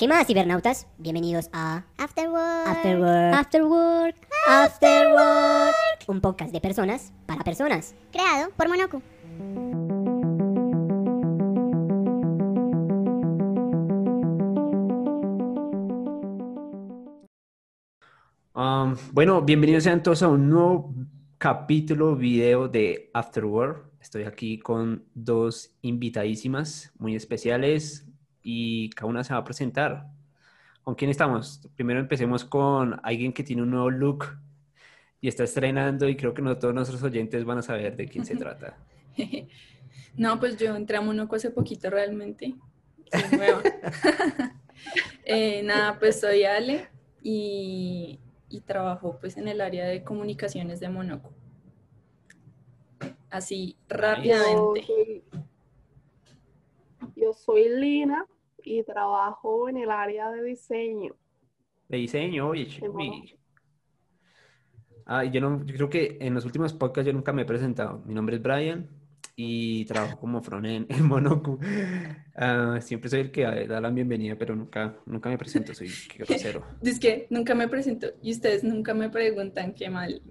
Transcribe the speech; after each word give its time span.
¿Qué 0.00 0.08
más, 0.08 0.26
cibernautas? 0.26 0.86
Bienvenidos 0.96 1.50
a 1.52 1.84
Afterwork. 1.98 2.66
Afterwork. 2.66 3.34
Afterwork. 3.34 4.16
Afterwork. 4.48 5.74
Un 6.06 6.22
podcast 6.22 6.52
de 6.54 6.60
personas 6.62 7.12
para 7.26 7.44
personas. 7.44 7.94
Creado 8.10 8.50
por 8.56 8.70
Monoku. 8.70 9.02
Um, 18.54 18.96
bueno, 19.12 19.42
bienvenidos 19.42 19.84
sean 19.84 20.02
todos 20.02 20.22
a 20.22 20.28
un 20.28 20.48
nuevo 20.48 20.94
capítulo 21.36 22.16
video 22.16 22.68
de 22.68 23.10
Afterwork. 23.12 23.84
Estoy 24.00 24.22
aquí 24.22 24.60
con 24.60 25.04
dos 25.12 25.76
invitadísimas 25.82 26.90
muy 26.98 27.14
especiales 27.16 28.09
y 28.42 28.90
cada 28.90 29.10
una 29.10 29.24
se 29.24 29.32
va 29.32 29.40
a 29.40 29.44
presentar. 29.44 30.06
¿Con 30.82 30.94
quién 30.94 31.10
estamos? 31.10 31.68
Primero 31.76 32.00
empecemos 32.00 32.44
con 32.44 32.98
alguien 33.02 33.32
que 33.32 33.42
tiene 33.42 33.62
un 33.62 33.70
nuevo 33.70 33.90
look 33.90 34.26
y 35.20 35.28
está 35.28 35.44
estrenando 35.44 36.08
y 36.08 36.16
creo 36.16 36.32
que 36.32 36.42
no 36.42 36.56
todos 36.56 36.74
nuestros 36.74 37.02
oyentes 37.02 37.44
van 37.44 37.58
a 37.58 37.62
saber 37.62 37.96
de 37.96 38.08
quién 38.08 38.24
se 38.24 38.36
trata. 38.36 38.76
No, 40.16 40.40
pues 40.40 40.56
yo 40.56 40.74
entré 40.74 40.96
a 40.96 41.00
Monoco 41.00 41.36
hace 41.36 41.50
poquito 41.50 41.90
realmente. 41.90 42.54
Soy 43.12 43.38
nueva. 43.38 43.62
Eh, 45.26 45.62
nada, 45.62 45.98
pues 45.98 46.20
soy 46.20 46.44
Ale 46.44 46.88
y, 47.22 48.18
y 48.48 48.60
trabajo 48.60 49.18
pues 49.20 49.36
en 49.36 49.46
el 49.46 49.60
área 49.60 49.86
de 49.86 50.02
comunicaciones 50.02 50.80
de 50.80 50.88
Monoco. 50.88 51.34
Así 53.28 53.76
rápidamente. 53.88 55.22
Yo 57.20 57.32
soy 57.32 57.68
Lina 57.68 58.26
y 58.62 58.82
trabajo 58.82 59.68
en 59.68 59.78
el 59.78 59.90
área 59.90 60.30
de 60.30 60.42
diseño. 60.42 61.14
De 61.88 61.98
diseño, 61.98 62.48
oye, 62.48 62.66
chévere. 62.66 63.38
Ah, 65.06 65.24
yo, 65.24 65.40
no, 65.40 65.64
yo 65.64 65.74
creo 65.74 65.90
que 65.90 66.18
en 66.20 66.34
los 66.34 66.44
últimos 66.44 66.72
podcasts 66.72 67.06
yo 67.06 67.12
nunca 67.12 67.32
me 67.32 67.42
he 67.42 67.44
presentado. 67.44 68.02
Mi 68.06 68.14
nombre 68.14 68.36
es 68.36 68.42
Brian 68.42 68.88
y 69.34 69.84
trabajo 69.86 70.18
como 70.20 70.40
frontend 70.42 70.90
en 70.90 71.04
Monoku. 71.08 71.58
Ah, 72.36 72.78
siempre 72.80 73.10
soy 73.10 73.20
el 73.20 73.30
que 73.32 73.42
da 73.66 73.80
la 73.80 73.90
bienvenida, 73.90 74.36
pero 74.38 74.54
nunca, 74.54 74.96
nunca 75.06 75.28
me 75.28 75.38
presento, 75.38 75.74
soy 75.74 75.88
grosero. 76.18 76.64
Es 76.82 77.00
que 77.00 77.26
nunca 77.30 77.54
me 77.54 77.68
presento 77.68 78.08
y 78.22 78.32
ustedes 78.32 78.62
nunca 78.62 78.94
me 78.94 79.10
preguntan 79.10 79.74
qué 79.74 79.90
mal. 79.90 80.22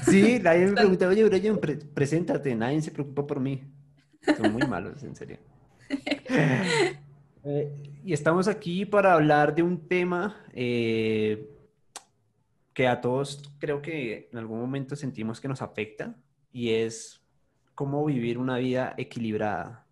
Sí, 0.00 0.38
nadie 0.40 0.66
me 0.66 0.76
pregunta, 0.76 1.08
oye, 1.08 1.24
Brian, 1.24 1.58
pre- 1.58 1.76
preséntate, 1.76 2.54
nadie 2.54 2.80
se 2.82 2.90
preocupa 2.90 3.26
por 3.26 3.40
mí. 3.40 3.62
Son 4.36 4.50
muy 4.50 4.64
malos, 4.64 5.02
en 5.02 5.14
serio. 5.14 5.38
Eh, 7.44 7.72
y 8.04 8.12
estamos 8.12 8.46
aquí 8.46 8.86
para 8.86 9.14
hablar 9.14 9.52
de 9.52 9.64
un 9.64 9.88
tema 9.88 10.46
eh, 10.52 11.50
que 12.72 12.86
a 12.86 13.00
todos 13.00 13.42
creo 13.58 13.82
que 13.82 14.28
en 14.30 14.38
algún 14.38 14.60
momento 14.60 14.94
sentimos 14.94 15.40
que 15.40 15.48
nos 15.48 15.60
afecta 15.60 16.14
y 16.52 16.70
es 16.70 17.20
cómo 17.74 18.04
vivir 18.04 18.38
una 18.38 18.58
vida 18.58 18.94
equilibrada 18.96 19.88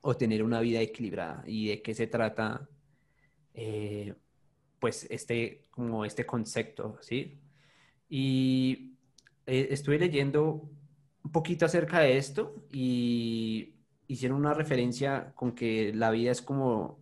o 0.00 0.16
tener 0.16 0.42
una 0.42 0.58
vida 0.58 0.80
equilibrada 0.80 1.44
y 1.46 1.68
de 1.68 1.82
qué 1.82 1.94
se 1.94 2.08
trata 2.08 2.68
eh, 3.54 4.14
pues 4.80 5.06
este 5.08 5.68
como 5.70 6.04
este 6.04 6.26
concepto, 6.26 6.98
¿sí? 7.00 7.38
Y 8.08 8.94
estuve 9.46 10.00
leyendo 10.00 10.68
un 11.22 11.32
poquito 11.32 11.64
acerca 11.64 12.00
de 12.00 12.16
esto 12.16 12.64
y 12.72 13.77
hicieron 14.08 14.38
una 14.38 14.54
referencia 14.54 15.32
con 15.36 15.52
que 15.54 15.92
la 15.94 16.10
vida 16.10 16.32
es 16.32 16.42
como 16.42 16.98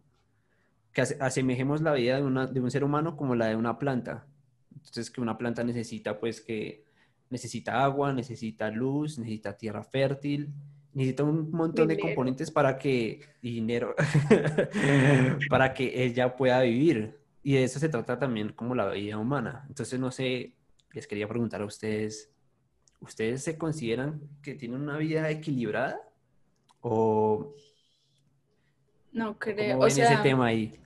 que 0.93 1.03
ase- 1.03 1.19
asemejemos 1.21 1.83
la 1.83 1.93
vida 1.93 2.17
de, 2.17 2.23
una- 2.25 2.47
de 2.47 2.61
un 2.61 2.71
ser 2.71 2.85
humano 2.85 3.17
como 3.17 3.35
la 3.35 3.47
de 3.47 3.57
una 3.57 3.79
planta. 3.79 4.27
Entonces 4.75 5.11
que 5.11 5.21
una 5.21 5.39
planta 5.39 5.65
necesita 5.65 6.19
pues 6.21 6.41
que 6.41 6.85
necesita 7.31 7.85
agua, 7.85 8.13
necesita 8.13 8.71
luz, 8.71 9.19
necesita 9.19 9.57
tierra 9.57 9.85
fértil, 9.85 10.53
necesita 10.95 11.25
un 11.25 11.51
montón 11.51 11.89
de 11.89 11.99
componentes 11.99 12.51
para 12.51 12.79
que 12.79 13.21
dinero 13.43 13.95
para 15.49 15.75
que 15.75 16.05
ella 16.05 16.37
pueda 16.37 16.61
vivir. 16.63 17.19
Y 17.43 17.55
de 17.55 17.65
eso 17.65 17.79
se 17.79 17.89
trata 17.89 18.19
también 18.19 18.53
como 18.53 18.75
la 18.75 18.89
vida 18.91 19.19
humana. 19.19 19.65
Entonces 19.69 20.01
no 20.01 20.11
sé, 20.11 20.55
les 20.93 21.07
quería 21.07 21.29
preguntar 21.29 21.63
a 21.63 21.67
ustedes, 21.67 22.33
¿ustedes 23.01 23.45
se 23.45 23.59
consideran 23.59 24.23
que 24.43 24.55
tienen 24.55 24.81
una 24.83 24.99
vida 24.99 25.31
equilibrada? 25.31 26.01
¿O 26.81 27.55
No 29.13 29.37
creo. 29.39 29.77
cómo 29.77 29.81
O 29.81 29.89
ven 29.89 29.99
ese 29.99 30.17
sea, 30.17 30.19
tema 30.19 30.47
ahí? 30.47 30.81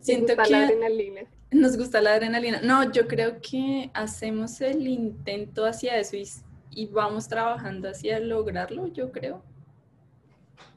Siento 0.00 0.32
gusta 0.32 0.46
la 0.48 0.58
que 0.58 0.64
adrenalina. 0.64 1.22
nos 1.52 1.76
gusta 1.78 2.00
la 2.00 2.14
adrenalina. 2.14 2.60
No, 2.62 2.92
yo 2.92 3.08
creo 3.08 3.40
que 3.40 3.90
hacemos 3.94 4.60
el 4.60 4.86
intento 4.88 5.66
hacia 5.66 5.98
eso 5.98 6.16
y, 6.16 6.28
y 6.70 6.86
vamos 6.88 7.28
trabajando 7.28 7.90
hacia 7.90 8.20
lograrlo, 8.20 8.88
yo 8.88 9.12
creo. 9.12 9.42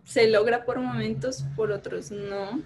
Se 0.03 0.27
logra 0.27 0.63
por 0.63 0.79
momentos, 0.79 1.43
por 1.55 1.71
otros 1.71 2.11
no. 2.11 2.61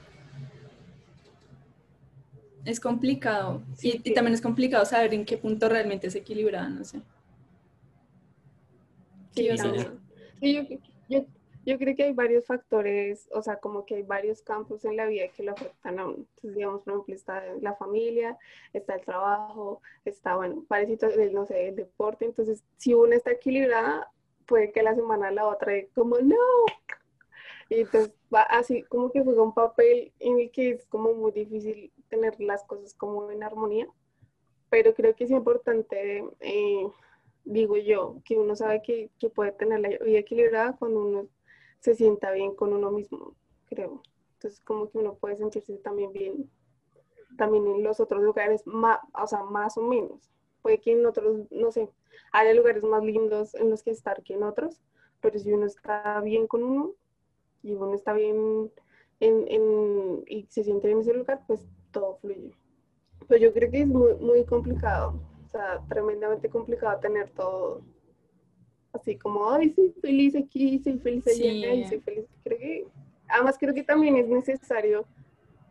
Es 2.66 2.82
complicado. 2.82 3.64
Sí, 3.78 4.02
y, 4.04 4.10
y 4.10 4.14
también 4.14 4.34
es 4.34 4.42
complicado 4.42 4.84
saber 4.86 5.14
en 5.14 5.24
qué 5.26 5.38
punto 5.38 5.70
realmente 5.70 6.08
es 6.08 6.16
equilibrada, 6.16 6.68
no 6.70 6.84
sé. 6.84 7.02
¿Qué 9.36 9.44
Sí, 10.40 10.54
yo, 10.54 10.64
yo- 11.10 11.26
yo 11.66 11.80
creo 11.80 11.96
que 11.96 12.04
hay 12.04 12.14
varios 12.14 12.46
factores, 12.46 13.28
o 13.32 13.42
sea, 13.42 13.58
como 13.58 13.86
que 13.86 13.96
hay 13.96 14.04
varios 14.04 14.42
campos 14.44 14.86
en 14.86 14.96
la 14.96 15.08
vida 15.08 15.28
que 15.30 15.44
lo 15.44 15.54
afectan 15.54 16.00
a 16.00 16.06
uno. 16.06 16.18
Entonces, 16.18 16.56
digamos, 16.56 16.84
por 16.84 16.94
ejemplo, 16.94 17.16
está 17.16 17.44
la 17.60 17.76
familia, 17.76 18.38
está 18.72 18.96
el 18.96 19.02
trabajo, 19.02 19.82
está, 20.06 20.36
bueno, 20.36 20.64
parecido, 20.68 21.10
no 21.32 21.46
sé, 21.48 21.70
el 21.70 21.76
deporte. 21.76 22.26
Entonces, 22.26 22.64
si 22.78 22.94
una 22.94 23.16
está 23.16 23.32
equilibrada, 23.32 24.12
puede 24.46 24.72
que 24.72 24.84
la 24.84 24.94
semana 24.94 25.32
la 25.32 25.48
otra, 25.48 25.74
como, 25.96 26.20
no. 26.20 26.36
Y 27.70 27.80
entonces 27.82 28.14
va 28.34 28.44
así, 28.44 28.84
como 28.84 29.12
que 29.12 29.24
juega 29.24 29.42
un 29.42 29.56
papel 29.56 30.14
en 30.20 30.40
el 30.40 30.52
que 30.52 30.70
es 30.72 30.86
como 30.86 31.14
muy 31.14 31.32
difícil 31.32 31.92
tener 32.10 32.40
las 32.40 32.64
cosas 32.64 32.94
como 32.94 33.32
en 33.32 33.42
armonía. 33.42 33.88
Pero 34.70 34.94
creo 34.94 35.16
que 35.16 35.24
es 35.24 35.32
importante 35.32 36.24
eh, 36.42 36.88
digo 37.44 37.78
yo, 37.78 38.22
que 38.26 38.38
uno 38.38 38.56
sabe 38.56 38.82
que 38.82 39.10
puede 39.34 39.52
tener 39.52 39.80
la 39.80 39.90
vida 39.90 40.20
equilibrada 40.20 40.76
cuando 40.78 41.00
uno 41.00 41.28
se 41.86 41.96
sienta 41.96 42.32
bien 42.32 42.56
con 42.56 42.74
uno 42.74 42.92
mismo, 42.92 43.36
creo. 43.68 44.02
Entonces, 44.36 44.62
como 44.62 44.90
que 44.90 45.00
uno 45.00 45.16
puede 45.16 45.38
sentirse 45.38 45.78
también 45.80 46.14
bien, 46.14 46.52
también 47.38 47.68
en 47.68 47.84
los 47.84 48.00
otros 48.00 48.24
lugares, 48.24 48.66
más, 48.66 49.00
o 49.22 49.28
sea, 49.28 49.44
más 49.44 49.78
o 49.78 49.82
menos. 49.84 50.32
Puede 50.62 50.80
que 50.82 50.94
en 50.94 51.06
otros, 51.06 51.48
no 51.52 51.72
sé, 51.72 51.90
haya 52.32 52.54
lugares 52.54 52.84
más 52.84 53.04
lindos 53.04 53.56
en 53.56 53.70
los 53.70 53.84
que 53.84 53.92
estar 53.92 54.24
que 54.24 54.34
en 54.36 54.44
otros, 54.44 54.82
pero 55.22 55.40
si 55.40 55.52
uno 55.54 55.66
está 55.66 56.22
bien 56.22 56.48
con 56.48 56.64
uno 56.64 56.94
y 57.64 57.74
uno 57.74 57.96
está 57.96 58.14
bien 58.14 58.72
en, 59.20 59.46
en- 59.50 60.24
y 60.28 60.48
se 60.50 60.64
siente 60.64 60.88
bien 60.88 61.00
en 61.00 61.04
ese 61.04 61.14
lugar, 61.14 61.44
pues 61.48 61.68
todo 61.92 62.18
fluye. 62.18 62.54
Pero 63.28 63.42
yo 63.42 63.54
creo 63.54 63.72
que 63.72 63.82
es 63.82 63.88
muy, 63.88 64.16
muy 64.16 64.46
complicado, 64.46 65.20
o 65.46 65.50
sea, 65.50 65.82
tremendamente 65.90 66.50
complicado 66.50 67.00
tener 67.00 67.30
todo 67.32 67.82
así 68.96 69.18
como, 69.18 69.50
ay, 69.52 69.74
soy 69.74 69.94
feliz 70.02 70.36
aquí, 70.36 70.80
soy 70.80 70.98
feliz 71.00 71.26
allá, 71.28 71.36
Sí. 71.74 71.82
y 71.82 71.86
soy 71.86 72.00
feliz. 72.02 72.26
Creo 72.44 72.58
que, 72.58 72.88
además 73.28 73.58
creo 73.60 73.74
que 73.74 73.84
también 73.84 74.16
es 74.18 74.28
necesario 74.28 75.06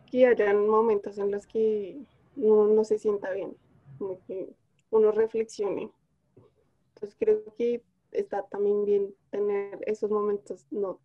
que 0.09 0.27
hayan 0.27 0.67
momentos 0.67 1.17
en 1.17 1.31
los 1.31 1.45
que 1.47 1.97
uno 2.35 2.67
no 2.67 2.83
se 2.83 2.97
sienta 2.99 3.31
bien, 3.31 3.55
como 3.97 4.19
que 4.25 4.49
uno 4.91 5.11
reflexione. 5.11 5.89
Entonces 6.93 7.15
creo 7.19 7.43
que 7.57 7.81
está 8.11 8.43
también 8.43 8.85
bien 8.85 9.13
tener 9.29 9.79
esos 9.85 10.09
momentos 10.09 10.65
no 10.71 10.99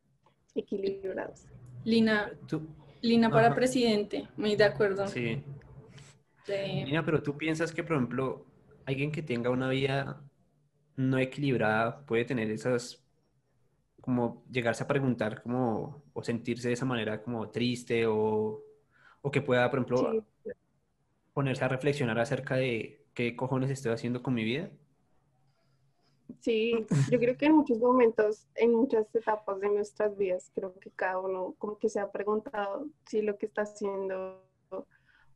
equilibrados. 0.54 1.47
Lina, 1.84 2.32
Tú, 2.47 2.60
Lina 3.00 3.30
para 3.30 3.47
Ajá. 3.48 3.54
presidente, 3.56 4.28
muy 4.36 4.54
de 4.56 4.64
acuerdo. 4.64 5.06
sí. 5.09 5.42
De- 6.47 6.83
Mira, 6.84 7.04
pero 7.04 7.22
tú 7.22 7.36
piensas 7.36 7.72
que, 7.72 7.83
por 7.83 7.97
ejemplo, 7.97 8.45
alguien 8.86 9.10
que 9.12 9.22
tenga 9.22 9.50
una 9.50 9.68
vida 9.68 10.22
no 10.97 11.19
equilibrada 11.19 12.04
puede 12.07 12.25
tener 12.25 12.51
esas, 12.51 13.04
como 14.01 14.45
llegarse 14.51 14.84
a 14.84 14.89
preguntar, 14.89 15.42
como, 15.42 16.04
o 16.13 16.22
sentirse 16.22 16.69
de 16.69 16.75
esa 16.75 16.87
manera 16.87 17.22
como 17.22 17.51
triste, 17.51 18.07
o, 18.07 18.63
o 19.22 19.31
que 19.31 19.42
pueda, 19.42 19.71
por 19.71 19.81
ejemplo, 19.81 20.10
Sí. 20.45 20.53
ponerse 21.33 21.65
a 21.65 21.69
reflexionar 21.69 22.19
acerca 22.21 22.54
de 22.57 23.04
qué 23.15 23.34
cojones 23.37 23.71
estoy 23.71 23.92
haciendo 23.92 24.22
con 24.22 24.34
mi 24.34 24.45
vida. 24.45 24.71
Sí, 26.41 26.87
yo 27.10 27.19
creo 27.19 27.36
que 27.36 27.47
en 27.47 27.57
muchos 27.57 27.78
momentos, 27.78 28.47
en 28.54 28.72
muchas 28.75 29.13
etapas 29.15 29.60
de 29.60 29.69
nuestras 29.69 30.16
vidas, 30.16 30.51
creo 30.54 30.78
que 30.78 30.91
cada 30.91 31.19
uno 31.19 31.54
como 31.59 31.78
que 31.78 31.89
se 31.89 32.01
ha 32.01 32.10
preguntado 32.10 32.86
si 33.07 33.21
lo 33.21 33.36
que 33.36 33.47
está 33.47 33.63
haciendo 33.63 34.43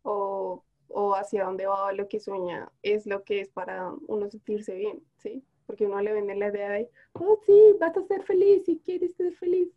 o, 0.02 0.64
o 0.96 1.16
hacia 1.16 1.44
dónde 1.44 1.66
va 1.66 1.92
lo 1.92 2.08
que 2.08 2.20
sueña 2.20 2.70
es 2.82 3.04
lo 3.04 3.24
que 3.24 3.40
es 3.40 3.48
para 3.48 3.92
uno 4.06 4.30
sentirse 4.30 4.74
bien, 4.74 5.02
¿sí? 5.16 5.42
Porque 5.66 5.86
uno 5.86 6.00
le 6.00 6.12
vende 6.12 6.36
la 6.36 6.48
idea 6.48 6.70
de, 6.70 6.88
oh, 7.14 7.40
sí, 7.44 7.76
vas 7.80 7.96
a 7.96 8.04
ser 8.04 8.22
feliz 8.22 8.64
si 8.64 8.78
quieres 8.78 9.14
ser 9.16 9.34
feliz, 9.34 9.68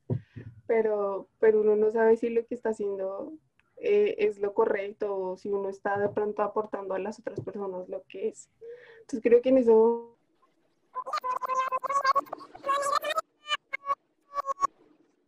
pero, 0.67 1.27
pero 1.39 1.61
uno 1.61 1.75
no 1.75 1.89
sabe 1.89 2.17
si 2.17 2.29
lo 2.29 2.45
que 2.45 2.53
está 2.53 2.69
haciendo 2.69 3.33
eh, 3.77 4.15
es 4.19 4.37
lo 4.37 4.53
correcto 4.53 5.17
o 5.17 5.37
si 5.37 5.49
uno 5.49 5.69
está 5.69 5.97
de 5.97 6.09
pronto 6.09 6.43
aportando 6.43 6.93
a 6.93 6.99
las 6.99 7.19
otras 7.19 7.41
personas 7.41 7.89
lo 7.89 8.03
que 8.03 8.27
es. 8.27 8.51
Entonces 9.01 9.23
creo 9.23 9.41
que 9.41 9.49
en 9.49 9.57
eso... 9.57 10.15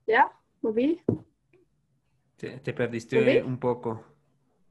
¿Ya? 0.05 0.31
¿Volví? 0.61 1.01
Te, 2.37 2.59
te 2.59 2.73
perdiste 2.73 3.41
un 3.41 3.59
poco. 3.59 4.03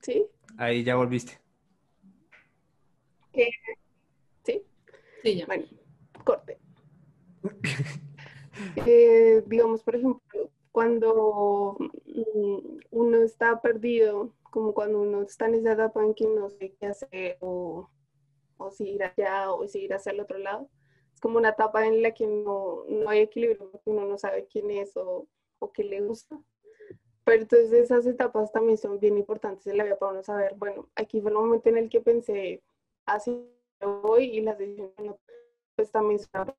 ¿Sí? 0.00 0.28
Ahí 0.58 0.82
ya 0.82 0.96
volviste. 0.96 1.38
¿Qué? 3.32 3.48
¿Sí? 4.42 4.62
Sí, 5.22 5.36
ya. 5.36 5.46
Bueno, 5.46 5.64
corte. 6.24 6.58
Eh, 8.84 9.40
digamos, 9.46 9.84
por 9.84 9.94
ejemplo, 9.94 10.50
cuando 10.72 11.76
mm, 11.78 12.78
uno 12.90 13.18
está 13.22 13.60
perdido, 13.62 14.34
como 14.50 14.74
cuando 14.74 15.00
uno 15.00 15.22
está 15.22 15.46
en 15.46 15.54
esa 15.54 15.74
etapa 15.74 16.04
en 16.04 16.12
que 16.12 16.26
no 16.26 16.48
sé 16.50 16.74
qué 16.80 16.86
hacer 16.86 17.36
o, 17.38 17.88
o 18.56 18.70
si 18.72 18.88
ir 18.88 19.04
allá 19.04 19.52
o 19.52 19.64
si 19.68 19.84
ir 19.84 19.94
hacia 19.94 20.10
el 20.10 20.18
otro 20.18 20.38
lado, 20.38 20.68
es 21.14 21.20
como 21.20 21.38
una 21.38 21.50
etapa 21.50 21.86
en 21.86 22.02
la 22.02 22.10
que 22.10 22.26
no, 22.26 22.82
no 22.88 23.08
hay 23.08 23.20
equilibrio 23.20 23.70
porque 23.70 23.90
uno 23.90 24.06
no 24.06 24.18
sabe 24.18 24.48
quién 24.50 24.72
es 24.72 24.96
o, 24.96 25.28
o 25.60 25.72
qué 25.72 25.84
le 25.84 26.00
gusta. 26.00 26.36
Pero 27.28 27.42
entonces 27.42 27.70
esas 27.74 28.06
etapas 28.06 28.50
también 28.52 28.78
son 28.78 28.98
bien 28.98 29.18
importantes 29.18 29.66
en 29.66 29.76
la 29.76 29.84
vida 29.84 29.98
para 29.98 30.12
uno 30.12 30.22
saber, 30.22 30.54
bueno, 30.56 30.88
aquí 30.94 31.20
fue 31.20 31.30
el 31.30 31.36
momento 31.36 31.68
en 31.68 31.76
el 31.76 31.90
que 31.90 32.00
pensé, 32.00 32.62
así 33.04 33.46
voy 34.02 34.24
y 34.24 34.40
las 34.40 34.56
decisiones 34.56 34.94
no- 34.98 35.18
pues 35.76 35.90
también 35.92 36.20
son 36.20 36.54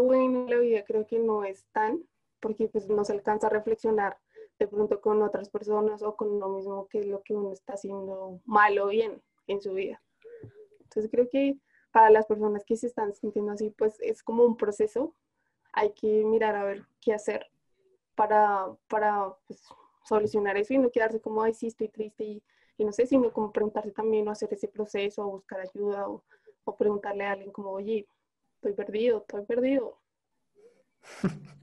bueno 0.00 0.44
en 0.44 0.50
la 0.50 0.56
vida 0.56 0.82
creo 0.86 1.06
que 1.06 1.18
no 1.18 1.44
es 1.44 1.66
tan, 1.72 2.02
porque 2.40 2.68
pues 2.68 2.88
no 2.88 3.04
se 3.04 3.12
alcanza 3.12 3.48
a 3.48 3.50
reflexionar 3.50 4.16
de 4.58 4.66
pronto 4.66 5.02
con 5.02 5.20
otras 5.20 5.50
personas 5.50 6.02
o 6.02 6.16
con 6.16 6.30
uno 6.30 6.48
mismo 6.48 6.88
qué 6.88 7.00
es 7.00 7.06
lo 7.08 7.22
que 7.22 7.34
uno 7.34 7.52
está 7.52 7.74
haciendo 7.74 8.40
mal 8.46 8.78
o 8.78 8.86
bien 8.86 9.22
en 9.46 9.60
su 9.60 9.74
vida. 9.74 10.02
Entonces 10.80 11.10
creo 11.10 11.28
que 11.28 11.58
para 11.90 12.08
las 12.08 12.24
personas 12.24 12.64
que 12.64 12.76
se 12.78 12.86
están 12.86 13.12
sintiendo 13.12 13.52
así, 13.52 13.68
pues 13.68 14.00
es 14.00 14.22
como 14.22 14.42
un 14.44 14.56
proceso. 14.56 15.14
Hay 15.74 15.92
que 15.92 16.24
mirar 16.24 16.56
a 16.56 16.64
ver 16.64 16.86
qué 17.02 17.12
hacer 17.12 17.51
para, 18.14 18.66
para 18.88 19.34
pues, 19.46 19.62
solucionar 20.04 20.56
eso 20.56 20.74
y 20.74 20.78
no 20.78 20.90
quedarse 20.90 21.20
como, 21.20 21.42
ay, 21.42 21.54
sí, 21.54 21.68
estoy 21.68 21.88
triste 21.88 22.24
y, 22.24 22.42
y 22.78 22.84
no 22.84 22.92
sé, 22.92 23.06
sino 23.06 23.32
como 23.32 23.52
preguntarse 23.52 23.92
también 23.92 24.28
o 24.28 24.30
hacer 24.32 24.52
ese 24.52 24.68
proceso 24.68 25.24
o 25.26 25.30
buscar 25.32 25.60
ayuda 25.60 26.08
o, 26.08 26.24
o 26.64 26.76
preguntarle 26.76 27.24
a 27.26 27.32
alguien 27.32 27.52
como, 27.52 27.70
oye, 27.72 28.06
estoy 28.56 28.72
perdido, 28.74 29.18
estoy 29.20 29.44
perdido. 29.46 29.98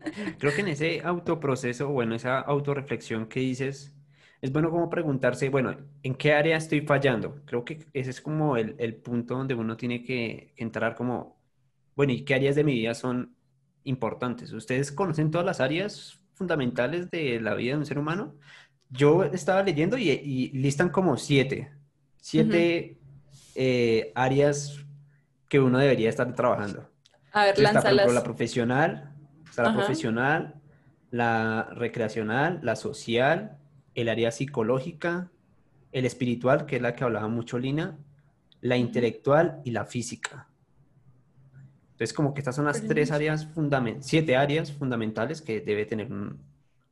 Creo 0.40 0.54
que 0.54 0.62
en 0.62 0.68
ese 0.70 1.02
autoproceso, 1.04 1.90
bueno, 1.90 2.16
esa 2.16 2.40
autorreflexión 2.40 3.28
que 3.28 3.40
dices, 3.42 3.96
es 4.42 4.52
bueno 4.52 4.70
como 4.72 4.90
preguntarse, 4.90 5.50
bueno, 5.50 5.76
¿en 6.04 6.16
qué 6.16 6.34
área 6.34 6.58
estoy 6.58 6.82
fallando? 6.82 7.42
Creo 7.46 7.66
que 7.66 7.88
ese 7.94 8.10
es 8.12 8.22
como 8.22 8.58
el, 8.58 8.76
el 8.80 8.96
punto 8.96 9.36
donde 9.36 9.56
uno 9.56 9.78
tiene 9.78 10.04
que 10.04 10.54
entrar 10.58 10.96
como, 10.96 11.38
bueno, 11.96 12.14
¿y 12.14 12.24
qué 12.26 12.36
áreas 12.36 12.56
de 12.56 12.64
mi 12.64 12.74
vida 12.74 12.94
son 12.96 13.36
importantes? 13.84 14.54
¿Ustedes 14.54 14.92
conocen 14.92 15.32
todas 15.32 15.46
las 15.46 15.60
áreas 15.62 16.19
fundamentales 16.40 17.12
de 17.12 17.42
la 17.42 17.56
vida 17.56 17.74
de 17.74 17.80
un 17.80 17.86
ser 17.88 18.00
humano? 18.00 18.36
Yo 18.90 19.24
estaba 19.26 19.64
leyendo 19.64 19.98
y, 19.98 20.10
y 20.12 20.50
listan 20.54 20.90
como 20.90 21.18
siete, 21.18 21.74
siete 22.18 23.00
eh, 23.56 24.12
áreas 24.16 24.86
que 25.50 25.60
uno 25.62 25.80
debería 25.80 26.10
estar 26.10 26.34
trabajando. 26.36 26.90
A 27.32 27.46
ver, 27.46 27.58
Entonces, 27.58 27.70
está, 27.70 27.84
por 27.84 27.94
ejemplo, 27.94 28.14
lánzalas. 28.14 28.14
la 28.14 28.24
profesional, 28.24 29.16
está 29.50 29.64
la 29.64 29.70
Ajá. 29.70 29.74
profesional, 29.74 30.62
la 31.12 31.70
recreacional, 31.74 32.60
la 32.64 32.76
social, 32.78 33.60
el 33.96 34.10
área 34.10 34.32
psicológica, 34.32 35.32
el 35.94 36.06
espiritual, 36.06 36.68
que 36.68 36.78
es 36.78 36.84
la 36.84 36.96
que 36.96 37.06
hablaba 37.06 37.30
mucho 37.30 37.60
Lina, 37.60 38.00
la 38.62 38.78
intelectual 38.78 39.62
y 39.66 39.72
la 39.72 39.86
física. 39.86 40.49
Entonces, 42.00 42.14
como 42.14 42.34
que 42.34 42.40
estas 42.40 42.56
son 42.56 42.64
las 42.64 42.82
tres 42.88 43.12
áreas 43.12 43.46
fundamentales, 43.48 44.06
siete 44.08 44.38
áreas 44.38 44.72
fundamentales 44.72 45.42
que 45.42 45.60
debe 45.60 45.86
tener 45.86 46.10
un- 46.10 46.40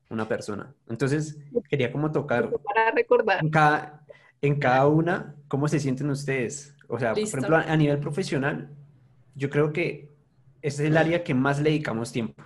una 0.09 0.27
persona. 0.27 0.73
Entonces, 0.89 1.37
quería 1.69 1.93
como 1.93 2.11
tocar 2.11 2.49
Para 2.61 2.91
recordar. 2.91 3.41
en 3.41 3.49
cada, 3.49 4.05
en 4.41 4.59
cada 4.59 4.85
una, 4.87 5.33
¿cómo 5.47 5.69
se 5.69 5.79
sienten 5.79 6.09
ustedes? 6.09 6.75
O 6.89 6.99
sea, 6.99 7.13
Listo. 7.13 7.31
por 7.31 7.39
ejemplo, 7.39 7.57
a, 7.57 7.73
a 7.73 7.77
nivel 7.77 7.99
profesional, 7.99 8.69
yo 9.33 9.49
creo 9.49 9.71
que 9.71 10.09
es 10.61 10.77
el 10.81 10.97
área 10.97 11.23
que 11.23 11.33
más 11.33 11.61
le 11.61 11.69
dedicamos 11.69 12.11
tiempo. 12.11 12.43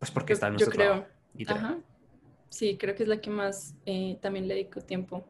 Pues 0.00 0.10
porque 0.10 0.32
Yo- 0.32 0.34
está 0.34 0.48
en 0.48 0.54
yo 0.54 0.66
nuestro 0.66 0.76
creo. 0.76 1.06
trabajo. 1.46 1.64
Ajá. 1.66 1.78
Sí, 2.48 2.76
creo 2.76 2.94
que 2.96 3.04
es 3.04 3.08
la 3.08 3.20
que 3.20 3.30
más 3.30 3.74
eh, 3.86 4.18
también 4.20 4.48
le 4.48 4.54
dedico 4.54 4.80
tiempo. 4.80 5.24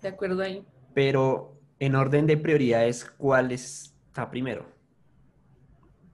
De 0.00 0.08
acuerdo 0.08 0.42
ahí. 0.42 0.64
Pero 0.94 1.58
en 1.80 1.96
orden 1.96 2.26
de 2.28 2.36
prioridades, 2.36 3.04
¿cuál 3.18 3.50
está 3.52 4.30
primero? 4.30 4.66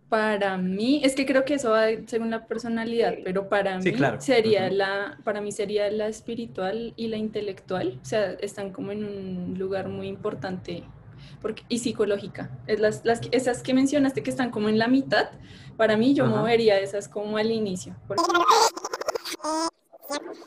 Para 0.09 0.57
mí, 0.57 1.03
es 1.05 1.15
que 1.15 1.27
creo 1.27 1.45
que 1.45 1.55
eso 1.55 1.71
va 1.71 1.85
según 2.07 2.31
la 2.31 2.47
personalidad, 2.47 3.15
pero 3.25 3.51
para 3.51 3.83
Sí, 3.83 3.91
mí 3.93 3.99
claro. 3.99 4.19
sería 4.23 4.71
la, 4.71 5.19
para 5.23 5.43
mí 5.43 5.53
sería 5.53 5.91
la 5.91 6.09
espiritual 6.09 6.95
y 6.97 7.09
la 7.09 7.19
intelectual, 7.19 7.99
o 8.01 8.05
sea, 8.07 8.31
están 8.41 8.73
como 8.73 8.91
en 8.93 9.05
un 9.05 9.59
lugar 9.59 9.89
muy 9.91 10.09
importante, 10.09 10.83
porque, 11.43 11.63
y 11.69 11.81
psicológica. 11.81 12.51
Es 12.67 12.81
las, 12.81 13.05
las, 13.05 13.21
que- 13.21 13.29
esas 13.37 13.63
que 13.63 13.75
mencionaste 13.75 14.23
que 14.23 14.31
están 14.31 14.51
como 14.51 14.71
en 14.71 14.79
la 14.79 14.89
mitad, 14.89 15.29
para 15.77 15.99
mí 15.99 16.15
yo 16.15 16.25
movería 16.25 16.81
esas 16.81 17.07
como 17.09 17.37
al 17.37 17.51
inicio. 17.51 17.95
porque- 18.07 18.23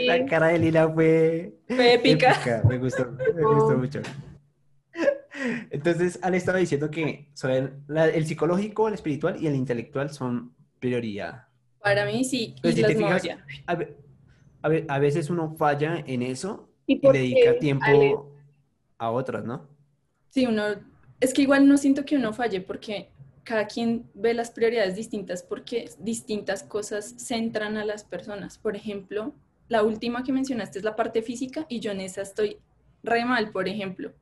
La 0.00 0.26
cara 0.26 0.48
de 0.48 0.58
Lila 0.58 0.88
fue 0.88 1.54
Fue 1.68 1.94
épica. 1.94 2.62
Me 2.68 2.78
gustó, 2.78 3.06
me 3.34 3.44
gustó 3.44 3.78
mucho. 3.78 4.00
Entonces, 5.70 6.18
Ale 6.22 6.36
estaba 6.36 6.58
diciendo 6.58 6.90
que 6.90 7.30
son 7.34 7.84
la- 7.88 8.08
el 8.08 8.26
psicológico, 8.26 8.88
el 8.88 8.94
espiritual 8.94 9.42
y 9.42 9.46
el 9.46 9.54
intelectual 9.56 10.10
son 10.10 10.54
prioridad. 10.78 11.48
Para 11.80 12.04
mí 12.06 12.24
sí, 12.24 12.54
y 12.62 12.72
si 12.72 12.84
te 12.84 12.94
fijas, 12.96 13.30
a, 13.66 13.72
a 13.72 14.68
a 14.88 14.98
veces 14.98 15.30
uno 15.30 15.54
falla 15.56 16.02
en 16.06 16.22
eso 16.22 16.70
¿Y 16.86 17.00
y 17.02 17.10
dedica 17.10 17.58
tiempo 17.58 17.92
Ale? 17.92 18.18
a 18.98 19.10
otras, 19.10 19.44
¿no? 19.44 19.68
Sí, 20.30 20.46
uno, 20.46 20.64
es 21.20 21.34
que 21.34 21.42
igual 21.42 21.68
no 21.68 21.76
siento 21.78 22.04
que 22.04 22.16
uno 22.16 22.32
falle 22.32 22.60
porque 22.60 23.10
cada 23.44 23.66
quien 23.66 24.10
ve 24.14 24.34
las 24.34 24.50
prioridades 24.50 24.94
distintas 24.94 25.42
porque 25.42 25.90
distintas 25.98 26.62
cosas 26.62 27.14
centran 27.18 27.76
a 27.76 27.84
las 27.84 28.04
personas. 28.04 28.58
Por 28.58 28.76
ejemplo, 28.76 29.34
la 29.68 29.82
última 29.82 30.22
que 30.22 30.32
mencionaste 30.32 30.78
es 30.78 30.84
la 30.84 30.96
parte 30.96 31.22
física 31.22 31.66
y 31.68 31.80
yo 31.80 31.92
en 31.92 32.00
esa 32.00 32.22
estoy 32.22 32.58
re 33.02 33.24
mal, 33.24 33.50
por 33.52 33.68
ejemplo. 33.68 34.12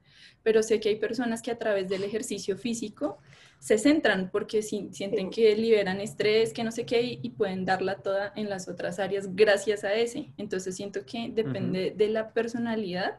Pero 0.46 0.62
sé 0.62 0.78
que 0.78 0.90
hay 0.90 0.96
personas 0.96 1.42
que 1.42 1.50
a 1.50 1.58
través 1.58 1.88
del 1.88 2.04
ejercicio 2.04 2.56
físico 2.56 3.18
se 3.58 3.78
centran 3.78 4.30
porque 4.30 4.62
si- 4.62 4.90
sienten 4.92 5.28
que 5.30 5.56
liberan 5.56 6.00
estrés, 6.00 6.52
que 6.52 6.62
no 6.62 6.70
sé 6.70 6.86
qué, 6.86 7.02
y, 7.02 7.30
pueden 7.30 7.64
darla 7.64 7.96
toda 7.96 8.32
en 8.36 8.48
las 8.48 8.68
otras 8.68 9.00
áreas 9.00 9.34
gracias 9.34 9.82
a 9.82 9.92
ese. 9.94 10.32
Entonces 10.36 10.76
siento 10.76 11.04
que 11.04 11.30
depende 11.34 11.92
de 11.96 12.08
la 12.10 12.32
personalidad. 12.32 13.18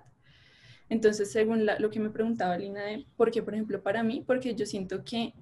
Entonces, 0.89 1.29
según 1.29 1.65
la- 1.65 1.77
lo 1.79 1.89
que 1.89 1.99
me 1.99 2.09
preguntaba 2.11 2.57
Lina, 2.57 2.85
de 2.85 3.05
por 3.17 3.29
qué, 3.31 3.43
por 3.43 3.55
ejemplo, 3.55 3.83
para 3.83 4.03
mí, 4.03 4.23
porque 4.25 4.55
yo 4.55 4.65
siento 4.65 5.03
que 5.03 5.33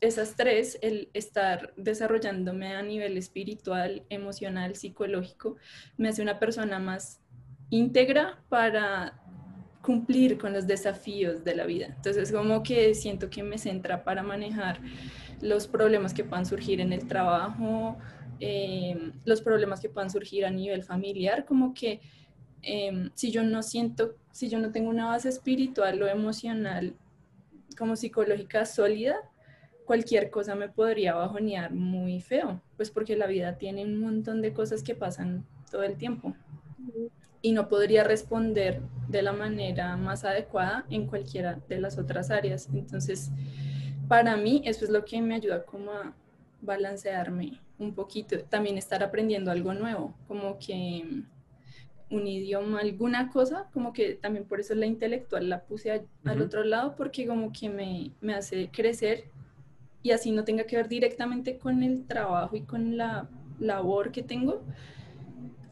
esas 0.00 0.36
tres, 0.36 0.78
el 0.80 1.08
estar 1.12 1.74
desarrollándome 1.76 2.68
a 2.76 2.82
nivel 2.82 3.16
espiritual, 3.18 4.04
emocional, 4.10 4.76
psicológico, 4.76 5.56
me 5.96 6.08
hace 6.08 6.22
una 6.22 6.38
persona 6.38 6.78
más 6.78 7.20
íntegra 7.70 8.44
para 8.48 9.21
cumplir 9.82 10.38
con 10.38 10.52
los 10.52 10.66
desafíos 10.66 11.44
de 11.44 11.54
la 11.56 11.66
vida. 11.66 11.86
Entonces, 11.96 12.32
como 12.32 12.62
que 12.62 12.94
siento 12.94 13.28
que 13.28 13.42
me 13.42 13.58
centra 13.58 14.04
para 14.04 14.22
manejar 14.22 14.80
los 15.40 15.66
problemas 15.66 16.14
que 16.14 16.24
puedan 16.24 16.46
surgir 16.46 16.80
en 16.80 16.92
el 16.92 17.06
trabajo, 17.08 17.98
eh, 18.38 19.12
los 19.24 19.42
problemas 19.42 19.80
que 19.80 19.88
puedan 19.88 20.10
surgir 20.10 20.46
a 20.46 20.50
nivel 20.50 20.84
familiar, 20.84 21.44
como 21.44 21.74
que 21.74 22.00
eh, 22.62 23.10
si 23.14 23.32
yo 23.32 23.42
no 23.42 23.62
siento, 23.62 24.14
si 24.30 24.48
yo 24.48 24.60
no 24.60 24.70
tengo 24.70 24.88
una 24.88 25.06
base 25.06 25.28
espiritual 25.28 26.00
o 26.00 26.06
emocional 26.06 26.94
como 27.76 27.96
psicológica 27.96 28.64
sólida, 28.66 29.16
cualquier 29.84 30.30
cosa 30.30 30.54
me 30.54 30.68
podría 30.68 31.14
bajonear 31.14 31.72
muy 31.72 32.20
feo, 32.20 32.62
pues 32.76 32.90
porque 32.90 33.16
la 33.16 33.26
vida 33.26 33.58
tiene 33.58 33.84
un 33.84 33.98
montón 33.98 34.40
de 34.42 34.52
cosas 34.52 34.84
que 34.84 34.94
pasan 34.94 35.44
todo 35.70 35.82
el 35.82 35.96
tiempo 35.96 36.36
y 37.42 37.52
no 37.52 37.68
podría 37.68 38.04
responder 38.04 38.80
de 39.12 39.22
la 39.22 39.32
manera 39.32 39.96
más 39.96 40.24
adecuada 40.24 40.86
en 40.90 41.06
cualquiera 41.06 41.60
de 41.68 41.80
las 41.80 41.98
otras 41.98 42.30
áreas. 42.30 42.68
Entonces, 42.74 43.30
para 44.08 44.36
mí 44.36 44.62
eso 44.64 44.84
es 44.84 44.90
lo 44.90 45.04
que 45.04 45.20
me 45.22 45.36
ayuda 45.36 45.64
como 45.64 45.92
a 45.92 46.14
balancearme 46.60 47.60
un 47.78 47.94
poquito, 47.94 48.38
también 48.44 48.78
estar 48.78 49.02
aprendiendo 49.02 49.50
algo 49.50 49.74
nuevo, 49.74 50.14
como 50.28 50.58
que 50.58 51.04
un 52.10 52.26
idioma, 52.26 52.80
alguna 52.80 53.30
cosa, 53.30 53.68
como 53.72 53.92
que 53.92 54.14
también 54.14 54.44
por 54.44 54.60
eso 54.60 54.74
la 54.74 54.86
intelectual 54.86 55.48
la 55.48 55.64
puse 55.64 55.92
a- 55.92 56.02
al 56.30 56.36
Ujú. 56.38 56.44
otro 56.46 56.64
lado, 56.64 56.94
porque 56.96 57.26
como 57.26 57.52
que 57.52 57.70
me, 57.70 58.12
me 58.20 58.34
hace 58.34 58.70
crecer 58.70 59.24
y 60.02 60.10
así 60.12 60.30
no 60.32 60.44
tenga 60.44 60.64
que 60.64 60.76
ver 60.76 60.88
directamente 60.88 61.58
con 61.58 61.82
el 61.82 62.06
trabajo 62.06 62.56
y 62.56 62.62
con 62.62 62.96
la 62.96 63.28
labor 63.58 64.12
que 64.12 64.22
tengo, 64.22 64.62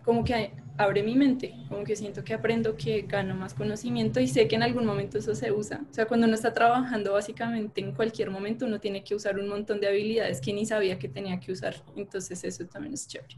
como 0.05 0.25
que 0.25 0.53
abre 0.81 1.03
mi 1.03 1.15
mente, 1.15 1.55
como 1.69 1.85
que 1.85 1.95
siento 1.95 2.25
que 2.25 2.33
aprendo, 2.33 2.75
que 2.75 3.03
gano 3.03 3.35
más 3.35 3.53
conocimiento 3.53 4.19
y 4.19 4.27
sé 4.27 4.49
que 4.49 4.57
en 4.57 4.63
algún 4.63 4.87
momento 4.87 5.19
eso 5.19 5.35
se 5.35 5.53
usa. 5.53 5.85
O 5.91 5.93
sea, 5.93 6.07
cuando 6.07 6.27
uno 6.27 6.35
está 6.35 6.55
trabajando, 6.55 7.13
básicamente 7.13 7.83
en 7.83 7.93
cualquier 7.93 8.31
momento 8.31 8.65
uno 8.65 8.81
tiene 8.81 9.05
que 9.05 9.15
usar 9.15 9.39
un 9.39 9.49
montón 9.49 9.79
de 9.79 9.89
habilidades 9.89 10.41
que 10.41 10.55
ni 10.55 10.65
sabía 10.65 10.99
que 10.99 11.09
tenía 11.09 11.39
que 11.39 11.53
usar. 11.53 11.75
Entonces 11.97 12.43
eso 12.45 12.65
también 12.67 12.95
es 12.95 13.07
chévere. 13.07 13.37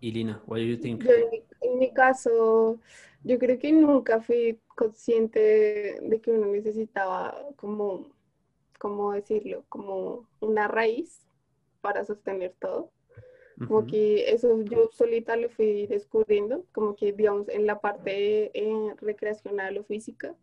Y 0.00 0.10
Lina, 0.10 0.42
what 0.46 0.58
do 0.58 0.64
you 0.64 0.76
think? 0.76 1.04
Yo, 1.04 1.12
en, 1.12 1.30
mi, 1.30 1.42
en 1.60 1.78
mi 1.78 1.92
caso, 1.92 2.80
yo 3.22 3.38
creo 3.38 3.58
que 3.60 3.70
nunca 3.70 4.20
fui 4.20 4.58
consciente 4.74 6.00
de 6.02 6.20
que 6.20 6.32
uno 6.32 6.48
necesitaba 6.48 7.32
como, 7.54 8.08
¿cómo 8.80 9.12
decirlo? 9.12 9.64
Como 9.68 10.26
una 10.40 10.66
raíz 10.66 11.20
para 11.80 12.04
sostener 12.04 12.56
todo. 12.58 12.90
Como 13.58 13.80
Ujú. 13.80 13.86
que 13.86 14.30
eso 14.30 14.62
yo 14.62 14.90
solita 14.92 15.34
lo 15.36 15.48
fui 15.48 15.86
descubriendo, 15.86 16.64
como 16.72 16.94
que 16.94 17.12
digamos 17.12 17.48
en 17.48 17.66
la 17.66 17.80
parte 17.80 18.50
eh, 18.52 18.94
recreacional 19.00 19.78
o 19.78 19.84
física, 19.84 20.34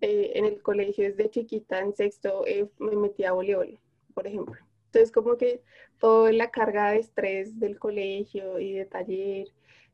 eh, 0.00 0.32
en 0.34 0.46
el 0.46 0.62
colegio 0.62 1.04
desde 1.04 1.28
chiquita, 1.28 1.80
en 1.80 1.94
sexto, 1.94 2.46
eh, 2.46 2.68
me 2.78 2.96
metí 2.96 3.24
a 3.24 3.32
voleibol, 3.32 3.78
por 4.14 4.26
ejemplo. 4.26 4.54
Entonces 4.86 5.12
como 5.12 5.36
que 5.36 5.60
toda 5.98 6.32
la 6.32 6.50
carga 6.50 6.92
de 6.92 7.00
estrés 7.00 7.58
del 7.60 7.78
colegio 7.78 8.58
y 8.58 8.72
de 8.72 8.86
taller, 8.86 9.48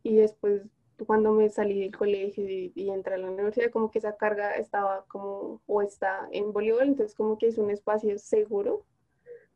y 0.05 0.15
después 0.15 0.63
cuando 1.07 1.33
me 1.33 1.51
salí 1.51 1.81
del 1.81 1.97
colegio 1.97 2.49
y, 2.49 2.71
y 2.77 2.91
entré 2.91 3.15
a 3.15 3.19
la 3.19 3.31
universidad, 3.31 3.71
como 3.73 3.91
que 3.91 3.99
esa 3.99 4.17
carga 4.17 4.53
estaba 4.53 5.05
como, 5.09 5.61
o 5.67 5.83
está 5.83 6.29
en 6.31 6.53
voleibol, 6.53 6.85
entonces 6.85 7.17
como 7.17 7.37
que 7.37 7.49
es 7.49 7.59
un 7.59 7.71
espacio 7.71 8.17
seguro, 8.19 8.85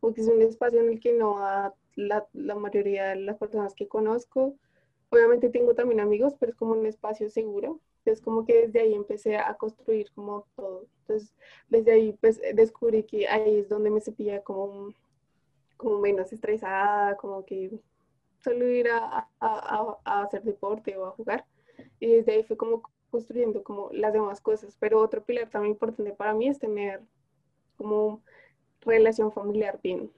porque 0.00 0.22
es 0.22 0.28
un 0.28 0.42
espacio 0.42 0.80
en 0.80 0.90
el 0.90 1.00
que 1.00 1.12
no 1.12 1.34
va 1.34 1.74
la, 1.98 2.26
la 2.32 2.54
mayoría 2.54 3.08
de 3.08 3.16
las 3.16 3.36
personas 3.38 3.74
que 3.74 3.88
conozco. 3.88 4.54
Obviamente 5.10 5.50
tengo 5.50 5.74
también 5.74 6.00
amigos, 6.00 6.34
pero 6.38 6.52
es 6.52 6.56
como 6.56 6.72
un 6.72 6.86
espacio 6.86 7.28
seguro. 7.28 7.80
Entonces 7.98 8.24
como 8.24 8.46
que 8.46 8.66
desde 8.66 8.80
ahí 8.80 8.94
empecé 8.94 9.36
a 9.36 9.54
construir 9.54 10.10
como 10.14 10.46
todo. 10.54 10.86
Entonces 11.00 11.34
desde 11.68 11.92
ahí 11.92 12.16
pues 12.20 12.40
descubrí 12.54 13.02
que 13.02 13.26
ahí 13.28 13.58
es 13.58 13.68
donde 13.68 13.90
me 13.90 14.00
sentía 14.00 14.42
como, 14.42 14.94
como 15.76 15.98
menos 15.98 16.32
estresada, 16.32 17.16
como 17.16 17.44
que 17.44 17.80
solo 18.44 18.68
ir 18.68 18.88
a, 18.90 19.28
a, 19.40 19.98
a, 20.04 20.22
hacer 20.22 20.42
deporte 20.44 20.96
o 20.96 21.06
a 21.06 21.10
jugar. 21.10 21.44
Y 21.98 22.06
desde 22.06 22.32
ahí 22.32 22.44
fue 22.44 22.56
como 22.56 22.82
construyendo 23.10 23.64
como 23.64 23.90
las 23.92 24.12
demás 24.12 24.40
cosas. 24.40 24.76
Pero 24.78 25.00
otro 25.00 25.24
pilar 25.24 25.50
también 25.50 25.72
importante 25.72 26.12
para 26.12 26.32
mí 26.32 26.48
es 26.48 26.60
tener 26.60 27.02
como 27.76 28.22
relación 28.82 29.32
familiar 29.32 29.80
bien. 29.82 30.12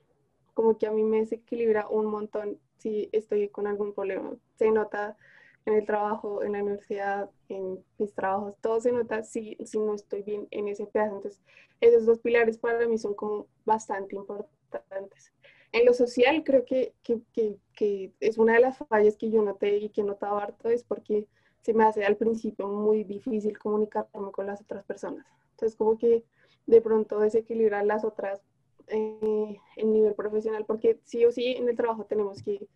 Como 0.60 0.76
que 0.76 0.86
a 0.86 0.90
mí 0.90 1.02
me 1.02 1.20
desequilibra 1.20 1.88
un 1.88 2.04
montón 2.04 2.60
si 2.76 3.08
estoy 3.12 3.48
con 3.48 3.66
algún 3.66 3.94
problema. 3.94 4.36
Se 4.56 4.70
nota 4.70 5.16
en 5.64 5.72
el 5.72 5.86
trabajo, 5.86 6.42
en 6.42 6.52
la 6.52 6.62
universidad, 6.62 7.30
en 7.48 7.82
mis 7.96 8.12
trabajos, 8.12 8.56
todo 8.60 8.78
se 8.78 8.92
nota 8.92 9.22
si, 9.22 9.56
si 9.64 9.78
no 9.78 9.94
estoy 9.94 10.20
bien 10.22 10.48
en 10.50 10.68
ese 10.68 10.84
pedazo. 10.84 11.16
Entonces, 11.16 11.40
esos 11.80 12.04
dos 12.04 12.18
pilares 12.18 12.58
para 12.58 12.86
mí 12.86 12.98
son 12.98 13.14
como 13.14 13.46
bastante 13.64 14.16
importantes. 14.16 15.32
En 15.72 15.86
lo 15.86 15.94
social, 15.94 16.44
creo 16.44 16.66
que, 16.66 16.92
que, 17.02 17.22
que, 17.32 17.56
que 17.74 18.12
es 18.20 18.36
una 18.36 18.52
de 18.52 18.60
las 18.60 18.76
fallas 18.76 19.16
que 19.16 19.30
yo 19.30 19.40
noté 19.40 19.78
y 19.78 19.88
que 19.88 20.02
he 20.02 20.04
notado 20.04 20.36
harto, 20.36 20.68
es 20.68 20.84
porque 20.84 21.26
se 21.62 21.72
me 21.72 21.84
hace 21.84 22.04
al 22.04 22.18
principio 22.18 22.68
muy 22.68 23.02
difícil 23.04 23.58
comunicarme 23.58 24.30
con 24.30 24.44
las 24.44 24.60
otras 24.60 24.84
personas. 24.84 25.24
Entonces, 25.52 25.74
como 25.74 25.96
que 25.96 26.22
de 26.66 26.82
pronto 26.82 27.18
desequilibrar 27.18 27.86
las 27.86 28.04
otras 28.04 28.42
eh, 28.90 29.60
en 29.76 29.92
nivel 29.92 30.14
profesional, 30.14 30.64
porque 30.66 31.00
sí 31.04 31.24
o 31.24 31.32
sí 31.32 31.54
en 31.56 31.68
el 31.68 31.76
trabajo 31.76 32.04
tenemos 32.04 32.42
que, 32.42 32.66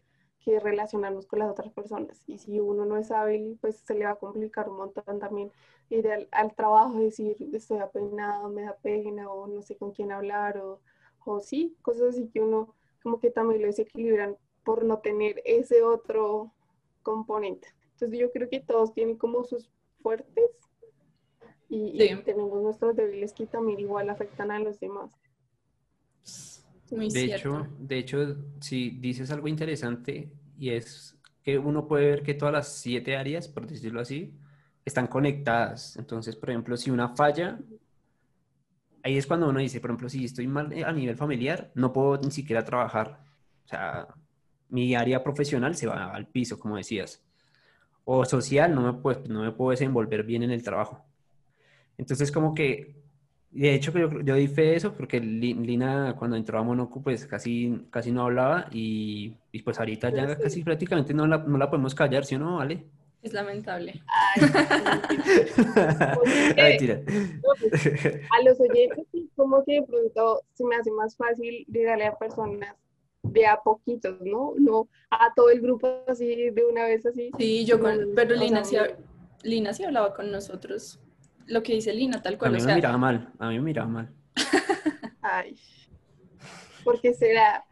que, 0.41 0.61
relacionarnos 0.61 1.27
con 1.27 1.41
las 1.41 1.51
otras 1.51 1.73
personas 1.73 2.23
y 2.27 2.39
si 2.39 2.61
uno 2.61 2.85
no 2.85 2.97
es 2.97 3.11
hábil, 3.11 3.59
pues 3.61 3.77
se 3.79 3.95
le 3.95 4.05
va 4.05 4.13
a 4.13 4.17
complicar 4.17 4.69
un 4.69 4.77
montón 4.77 5.19
también 5.19 5.51
ir 5.91 6.09
al, 6.09 6.29
al 6.33 6.55
trabajo 6.55 7.01
y 7.01 7.05
decir 7.05 7.37
estoy 7.53 7.79
apenado, 7.79 8.49
me 8.49 8.63
da 8.63 8.77
pena 8.77 9.31
o 9.31 9.47
no 9.47 9.63
sé 9.63 9.77
con 9.77 9.93
quién 9.93 10.13
hablar 10.13 10.59
o, 10.59 10.81
o 11.25 11.41
sí, 11.41 11.77
cosas 11.83 12.11
así 12.11 12.29
que 12.29 12.41
uno 12.41 12.75
como 13.03 13.21
que 13.21 13.31
también 13.31 13.61
lo 13.61 13.67
desequilibran 13.67 14.37
por 14.65 14.85
no 14.85 14.99
tener 14.99 15.43
ese 15.45 15.83
otro 15.83 16.53
componente. 17.03 17.69
Entonces 17.93 18.19
yo 18.19 18.33
creo 18.33 18.49
que 18.49 18.61
todos 18.61 18.95
tienen 18.95 19.17
como 19.17 19.45
sus 19.45 19.71
fuertes 20.03 20.51
y, 21.69 21.99
sí. 21.99 22.13
y 22.13 22.23
tenemos 22.23 22.63
nuestros 22.63 22.97
débiles 22.97 23.33
que 23.33 23.47
también 23.47 23.81
igual 23.81 24.09
afectan 24.11 24.51
a 24.51 24.59
los 24.59 24.81
demás. 24.81 25.13
Muy 26.91 27.07
de 27.07 27.11
cierto. 27.11 27.35
hecho, 27.35 27.69
de 27.79 27.99
hecho, 27.99 28.37
si 28.61 28.91
dices 28.91 29.31
algo 29.31 29.49
interesante 29.49 30.31
y 30.59 30.71
es 30.71 31.17
que 31.43 31.59
uno 31.59 31.87
puede 31.87 32.07
ver 32.07 32.23
que 32.23 32.35
todas 32.35 32.53
las 32.53 32.69
siete 32.75 33.17
áreas, 33.17 33.49
por 33.49 33.67
decirlo 33.67 34.01
así, 34.01 34.35
están 34.85 35.07
conectadas. 35.07 35.97
Entonces, 35.97 36.37
por 36.37 36.51
ejemplo, 36.51 36.77
si 36.77 36.91
una 36.91 37.09
falla, 37.11 37.59
ahí 39.03 39.17
es 39.17 39.27
cuando 39.27 39.49
uno 39.49 39.61
dice, 39.61 39.81
por 39.81 39.91
ejemplo, 39.91 40.09
si 40.09 40.25
estoy 40.25 40.47
mal 40.47 40.73
a 40.85 40.93
nivel 40.93 41.17
familiar, 41.17 41.71
no 41.75 41.93
puedo 41.93 42.19
ni 42.19 42.31
siquiera 42.31 42.65
trabajar. 42.65 43.25
O 43.65 43.69
sea, 43.69 44.09
mi 44.69 44.95
área 44.95 45.23
profesional 45.23 45.75
se 45.75 45.87
va 45.87 46.13
al 46.15 46.29
piso, 46.29 46.59
como 46.59 46.77
decías. 46.77 47.23
O 48.05 48.25
social, 48.25 48.75
no 48.75 48.83
me 48.83 49.01
puedo, 49.01 49.23
no 49.29 49.43
me 49.43 49.53
puedo 49.53 49.71
desenvolver 49.71 50.25
bien 50.25 50.43
en 50.43 50.51
el 50.51 50.63
trabajo. 50.63 51.05
Entonces, 51.99 52.33
como 52.33 52.55
que 52.55 53.04
de 53.61 53.75
hecho, 53.75 53.93
yo, 53.93 54.21
yo 54.21 54.35
di 54.35 54.49
fe 54.49 54.63
de 54.63 54.77
eso 54.77 54.93
porque 54.95 55.21
Lina 55.21 56.17
cuando 56.19 56.37
entró 56.37 56.59
a 56.59 56.63
Monocu 56.63 57.03
pues 57.03 57.25
casi, 57.27 57.87
casi 57.91 58.11
no 58.11 58.23
hablaba 58.23 58.67
y, 58.73 59.37
y 59.53 59.63
pues 59.63 59.79
ahorita 59.79 60.11
ya 60.11 60.35
sí. 60.35 60.43
casi 60.43 60.65
prácticamente 60.65 61.15
no 61.15 61.27
la, 61.27 61.39
no 61.39 61.57
la 61.57 61.71
podemos 61.71 61.95
callar, 61.95 62.25
¿sí 62.25 62.35
o 62.35 62.41
no, 62.41 62.61
Ale? 62.61 62.85
Es 63.23 63.33
lamentable. 63.33 64.03
Ay, 66.57 66.89
a 68.31 68.43
los 68.45 68.61
oyentes 68.61 69.07
como 69.35 69.65
que 69.65 69.75
de 69.75 69.83
pronto 69.83 70.43
se 70.53 70.65
me 70.65 70.77
hace 70.77 70.91
más 70.91 71.17
fácil 71.17 71.65
llegarle 71.67 72.07
a 72.07 72.17
personas 72.17 72.75
de 73.23 73.47
a 73.47 73.57
poquitos, 73.57 74.21
¿no? 74.21 74.55
No 74.59 74.89
a 75.11 75.33
todo 75.35 75.51
el 75.51 75.61
grupo 75.61 76.05
así 76.07 76.51
de 76.51 76.65
una 76.65 76.85
vez 76.85 77.07
así. 77.07 77.31
Sí, 77.39 77.65
yo 77.65 77.81
con, 77.81 78.11
pero 78.15 78.35
Lina 78.35 78.65
sí, 78.65 78.77
Lina 79.43 79.73
sí 79.73 79.85
hablaba 79.85 80.13
con 80.13 80.31
nosotros 80.31 81.01
lo 81.47 81.63
que 81.63 81.75
dice 81.75 81.93
Lina, 81.93 82.23
tal 82.23 82.39
cual. 82.39 82.51
A 82.51 82.53
mí 82.53 82.59
o 82.59 82.61
me 82.61 82.67
sea, 82.67 82.75
miraba 82.75 82.99
mal, 82.99 83.33
a 83.39 83.49
mí 83.49 83.55
me 83.57 83.63
miraba 83.63 83.89
mal. 83.89 84.13
Ay, 85.23 85.57
¿por 86.85 87.01
qué 87.01 87.15
será? 87.15 87.65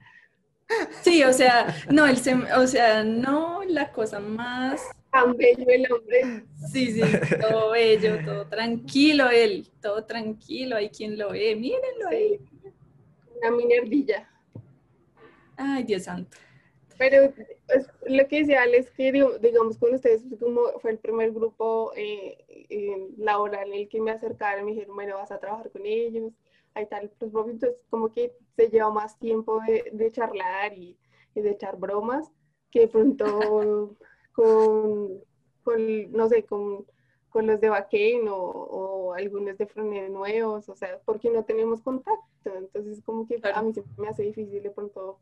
Sí, 1.03 1.23
o 1.23 1.33
sea, 1.33 1.75
no, 1.91 2.07
el 2.07 2.17
sem 2.17 2.47
o 2.57 2.67
sea, 2.67 3.05
no 3.05 3.63
la 3.65 3.93
cosa 3.93 4.21
más... 4.21 4.83
Tan 5.11 5.37
bello 5.37 5.67
el 5.69 5.93
hombre. 5.93 6.45
Sí, 6.73 6.93
sí, 6.93 7.03
todo 7.39 7.73
bello, 7.73 8.25
todo 8.25 8.47
tranquilo 8.47 9.29
él, 9.29 9.69
todo 9.83 10.05
tranquilo, 10.07 10.77
hay 10.77 10.89
quien 10.89 11.19
lo 11.19 11.31
ve, 11.33 11.55
mírenlo 11.55 12.09
Sí. 12.09 12.15
ahí. 12.15 12.41
Una 13.37 13.51
minerdilla. 13.51 14.31
Ay, 15.57 15.85
Dios 15.85 16.05
santo. 16.05 16.39
Pero 16.97 17.33
pues, 17.67 17.89
lo 18.07 18.27
que 18.29 18.39
decía 18.39 18.63
Ale 18.63 18.79
es 18.79 18.91
que, 18.91 19.13
digamos, 19.13 19.77
con 19.77 19.95
ustedes 19.95 20.23
fue 20.29 20.39
como 20.39 20.61
fue 20.81 20.93
el 20.93 20.99
primer 20.99 21.33
grupo 21.33 21.93
eh, 21.97 22.39
eh, 22.73 23.09
laboral 23.19 23.69
en 23.69 23.81
el 23.81 23.89
que 23.89 24.01
me 24.01 24.11
acercaron, 24.11 24.65
me 24.65 24.73
dijeron, 24.73 24.97
bueno, 24.97 25.17
vas 25.17 25.31
a 25.33 25.39
trabajar 25.39 25.71
con 25.71 25.87
ellos, 25.87 26.33
ahí 26.75 26.87
tal, 26.87 27.11
pues 27.19 27.33
entonces 27.33 27.77
como 27.91 28.11
que 28.11 28.33
se 28.57 28.69
lleva 28.69 28.91
más 28.91 29.19
tiempo 29.19 29.61
de, 29.67 29.91
de 29.93 30.11
charlar 30.11 30.73
y, 30.77 30.99
y 31.35 31.41
de 31.41 31.51
echar 31.51 31.77
bromas 31.79 32.31
que 32.71 32.89
pronto 32.89 33.25
con, 34.35 35.21
con, 35.63 36.13
no 36.13 36.29
sé, 36.29 36.45
con, 36.45 36.87
con 37.31 37.47
los 37.47 37.61
de 37.61 37.69
Baquén 37.69 38.29
o, 38.29 38.37
o 38.37 39.13
algunos 39.15 39.57
de 39.59 39.67
Frontera 39.67 40.09
nuevos, 40.09 40.69
o 40.69 40.75
sea, 40.75 41.01
porque 41.05 41.31
no 41.31 41.45
tenemos 41.45 41.83
contacto, 41.83 42.57
entonces 42.57 43.03
como 43.03 43.27
que 43.27 43.41
a 43.43 43.63
mí 43.63 43.73
se 43.75 43.85
me 43.99 44.09
hace 44.09 44.23
difícil 44.25 44.63
de 44.63 44.71
pronto 44.71 45.19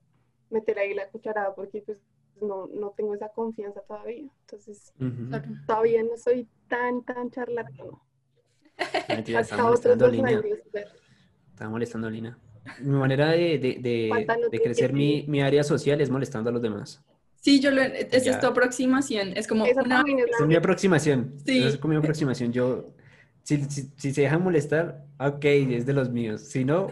meter 0.51 0.79
ahí 0.79 0.95
la 0.95 1.09
cucharada 1.09 1.55
porque 1.55 1.83
pues 1.83 1.99
no, 2.43 2.67
no 2.69 2.91
tengo 2.97 3.15
esa 3.15 3.29
confianza 3.31 3.81
todavía. 3.83 4.29
Entonces 4.43 4.93
Ujú. 5.01 5.29
Claro. 5.29 5.45
todavía 5.67 6.03
no 6.03 6.17
soy 6.17 6.49
tan, 6.69 7.03
tan 7.05 7.31
charlatano. 7.31 8.03
Mentira, 9.09 9.41
está 9.41 9.57
Hasta 9.57 9.71
otros 9.71 9.97
molestando 9.99 10.09
Lina. 10.09 10.43
Está 11.51 11.69
molestando 11.69 12.09
a 12.09 12.11
Lina. 12.11 12.39
Mi 12.81 12.97
manera 12.97 13.31
de, 13.31 13.59
de, 13.59 13.79
de- 13.81 14.27
de 14.51 14.61
crecer 14.61 14.93
mi, 14.93 15.25
mi 15.29 15.41
área 15.43 15.65
social 15.65 16.01
es 16.01 16.11
molestando 16.11 16.51
a 16.51 16.53
los 16.53 16.63
demás. 16.63 17.03
Sí, 17.37 17.59
yo 17.61 17.71
lo, 17.71 17.81
esa 17.83 18.19
Ya. 18.19 18.33
es 18.33 18.41
tu 18.41 18.47
aproximación, 18.47 19.33
es 19.37 19.47
como 19.47 19.65
Esa 19.65 19.83
una... 19.83 19.97
también 19.97 20.19
es 20.21 20.27
es 20.39 20.47
mi 20.47 20.55
aproximación. 20.57 21.35
Sí. 21.45 21.63
Es 21.63 21.79
como 21.79 21.93
mi 21.95 21.99
aproximación. 21.99 22.53
Yo, 22.53 22.91
si, 23.43 23.65
si, 23.65 23.91
si 23.97 24.13
se 24.13 24.23
dejan 24.23 24.43
molestar, 24.45 25.07
ok, 25.19 25.45
es 25.45 25.87
de 25.87 25.93
los 25.95 26.11
míos. 26.11 26.43
Si 26.43 26.65
no, 26.65 26.89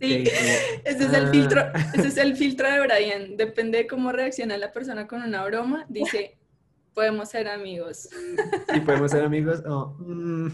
Sí. 0.00 0.24
Ese 0.84 1.04
es 1.04 1.12
el 1.12 1.26
ah, 1.26 1.30
filtro, 1.30 1.62
ese 1.94 2.08
es 2.08 2.16
el 2.16 2.36
filtro 2.36 2.70
de 2.70 2.80
Brian. 2.80 3.36
Depende 3.36 3.78
de 3.78 3.86
cómo 3.86 4.12
reacciona 4.12 4.56
la 4.56 4.72
persona 4.72 5.06
con 5.06 5.22
una 5.22 5.44
broma. 5.44 5.86
Dice, 5.88 6.38
podemos 6.94 7.28
ser 7.28 7.48
amigos. 7.48 8.08
Y 8.74 8.80
podemos 8.80 9.10
ser 9.10 9.24
amigos. 9.24 9.62
Oh, 9.66 9.94
mm, 9.98 10.48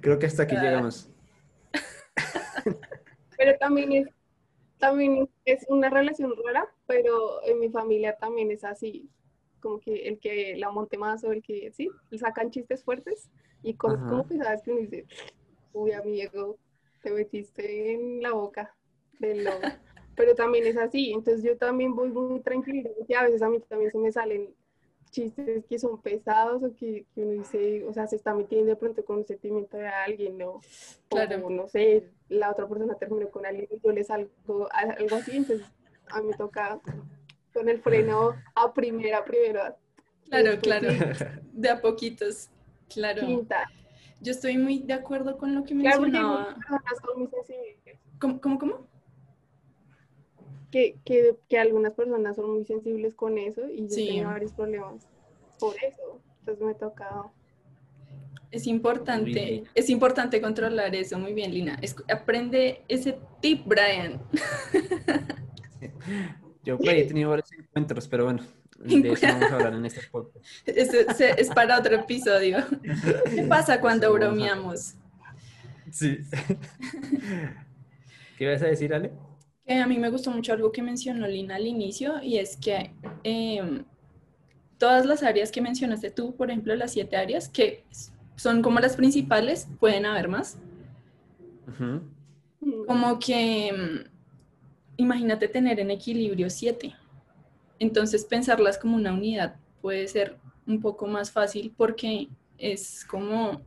creo 0.00 0.18
que 0.18 0.26
hasta 0.26 0.44
aquí 0.44 0.56
Ah. 0.56 0.62
llegamos. 0.62 1.10
Pero 3.36 3.58
también 3.58 3.92
es, 3.92 4.08
también 4.78 5.28
es 5.44 5.64
una 5.68 5.90
relación 5.90 6.32
rara, 6.44 6.68
pero 6.86 7.44
en 7.44 7.58
mi 7.58 7.68
familia 7.68 8.16
también 8.16 8.50
es 8.50 8.64
así, 8.64 9.08
como 9.60 9.80
que 9.80 10.08
el 10.08 10.18
que 10.18 10.56
la 10.56 10.70
monte 10.70 10.96
más 10.96 11.24
o 11.24 11.32
el 11.32 11.42
que, 11.42 11.72
sí, 11.72 11.90
le 12.10 12.18
sacan 12.18 12.50
chistes 12.50 12.84
fuertes 12.84 13.30
y 13.62 13.74
cosas 13.74 13.98
Ajá. 14.00 14.10
como 14.10 14.26
pesadas 14.26 14.62
que 14.62 14.70
uno 14.70 14.80
dice, 14.80 15.06
uy, 15.72 15.92
amigo, 15.92 16.58
te 17.04 17.12
metiste 17.12 17.92
en 17.92 18.22
la 18.22 18.32
boca 18.32 18.74
del 19.20 19.44
lobo. 19.44 19.60
Pero 20.16 20.34
también 20.34 20.66
es 20.66 20.76
así, 20.76 21.12
entonces 21.12 21.42
yo 21.42 21.56
también 21.56 21.94
voy 21.94 22.08
muy 22.08 22.40
tranquila, 22.40 22.88
porque 22.96 23.14
a 23.14 23.24
veces 23.24 23.42
a 23.42 23.48
mí 23.48 23.60
también 23.68 23.90
se 23.90 23.98
me 23.98 24.10
salen 24.10 24.54
chistes 25.10 25.64
que 25.66 25.78
son 25.78 26.00
pesados 26.00 26.62
o 26.62 26.74
que, 26.74 27.04
que 27.14 27.22
uno 27.22 27.32
dice, 27.32 27.84
o 27.84 27.92
sea, 27.92 28.06
se 28.06 28.16
está 28.16 28.34
metiendo 28.34 28.70
de 28.70 28.76
pronto 28.76 29.04
con 29.04 29.18
un 29.18 29.26
sentimiento 29.26 29.76
de 29.76 29.86
alguien, 29.86 30.38
¿no? 30.38 30.60
Claro. 31.08 31.46
O 31.46 31.50
no 31.50 31.68
sé, 31.68 32.08
la 32.28 32.50
otra 32.50 32.68
persona 32.68 32.94
terminó 32.94 33.28
con 33.30 33.46
alguien 33.46 33.68
y 33.70 33.80
yo 33.80 33.92
le 33.92 34.02
salgo 34.02 34.68
algo 34.72 35.16
así, 35.16 35.36
entonces 35.36 35.66
a 36.08 36.20
mí 36.20 36.28
me 36.28 36.36
toca 36.36 36.80
con 37.52 37.68
el 37.68 37.80
freno 37.80 38.34
a 38.54 38.72
primera, 38.72 39.24
primera, 39.24 39.76
Claro, 40.28 40.58
claro. 40.58 40.88
De 41.52 41.68
a 41.68 41.80
poquitos. 41.80 42.50
Claro. 42.88 43.26
quinta. 43.26 43.68
Yo 44.24 44.32
estoy 44.32 44.56
muy 44.58 44.78
de 44.80 44.94
acuerdo 44.94 45.36
con 45.36 45.54
lo 45.54 45.62
que 45.64 45.76
Claro, 45.76 46.00
mencionaba. 46.00 46.44
algunas 46.44 46.56
personas 46.56 46.92
son 47.04 47.18
muy 47.18 47.28
sensibles, 47.28 47.98
¿Cómo, 48.18 48.40
cómo, 48.40 48.58
cómo? 48.58 48.86
que, 50.70 50.96
que, 51.04 51.36
que 51.48 51.58
algunas 51.58 51.92
personas 51.92 52.34
son 52.34 52.50
muy 52.54 52.64
sensibles 52.64 53.14
con 53.14 53.38
eso 53.38 53.68
y 53.68 53.82
yo 53.82 53.88
Sí. 53.90 54.02
he 54.02 54.06
tenido 54.08 54.30
varios 54.30 54.52
problemas 54.52 55.06
por 55.60 55.76
eso, 55.76 56.20
entonces 56.40 56.64
me 56.66 56.74
toca... 56.74 57.30
Es 58.50 58.66
importante, 58.66 59.64
es 59.74 59.90
importante 59.90 60.40
controlar 60.40 60.94
eso. 60.94 61.18
Muy 61.18 61.34
bien, 61.34 61.52
Lina. 61.52 61.78
Aprende 62.08 62.82
ese 62.88 63.18
tip, 63.40 63.66
Brian. 63.66 64.20
Yo 66.64 66.78
por 66.78 66.88
ahí 66.88 67.00
he 67.00 67.04
tenido 67.04 67.30
varios 67.30 67.52
encuentros, 67.52 68.08
pero 68.08 68.24
bueno, 68.24 68.42
de 68.78 69.12
eso 69.12 69.26
vamos 69.26 69.50
a 69.50 69.54
hablar 69.54 69.74
en 69.74 69.86
este 69.86 70.02
podcast. 70.10 70.44
Es 70.66 71.50
para 71.50 71.78
otro 71.78 71.96
episodio. 71.96 72.58
¿Qué 73.30 73.42
pasa 73.48 73.80
cuando 73.80 74.08
Eso 74.08 74.14
bromeamos? 74.14 74.94
Sí. 75.90 76.18
¿Qué 78.38 78.44
ibas 78.44 78.62
a 78.62 78.66
decir, 78.66 78.92
Ale? 78.92 79.12
Eh, 79.66 79.80
a 79.80 79.86
mí 79.86 79.98
me 79.98 80.10
gustó 80.10 80.30
mucho 80.30 80.52
algo 80.52 80.72
que 80.72 80.82
mencionó 80.82 81.26
Lina 81.26 81.56
al 81.56 81.66
inicio 81.66 82.22
y 82.22 82.38
es 82.38 82.56
que 82.56 82.92
em, 83.22 83.84
todas 84.76 85.06
las 85.06 85.22
áreas 85.22 85.50
que 85.50 85.62
mencionaste 85.62 86.10
tú, 86.10 86.36
por 86.36 86.50
ejemplo, 86.50 86.74
las 86.74 86.92
siete 86.92 87.16
áreas, 87.16 87.48
que 87.48 87.84
son 88.36 88.60
como 88.60 88.80
las 88.80 88.96
principales, 88.96 89.68
pueden 89.80 90.04
haber 90.04 90.28
más. 90.28 90.58
Como 92.86 93.18
que 93.18 93.72
mm, 93.72 94.10
imagínate 94.96 95.48
tener 95.48 95.80
en 95.80 95.90
equilibrio 95.90 96.50
siete. 96.50 96.94
Entonces 97.78 98.24
pensarlas 98.24 98.78
como 98.78 98.96
una 98.96 99.12
unidad 99.12 99.56
puede 99.80 100.08
ser 100.08 100.38
un 100.66 100.80
poco 100.80 101.06
más 101.06 101.30
fácil 101.30 101.72
porque 101.76 102.28
es 102.58 103.04
como, 103.04 103.62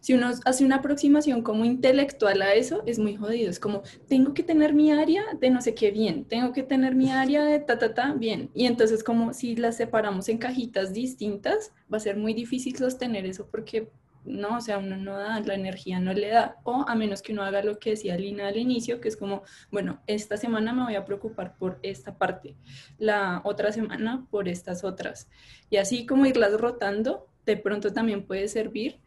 si 0.00 0.14
uno 0.14 0.30
hace 0.44 0.64
una 0.64 0.76
aproximación 0.76 1.42
como 1.42 1.64
intelectual 1.64 2.42
a 2.42 2.54
eso, 2.54 2.82
es 2.86 2.98
muy 2.98 3.16
jodido. 3.16 3.50
Es 3.50 3.58
como, 3.58 3.82
tengo 4.08 4.34
que 4.34 4.42
tener 4.42 4.74
mi 4.74 4.90
área 4.92 5.22
de 5.40 5.50
no 5.50 5.60
sé 5.60 5.74
qué 5.74 5.90
bien, 5.90 6.24
tengo 6.24 6.52
que 6.52 6.62
tener 6.62 6.94
mi 6.94 7.10
área 7.10 7.44
de 7.44 7.58
ta, 7.58 7.78
ta, 7.78 7.94
ta, 7.94 8.12
bien. 8.14 8.50
Y 8.54 8.66
entonces 8.66 9.02
como 9.04 9.32
si 9.32 9.56
las 9.56 9.76
separamos 9.76 10.28
en 10.28 10.38
cajitas 10.38 10.92
distintas, 10.92 11.72
va 11.92 11.96
a 11.96 12.00
ser 12.00 12.16
muy 12.16 12.34
difícil 12.34 12.76
sostener 12.76 13.26
eso 13.26 13.48
porque 13.50 13.90
no, 14.24 14.58
o 14.58 14.60
sea, 14.60 14.78
uno 14.78 14.96
no 14.96 15.18
da, 15.18 15.40
la 15.40 15.54
energía 15.54 15.98
no 16.00 16.12
le 16.12 16.28
da, 16.28 16.56
o 16.64 16.84
a 16.86 16.94
menos 16.94 17.22
que 17.22 17.32
uno 17.32 17.42
haga 17.42 17.62
lo 17.62 17.78
que 17.78 17.90
decía 17.90 18.16
Lina 18.16 18.48
al 18.48 18.56
inicio, 18.56 19.00
que 19.00 19.08
es 19.08 19.16
como, 19.16 19.42
bueno, 19.70 20.00
esta 20.06 20.36
semana 20.36 20.72
me 20.72 20.84
voy 20.84 20.94
a 20.94 21.04
preocupar 21.04 21.56
por 21.56 21.78
esta 21.82 22.16
parte, 22.16 22.56
la 22.98 23.40
otra 23.44 23.72
semana 23.72 24.26
por 24.30 24.48
estas 24.48 24.84
otras, 24.84 25.28
y 25.70 25.76
así 25.76 26.06
como 26.06 26.26
irlas 26.26 26.52
rotando, 26.60 27.26
de 27.46 27.56
pronto 27.56 27.92
también 27.92 28.24
puede 28.24 28.48
servir, 28.48 29.00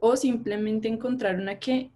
o 0.00 0.16
simplemente 0.16 0.88
encontrar 0.88 1.36
una 1.36 1.58
que 1.58 1.90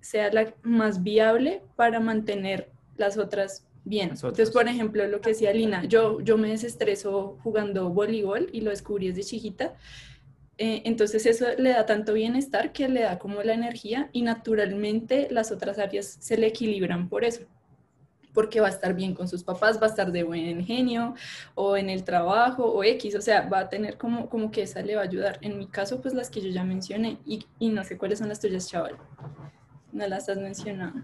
sea 0.00 0.30
la 0.32 0.54
más 0.62 1.02
viable 1.02 1.62
para 1.74 2.00
mantener 2.00 2.70
las 2.96 3.18
otras 3.18 3.66
bien. 3.84 4.10
Las 4.10 4.18
otras. 4.18 4.38
Entonces, 4.38 4.54
por 4.54 4.68
ejemplo, 4.68 5.06
lo 5.06 5.20
que 5.20 5.30
decía 5.30 5.52
Lina, 5.52 5.84
yo, 5.84 6.20
yo 6.20 6.36
me 6.36 6.48
desestreso 6.48 7.38
jugando 7.42 7.90
voleibol 7.90 8.48
y 8.52 8.60
lo 8.60 8.70
descubrí 8.70 9.08
desde 9.08 9.24
chiquita, 9.24 9.74
eh, 10.58 10.82
entonces 10.84 11.26
eso 11.26 11.46
le 11.58 11.70
da 11.70 11.84
tanto 11.84 12.14
bienestar 12.14 12.72
que 12.72 12.88
le 12.88 13.02
da 13.02 13.18
como 13.18 13.42
la 13.42 13.52
energía 13.52 14.08
y 14.12 14.22
naturalmente 14.22 15.28
las 15.30 15.52
otras 15.52 15.78
áreas 15.78 16.16
se 16.20 16.38
le 16.38 16.46
equilibran 16.46 17.08
por 17.08 17.24
eso. 17.24 17.44
Porque 18.32 18.60
va 18.60 18.66
a 18.66 18.70
estar 18.70 18.94
bien 18.94 19.14
con 19.14 19.28
sus 19.28 19.42
papás, 19.42 19.80
va 19.80 19.86
a 19.86 19.90
estar 19.90 20.12
de 20.12 20.22
buen 20.22 20.64
genio 20.64 21.14
o 21.54 21.76
en 21.76 21.88
el 21.90 22.04
trabajo 22.04 22.64
o 22.64 22.84
X, 22.84 23.14
o 23.14 23.20
sea, 23.22 23.48
va 23.48 23.60
a 23.60 23.68
tener 23.68 23.96
como, 23.98 24.28
como 24.28 24.50
que 24.50 24.62
esa 24.62 24.82
le 24.82 24.94
va 24.94 25.02
a 25.02 25.04
ayudar. 25.04 25.38
En 25.42 25.58
mi 25.58 25.66
caso, 25.66 26.00
pues 26.02 26.14
las 26.14 26.30
que 26.30 26.40
yo 26.42 26.50
ya 26.50 26.64
mencioné 26.64 27.18
y, 27.24 27.46
y 27.58 27.70
no 27.70 27.84
sé 27.84 27.96
cuáles 27.98 28.18
son 28.18 28.28
las 28.28 28.40
tuyas, 28.40 28.68
chaval. 28.68 28.96
No 29.92 30.06
las 30.06 30.28
has 30.28 30.38
mencionado. 30.38 31.02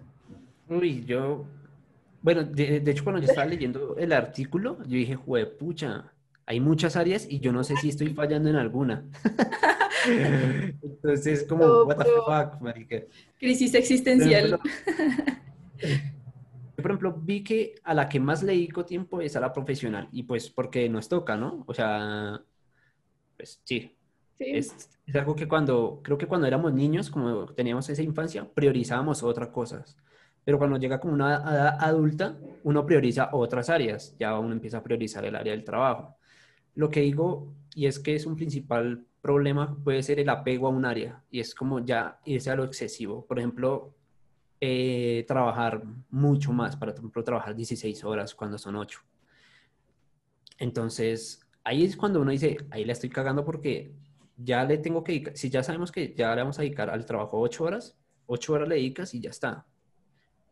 Uy, 0.68 1.04
yo, 1.04 1.46
bueno, 2.20 2.44
de, 2.44 2.80
de 2.80 2.90
hecho 2.90 3.04
cuando 3.04 3.20
yo 3.20 3.28
estaba 3.28 3.46
leyendo 3.46 3.96
el 3.96 4.12
artículo, 4.12 4.78
yo 4.84 4.96
dije, 4.96 5.14
juepucha, 5.16 6.12
hay 6.46 6.60
muchas 6.60 6.96
áreas 6.96 7.26
y 7.28 7.40
yo 7.40 7.52
no 7.52 7.64
sé 7.64 7.76
si 7.76 7.88
estoy 7.88 8.14
fallando 8.14 8.48
en 8.48 8.56
alguna. 8.56 9.04
Entonces, 10.82 11.44
como, 11.48 11.66
No, 11.66 11.84
what 11.84 11.98
the 11.98 12.04
fuck, 12.04 12.60
marica. 12.60 13.02
Crisis 13.38 13.74
existencial. 13.74 14.50
Yo, 14.50 14.58
por 16.76 16.86
ejemplo, 16.86 17.12
vi 17.12 17.44
que 17.44 17.74
a 17.84 17.94
la 17.94 18.08
que 18.08 18.18
más 18.18 18.42
le 18.42 18.52
dedico 18.52 18.84
tiempo 18.84 19.20
es 19.20 19.36
a 19.36 19.40
la 19.40 19.52
profesional 19.52 20.08
y 20.12 20.24
pues 20.24 20.50
porque 20.50 20.88
nos 20.88 21.08
toca, 21.08 21.36
¿no? 21.36 21.64
O 21.66 21.74
sea, 21.74 22.40
pues 23.36 23.60
sí, 23.64 23.96
Sí, 24.38 24.44
es, 24.48 24.74
es 25.06 25.14
algo 25.14 25.36
que 25.36 25.46
cuando, 25.46 26.00
creo 26.02 26.18
que 26.18 26.26
cuando 26.26 26.46
éramos 26.46 26.72
niños, 26.72 27.10
como 27.10 27.46
teníamos 27.46 27.88
esa 27.88 28.02
infancia, 28.02 28.48
priorizábamos 28.52 29.22
otras 29.22 29.48
cosas. 29.48 29.96
Pero 30.44 30.58
cuando 30.58 30.76
llega 30.78 30.98
como 31.00 31.14
una 31.14 31.36
edad 31.36 31.76
adulta, 31.80 32.36
uno 32.64 32.84
prioriza 32.84 33.28
otras 33.32 33.70
áreas, 33.70 34.16
ya 34.18 34.36
uno 34.38 34.52
empieza 34.52 34.78
a 34.78 34.82
priorizar 34.82 35.24
el 35.24 35.36
área 35.36 35.52
del 35.52 35.64
trabajo. 35.64 36.16
Lo 36.74 36.90
que 36.90 37.00
digo, 37.00 37.52
y 37.74 37.86
es 37.86 37.98
que 37.98 38.14
es 38.14 38.26
un 38.26 38.36
principal 38.36 39.04
problema, 39.20 39.76
puede 39.84 40.02
ser 40.02 40.18
el 40.20 40.28
apego 40.28 40.66
a 40.66 40.70
un 40.70 40.84
área, 40.84 41.22
y 41.30 41.40
es 41.40 41.54
como 41.54 41.84
ya 41.84 42.20
irse 42.24 42.50
a 42.50 42.56
lo 42.56 42.64
excesivo. 42.64 43.24
Por 43.26 43.38
ejemplo, 43.38 43.94
eh, 44.60 45.24
trabajar 45.26 45.82
mucho 46.10 46.52
más, 46.52 46.76
para, 46.76 46.92
ejemplo, 46.92 47.24
trabajar 47.24 47.54
16 47.54 48.04
horas 48.04 48.34
cuando 48.34 48.58
son 48.58 48.76
8. 48.76 49.00
Entonces, 50.58 51.40
ahí 51.64 51.84
es 51.84 51.96
cuando 51.96 52.20
uno 52.20 52.30
dice, 52.30 52.58
ahí 52.70 52.84
la 52.84 52.92
estoy 52.92 53.10
cagando 53.10 53.44
porque 53.44 53.92
ya 54.36 54.64
le 54.64 54.78
tengo 54.78 55.02
que 55.04 55.12
dedicar, 55.12 55.36
si 55.36 55.50
ya 55.50 55.62
sabemos 55.62 55.92
que 55.92 56.14
ya 56.14 56.34
le 56.34 56.42
vamos 56.42 56.58
a 56.58 56.62
dedicar 56.62 56.90
al 56.90 57.04
trabajo 57.04 57.40
8 57.40 57.64
horas, 57.64 57.96
8 58.26 58.52
horas 58.52 58.68
le 58.68 58.76
dedicas 58.76 59.14
y 59.14 59.20
ya 59.20 59.30
está. 59.30 59.66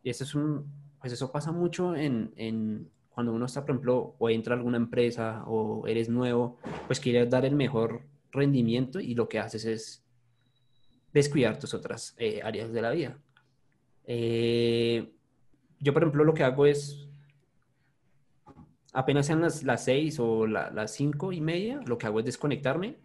Y 0.03 0.11
eso 0.11 0.25
es 0.25 0.35
un, 0.35 0.67
pues 1.01 1.13
eso 1.13 1.31
pasa 1.31 1.53
mucho 1.53 1.95
en, 1.95 2.33
en 2.37 2.91
cuando 3.15 3.33
uno 3.33 3.47
está, 3.47 3.63
por 3.63 3.71
ejemplo, 3.71 4.15
o 4.19 4.31
entra 4.31 4.55
a 4.55 4.59
alguna 4.59 4.77
empresa 4.77 5.45
o 5.47 5.87
eres 5.87 6.09
nuevo, 6.09 6.59
pues 6.87 7.01
quieres 7.01 7.29
dar 7.29 7.45
el 7.45 7.55
mejor 7.57 8.03
rendimiento 8.33 9.01
y 9.01 9.15
lo 9.15 9.29
que 9.29 9.39
haces 9.39 9.65
es 9.65 10.05
descuidar 11.13 11.59
tus 11.59 11.75
otras 11.75 12.15
eh, 12.19 12.41
áreas 12.43 12.73
de 12.73 12.83
la 12.83 12.91
vida. 12.93 13.19
Eh, 14.05 15.13
yo, 15.81 15.93
por 15.93 16.03
ejemplo, 16.03 16.25
lo 16.25 16.35
que 16.35 16.45
hago 16.45 16.67
es, 16.67 17.09
apenas 18.93 19.27
sean 19.27 19.41
las, 19.41 19.63
las 19.63 19.85
seis 19.85 20.19
o 20.21 20.47
la- 20.47 20.71
las 20.71 20.93
cinco 20.95 21.33
y 21.33 21.41
media, 21.41 21.81
lo 21.87 21.99
que 21.99 22.07
hago 22.07 22.21
es 22.21 22.27
desconectarme 22.27 22.97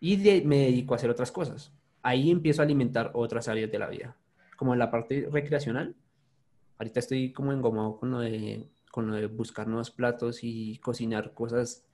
y 0.00 0.16
de- 0.16 0.42
me 0.44 0.58
dedico 0.58 0.94
a 0.94 0.96
hacer 0.96 1.10
otras 1.10 1.32
cosas. 1.32 1.72
Ahí 2.02 2.30
empiezo 2.30 2.60
a 2.62 2.64
alimentar 2.64 3.10
otras 3.14 3.48
áreas 3.48 3.70
de 3.70 3.78
la 3.78 3.88
vida, 3.88 4.16
como 4.56 4.72
en 4.72 4.78
la 4.78 4.90
parte 4.90 5.28
recreacional. 5.30 5.94
Ahorita 6.78 7.00
estoy 7.00 7.32
como 7.32 7.52
engomado 7.52 7.96
con 7.98 8.10
lo 8.10 8.18
de, 8.20 8.68
con 8.94 9.08
lo 9.08 9.16
de 9.16 9.26
buscar 9.26 9.66
nuevos 9.66 9.90
platos 9.90 10.44
y 10.44 10.78
cocinar 10.78 11.34
cosas 11.34 11.84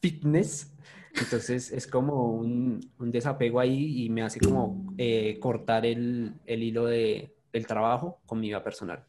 fitness. 0.00 0.74
Entonces 1.14 1.70
es 1.70 1.86
como 1.86 2.30
un, 2.32 2.80
desapego 2.98 3.60
ahí 3.60 4.02
y 4.02 4.08
me 4.08 4.22
hace 4.22 4.40
como 4.40 4.94
eh, 4.96 5.38
cortar 5.38 5.84
el, 5.84 6.32
el 6.46 6.62
hilo 6.62 6.86
de, 6.86 7.36
del 7.52 7.66
trabajo 7.66 8.18
con 8.24 8.40
mi 8.40 8.46
vida 8.46 8.64
personal. 8.64 9.04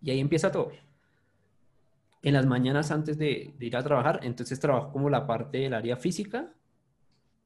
Y 0.00 0.10
ahí 0.10 0.18
empieza 0.18 0.50
todo. 0.50 0.72
En 2.22 2.32
las 2.32 2.46
mañanas 2.46 2.90
antes 2.90 3.18
de, 3.18 3.52
de 3.58 3.66
ir 3.66 3.76
a 3.76 3.82
trabajar, 3.82 4.20
entonces 4.22 4.58
trabajo 4.58 4.92
como 4.92 5.10
la 5.10 5.26
parte 5.26 5.58
del 5.58 5.74
área 5.74 5.98
física, 5.98 6.54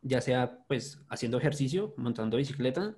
ya 0.02 0.20
sea 0.20 0.60
pues 0.68 1.04
haciendo 1.08 1.38
ejercicio, 1.38 1.94
montando 1.96 2.36
bicicleta, 2.36 2.94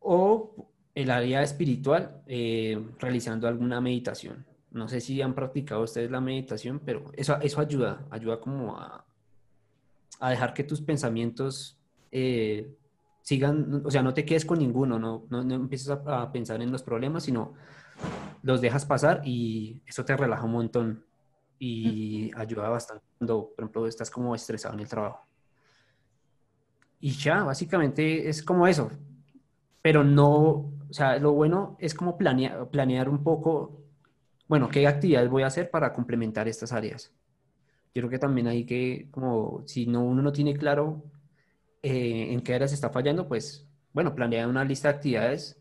o 0.00 0.70
el 0.94 1.10
área 1.10 1.42
espiritual, 1.42 2.22
eh, 2.26 2.80
realizando 2.98 3.48
alguna 3.48 3.80
meditación. 3.80 4.44
No 4.70 4.88
sé 4.88 5.00
si 5.00 5.20
han 5.20 5.34
practicado 5.34 5.82
ustedes 5.82 6.10
la 6.10 6.20
meditación, 6.20 6.80
pero 6.84 7.04
eso, 7.14 7.38
eso 7.40 7.60
ayuda, 7.60 8.06
ayuda 8.10 8.40
como 8.40 8.76
a, 8.76 9.04
a 10.20 10.30
dejar 10.30 10.54
que 10.54 10.64
tus 10.64 10.80
pensamientos 10.80 11.76
eh, 12.10 12.74
sigan, 13.22 13.82
o 13.84 13.90
sea, 13.90 14.02
no 14.02 14.14
te 14.14 14.24
quedes 14.24 14.44
con 14.44 14.58
ninguno, 14.58 14.98
no, 14.98 15.24
no, 15.30 15.44
no 15.44 15.54
empieces 15.54 15.88
a, 15.90 16.22
a 16.22 16.32
pensar 16.32 16.60
en 16.62 16.72
los 16.72 16.82
problemas, 16.82 17.24
sino 17.24 17.54
los 18.42 18.60
dejas 18.60 18.84
pasar 18.84 19.22
y 19.24 19.80
eso 19.86 20.04
te 20.04 20.16
relaja 20.16 20.44
un 20.44 20.52
montón 20.52 21.04
y 21.58 22.30
ayuda 22.36 22.68
bastante 22.68 23.04
cuando, 23.18 23.52
por 23.54 23.64
ejemplo, 23.64 23.86
estás 23.86 24.10
como 24.10 24.34
estresado 24.34 24.74
en 24.74 24.80
el 24.80 24.88
trabajo. 24.88 25.24
Y 27.00 27.12
ya, 27.12 27.44
básicamente 27.44 28.28
es 28.28 28.42
como 28.42 28.66
eso. 28.66 28.90
Pero 29.80 30.02
no, 30.02 30.72
o 30.92 30.94
sea, 30.94 31.16
lo 31.16 31.32
bueno 31.32 31.74
es 31.80 31.94
como 31.94 32.18
planear, 32.18 32.68
planear 32.68 33.08
un 33.08 33.24
poco, 33.24 33.80
bueno, 34.46 34.68
qué 34.68 34.86
actividades 34.86 35.30
voy 35.30 35.42
a 35.42 35.46
hacer 35.46 35.70
para 35.70 35.90
complementar 35.90 36.48
estas 36.48 36.70
áreas. 36.70 37.10
Yo 37.94 38.02
creo 38.02 38.10
que 38.10 38.18
también 38.18 38.46
hay 38.46 38.66
que, 38.66 39.08
como, 39.10 39.62
si 39.66 39.86
no, 39.86 40.04
uno 40.04 40.20
no 40.20 40.34
tiene 40.34 40.54
claro 40.54 41.02
eh, 41.82 42.34
en 42.34 42.42
qué 42.42 42.52
áreas 42.52 42.74
está 42.74 42.90
fallando, 42.90 43.26
pues, 43.26 43.66
bueno, 43.94 44.14
planear 44.14 44.46
una 44.46 44.66
lista 44.66 44.88
de 44.88 44.96
actividades 44.96 45.58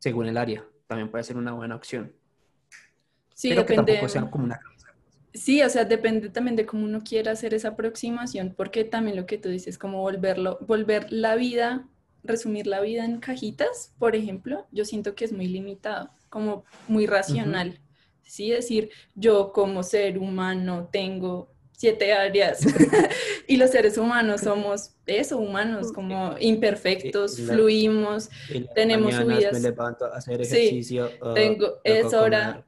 según 0.00 0.26
el 0.26 0.36
área. 0.36 0.62
También 0.86 1.10
puede 1.10 1.24
ser 1.24 1.38
una 1.38 1.52
buena 1.52 1.74
opción. 1.74 2.12
Sí, 3.32 3.48
pero 3.48 3.64
que 3.64 3.72
depende. 3.72 3.92
tampoco 3.92 4.08
sea 4.10 4.30
como 4.30 4.44
una... 4.44 4.60
Sí, 5.32 5.62
o 5.62 5.70
sea, 5.70 5.86
depende 5.86 6.28
también 6.28 6.56
de 6.56 6.66
cómo 6.66 6.84
uno 6.84 7.00
quiera 7.02 7.32
hacer 7.32 7.54
esa 7.54 7.68
aproximación, 7.68 8.52
porque 8.54 8.84
también 8.84 9.16
lo 9.16 9.24
que 9.24 9.38
tú 9.38 9.48
dices, 9.48 9.78
como 9.78 10.02
volverlo, 10.02 10.58
volver 10.66 11.10
la 11.10 11.36
vida, 11.36 11.88
resumir 12.22 12.66
la 12.66 12.80
vida 12.80 13.04
en 13.04 13.20
cajitas, 13.20 13.94
por 13.98 14.16
ejemplo, 14.16 14.66
yo 14.72 14.84
siento 14.84 15.14
que 15.14 15.24
es 15.24 15.32
muy 15.32 15.46
limitado, 15.48 16.10
como 16.28 16.64
muy 16.86 17.06
racional. 17.06 17.80
Sí, 18.22 18.50
decir, 18.50 18.90
yo 19.14 19.52
como 19.52 19.82
ser 19.82 20.18
humano 20.18 20.88
tengo 20.92 21.54
siete 21.72 22.12
áreas 22.12 22.64
y 23.48 23.56
los 23.56 23.70
seres 23.70 23.96
humanos 23.98 24.42
somos 24.42 24.96
eso, 25.06 25.38
humanos, 25.38 25.92
como 25.92 26.34
imperfectos, 26.40 27.38
la- 27.38 27.46
fluimos, 27.46 28.30
Tenemos 28.74 29.14
subidas. 29.16 29.52
Me 29.52 29.60
levanto 29.60 30.04
a 30.06 30.16
hacer 30.16 30.40
Sí, 30.40 30.46
ejercicio. 30.46 31.10
tengo, 31.32 31.66
luego 31.66 31.82
es 31.84 32.12
hora. 32.12 32.64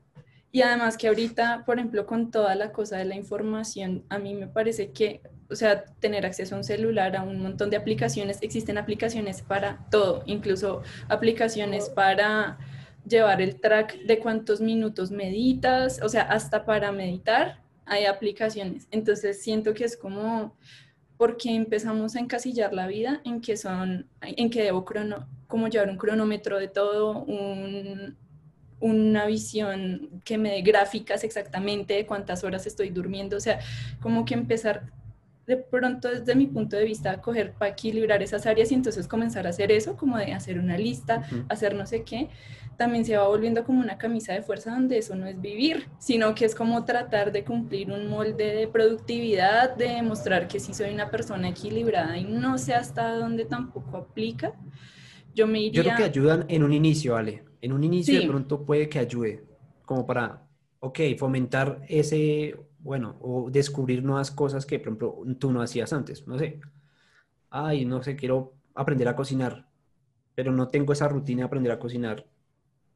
Y 0.53 0.63
además 0.63 0.97
que 0.97 1.09
ahorita, 1.09 1.65
por 1.65 1.79
ejemplo, 1.79 2.07
con 2.07 2.31
toda 2.31 2.55
la 2.55 2.73
cosa 2.73 2.97
de 2.99 3.05
la 3.05 3.15
información, 3.15 4.05
a 4.09 4.19
mí 4.19 4.35
me 4.35 4.49
parece 4.49 4.91
que, 4.91 5.21
o 5.49 5.55
sea, 5.55 5.85
tener 6.01 6.27
acceso 6.27 6.55
a 6.55 6.59
un 6.59 6.65
celular, 6.65 7.17
a 7.17 7.23
un 7.23 7.41
montón 7.41 7.71
de 7.71 7.77
aplicaciones, 7.77 8.39
existen 8.43 8.77
aplicaciones 8.77 9.43
para 9.43 9.87
todo, 9.91 10.23
incluso 10.27 10.83
aplicaciones 11.09 11.89
para 11.89 12.59
llevar 13.07 13.41
el 13.41 13.61
track 13.61 14.01
de 14.03 14.19
cuántos 14.19 14.61
minutos 14.61 15.11
meditas, 15.11 16.01
o 16.03 16.09
sea, 16.09 16.23
hasta 16.23 16.65
para 16.65 16.91
meditar 16.93 17.61
hay 17.87 18.07
aplicaciones. 18.07 18.87
Entonces 18.91 19.43
siento 19.43 19.75
que 19.75 19.85
es 19.85 19.97
como 19.97 20.57
porque 21.17 21.55
empezamos 21.55 22.17
a 22.17 22.21
encasillar 22.21 22.73
la 22.73 22.87
vida 22.87 23.21
en 23.25 23.41
que 23.41 23.57
son, 23.57 24.09
en 24.23 24.49
que 24.49 24.63
debo 24.63 24.85
crono, 24.85 25.29
como 25.49 25.69
llevar 25.69 25.91
un 25.91 25.99
cronómetro 25.99 26.59
de 26.59 26.69
todo, 26.69 27.19
un, 27.25 28.17
una 28.81 29.27
visión 29.27 30.23
que 30.25 30.39
me 30.39 30.53
dé 30.53 30.63
gráficas 30.63 31.23
exactamente 31.23 31.95
de 31.95 32.07
cuántas 32.07 32.45
horas 32.45 32.67
estoy 32.67 32.91
durmiendo, 32.91 33.37
o 33.37 33.41
sea, 33.41 33.61
como 34.01 34.25
que 34.25 34.35
empezar 34.35 34.91
de 35.47 35.57
pronto 35.57 36.09
desde 36.09 36.35
mi 36.37 36.47
punto 36.47 36.77
de 36.77 36.85
vista 36.85 37.11
a 37.11 37.21
coger 37.21 37.53
para 37.53 37.73
equilibrar 37.73 38.23
esas 38.23 38.47
áreas 38.47 38.71
y 38.71 38.75
entonces 38.75 39.09
comenzar 39.09 39.47
a 39.47 39.51
hacer 39.51 39.73
eso, 39.73 39.97
como 39.97 40.17
de 40.17 40.33
hacer 40.33 40.59
una 40.59 40.79
lista, 40.79 41.25
hacer 41.49 41.75
no 41.75 41.87
sé 41.87 42.05
qué, 42.05 42.29
también 42.77 43.05
se 43.05 43.17
va 43.17 43.27
volviendo 43.27 43.65
como 43.65 43.81
una 43.81 43.99
camisa 43.99 44.33
de 44.33 44.43
fuerza 44.43 44.71
donde 44.71 44.97
eso 44.97 45.15
no 45.15 45.27
es 45.27 45.39
vivir, 45.41 45.89
sino 45.99 46.35
que 46.35 46.45
es 46.45 46.55
como 46.55 46.85
tratar 46.85 47.33
de 47.33 47.45
cumplir 47.45 47.91
un 47.91 48.09
molde 48.09 48.55
de 48.55 48.69
productividad, 48.69 49.77
de 49.77 49.89
demostrar 49.89 50.49
que 50.49 50.61
sí 50.61 50.73
soy 50.73 50.95
una 50.95 51.11
persona 51.11 51.49
equilibrada 51.49 52.17
y 52.17 52.25
no 52.25 52.57
sé 52.57 52.75
hasta 52.75 53.13
dónde 53.17 53.45
tampoco 53.45 53.97
aplica. 53.99 54.55
Yo 55.35 55.47
me 55.47 55.61
Yo 55.71 55.81
iría... 55.81 55.83
creo 55.83 55.97
que 55.97 56.05
ayudan 56.05 56.45
en 56.49 56.63
un 56.63 56.73
inicio, 56.73 57.17
Ale. 57.17 57.45
En 57.61 57.73
un 57.73 57.85
inicio 57.85 58.15
Sí. 58.15 58.23
de 58.23 58.29
pronto 58.29 58.65
puede 58.65 58.89
que 58.89 58.99
ayude, 58.99 59.45
como 59.85 60.07
para, 60.07 60.47
ok, 60.81 60.99
fomentar 61.19 61.83
ese, 61.89 62.57
bueno, 62.79 63.17
o 63.21 63.51
descubrir 63.51 64.03
nuevas 64.03 64.31
cosas 64.31 64.65
que, 64.67 64.79
por 64.79 64.89
ejemplo, 64.89 65.23
tú 65.39 65.53
no 65.53 65.61
hacías 65.63 65.93
antes. 65.93 66.27
No 66.27 66.39
sé. 66.39 66.61
Ay, 67.51 67.85
no 67.85 68.03
sé, 68.03 68.17
quiero 68.17 68.55
aprender 68.75 69.09
a 69.09 69.17
cocinar, 69.17 69.69
pero 70.35 70.53
no 70.53 70.69
tengo 70.69 70.93
esa 70.93 71.09
rutina 71.09 71.41
de 71.41 71.45
aprender 71.47 71.73
a 71.73 71.79
cocinar. 71.79 72.27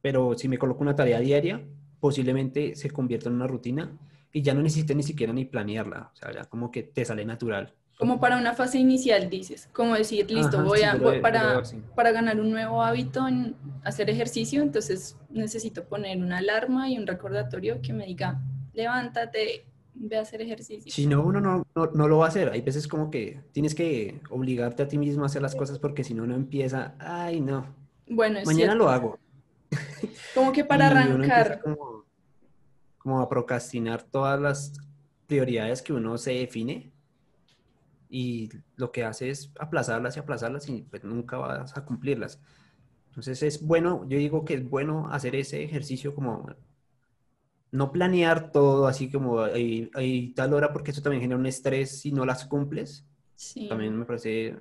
Pero 0.00 0.36
si 0.38 0.48
me 0.48 0.58
coloco 0.58 0.82
una 0.82 0.94
tarea 0.94 1.20
diaria, 1.20 1.62
posiblemente 2.00 2.74
se 2.76 2.90
convierta 2.90 3.28
en 3.28 3.34
una 3.36 3.46
rutina 3.46 3.90
y 4.32 4.42
ya 4.42 4.54
no 4.54 4.62
necesite 4.62 4.94
ni 4.94 5.02
siquiera 5.02 5.32
ni 5.32 5.44
planearla. 5.44 6.10
O 6.12 6.16
sea, 6.16 6.32
ya 6.32 6.44
como 6.44 6.70
que 6.70 6.82
te 6.84 7.04
sale 7.04 7.24
natural. 7.24 7.74
Como 7.98 8.18
para 8.18 8.36
una 8.36 8.54
fase 8.54 8.78
inicial, 8.78 9.30
dices, 9.30 9.68
como 9.72 9.94
decir, 9.94 10.28
listo, 10.30 10.58
Ajá, 10.58 10.66
voy 10.66 10.78
sí, 10.78 10.84
a, 10.84 10.96
voy 10.96 11.20
para, 11.20 11.62
para 11.94 12.10
ganar 12.10 12.40
un 12.40 12.50
nuevo 12.50 12.82
hábito 12.82 13.26
en 13.28 13.54
hacer 13.84 14.10
ejercicio, 14.10 14.62
entonces 14.62 15.16
necesito 15.30 15.84
poner 15.84 16.18
una 16.18 16.38
alarma 16.38 16.90
y 16.90 16.98
un 16.98 17.06
recordatorio 17.06 17.80
que 17.82 17.92
me 17.92 18.06
diga, 18.06 18.42
levántate, 18.72 19.66
ve 19.94 20.16
a 20.18 20.22
hacer 20.22 20.42
ejercicio. 20.42 20.90
Si 20.92 21.06
no, 21.06 21.22
uno 21.22 21.40
no, 21.40 21.66
no, 21.74 21.86
no 21.86 22.08
lo 22.08 22.18
va 22.18 22.26
a 22.26 22.28
hacer. 22.28 22.50
Hay 22.50 22.62
veces 22.62 22.88
como 22.88 23.10
que 23.10 23.40
tienes 23.52 23.74
que 23.74 24.20
obligarte 24.28 24.82
a 24.82 24.88
ti 24.88 24.98
mismo 24.98 25.22
a 25.22 25.26
hacer 25.26 25.42
las 25.42 25.54
cosas 25.54 25.78
porque 25.78 26.02
si 26.04 26.14
no, 26.14 26.26
no 26.26 26.34
empieza, 26.34 26.94
ay, 26.98 27.40
no, 27.40 27.66
Bueno, 28.08 28.40
es 28.40 28.46
mañana 28.46 28.72
cierto. 28.72 28.84
lo 28.84 28.90
hago. 28.90 29.18
Como 30.34 30.52
que 30.52 30.64
para 30.64 30.88
arrancar, 30.88 31.60
como, 31.62 32.04
como 32.98 33.20
a 33.20 33.28
procrastinar 33.28 34.02
todas 34.02 34.40
las 34.40 34.72
prioridades 35.26 35.80
que 35.80 35.92
uno 35.92 36.18
se 36.18 36.32
define 36.32 36.93
y 38.14 38.50
lo 38.76 38.92
que 38.92 39.04
hace 39.04 39.30
es 39.30 39.52
aplazarlas 39.60 40.16
y 40.16 40.20
aplazarlas 40.20 40.68
y 40.68 40.82
pues 40.84 41.04
nunca 41.04 41.38
vas 41.38 41.76
a 41.76 41.84
cumplirlas. 41.86 42.40
Entonces 43.10 43.42
es 43.44 43.62
bueno, 43.66 44.06
yo 44.08 44.18
digo 44.18 44.44
que 44.46 44.54
es 44.54 44.68
bueno 44.70 45.08
hacer 45.12 45.36
ese 45.36 45.64
ejercicio 45.64 46.14
como 46.14 46.46
no 47.70 47.90
planear 47.92 48.52
todo 48.52 48.86
así 48.86 49.10
como 49.10 49.40
hay, 49.42 50.32
tal 50.36 50.54
hora 50.54 50.72
porque 50.72 50.90
eso 50.92 51.02
también 51.02 51.22
genera 51.22 51.38
un 51.38 51.46
estrés 51.46 52.00
si 52.00 52.12
no 52.12 52.24
las 52.24 52.44
cumples. 52.46 53.04
sí. 53.36 53.68
También 53.68 53.98
me 53.98 54.04
parece, 54.06 54.56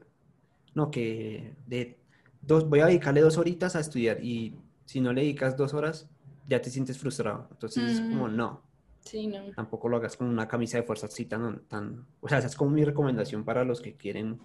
no, 0.75 0.91
que 0.91 1.55
de 1.67 1.99
dos, 2.41 2.69
voy 2.69 2.81
a 2.81 2.87
dedicarle 2.87 3.21
dos 3.21 3.37
horitas 3.37 3.75
a 3.75 3.81
estudiar 3.81 4.23
y 4.23 4.55
si 4.85 5.01
no 5.01 5.13
le 5.13 5.21
dedicas 5.21 5.57
dos 5.57 5.73
horas, 5.73 6.09
ya 6.47 6.61
te 6.61 6.69
sientes 6.71 6.97
frustrado. 6.99 7.47
Entonces 7.51 7.85
es 7.85 8.01
como, 8.01 8.27
Mm. 8.27 8.29
no, 8.29 8.63
Sí, 9.03 9.27
no. 9.27 9.51
tampoco 9.55 9.89
lo 9.89 9.97
hagas 9.97 10.15
con 10.15 10.27
una 10.27 10.47
camisa 10.47 10.77
de 10.77 10.83
fuerza 10.83 11.07
así 11.07 11.25
tan, 11.25 11.65
tan, 11.67 12.05
o 12.21 12.29
sea, 12.29 12.37
esa 12.37 12.47
es 12.47 12.55
como 12.55 12.71
mi 12.71 12.85
recomendación 12.85 13.43
para 13.43 13.65
los 13.65 13.81
que 13.81 13.95
quieren 13.95 14.39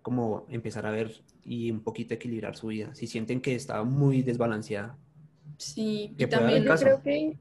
como 0.00 0.46
empezar 0.48 0.86
a 0.86 0.90
ver 0.90 1.12
y 1.44 1.70
un 1.70 1.82
poquito 1.82 2.14
equilibrar 2.14 2.56
su 2.56 2.68
vida. 2.68 2.94
Si 2.94 3.06
sienten 3.06 3.40
que 3.40 3.54
está 3.54 3.82
muy 3.84 4.22
desbalanceada. 4.22 4.98
Sí, 5.58 6.14
y 6.16 6.26
también, 6.26 6.64
Yo 6.64 6.74
creo 6.74 7.02
que 7.02 7.38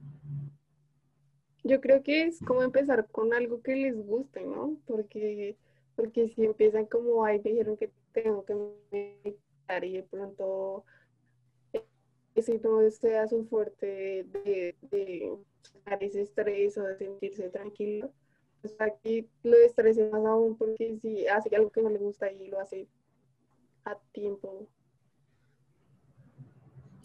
yo 1.63 1.79
creo 1.79 2.01
que 2.01 2.23
es 2.23 2.39
como 2.39 2.63
empezar 2.63 3.07
con 3.11 3.33
algo 3.33 3.61
que 3.61 3.75
les 3.75 3.95
guste, 3.95 4.45
¿no? 4.45 4.77
Porque, 4.87 5.57
porque 5.95 6.29
si 6.29 6.45
empiezan 6.45 6.85
como, 6.85 7.23
ay, 7.23 7.39
me 7.43 7.51
dijeron 7.51 7.77
que 7.77 7.91
tengo 8.13 8.43
que 8.45 8.55
meditar 8.91 9.83
y 9.83 9.93
de 9.93 10.03
pronto 10.03 10.83
eh, 11.73 11.83
ese 12.33 12.59
no 12.63 12.89
sea 12.89 13.27
su 13.27 13.45
fuerte 13.45 14.25
de, 14.31 14.75
de 14.89 15.33
ese 16.01 16.21
estrés 16.21 16.77
o 16.77 16.83
de 16.83 16.95
sentirse 16.97 17.49
tranquilo, 17.49 18.13
pues 18.61 18.75
aquí 18.79 19.29
lo 19.43 19.57
estresa 19.57 20.09
más 20.09 20.25
aún 20.25 20.57
porque 20.57 20.97
si 20.99 21.27
hace 21.27 21.55
algo 21.55 21.71
que 21.71 21.81
no 21.81 21.89
le 21.89 21.99
gusta 21.99 22.31
y 22.31 22.47
lo 22.47 22.59
hace 22.59 22.87
a 23.85 23.97
tiempo, 24.11 24.67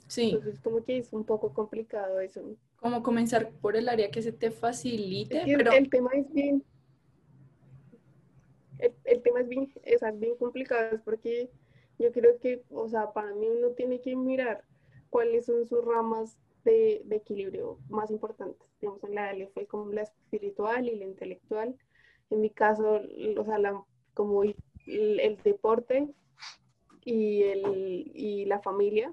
sí, 0.07 0.31
entonces 0.33 0.61
como 0.61 0.85
que 0.85 0.99
es 0.99 1.13
un 1.13 1.25
poco 1.25 1.53
complicado 1.55 2.21
eso. 2.21 2.57
como 2.77 3.03
comenzar 3.03 3.51
por 3.61 3.77
el 3.77 3.89
área 3.89 4.11
que 4.11 4.23
se 4.23 4.33
te 4.33 4.51
Es 4.51 4.55
facilite, 4.59 5.45
que 5.45 5.57
pero 5.57 5.73
el 5.73 5.89
tema 5.91 6.11
es 6.15 6.33
bien, 6.33 6.65
el, 8.79 8.95
el 9.05 9.23
tema 9.23 9.41
es 9.41 9.49
bien, 9.49 9.71
sea, 9.99 10.11
bien 10.13 10.37
complicado, 10.37 10.95
es 10.97 11.03
porque 11.03 11.51
yo 11.99 12.13
creo 12.13 12.39
que, 12.39 12.65
o 12.71 12.89
sea, 12.89 13.13
para 13.13 13.35
mí 13.35 13.49
uno 13.49 13.71
tiene 13.71 14.01
que 14.01 14.15
mirar 14.17 14.65
cuáles 15.11 15.47
son 15.47 15.67
sus 15.67 15.85
ramas 15.85 16.37
de, 16.67 17.03
de 17.07 17.17
equilibrio 17.17 17.79
más 17.89 18.11
importantes. 18.11 18.69
Digamos, 18.81 19.03
en 19.05 19.15
la 19.15 19.29
Ale 19.31 19.49
fue 19.55 19.67
como 19.67 19.91
la 19.93 20.03
espiritual 20.03 20.87
y 20.89 20.97
la 20.97 21.07
intelectual. 21.07 21.75
En 22.31 22.41
mi 22.43 22.51
caso, 22.51 23.01
o 23.39 23.45
sea, 23.45 23.59
la, 23.59 23.81
como 24.13 24.43
el, 24.43 24.55
el 24.87 25.39
deporte 25.43 26.09
y, 27.05 27.43
el, 27.45 28.11
y 28.15 28.45
la 28.47 28.59
familia. 28.61 29.13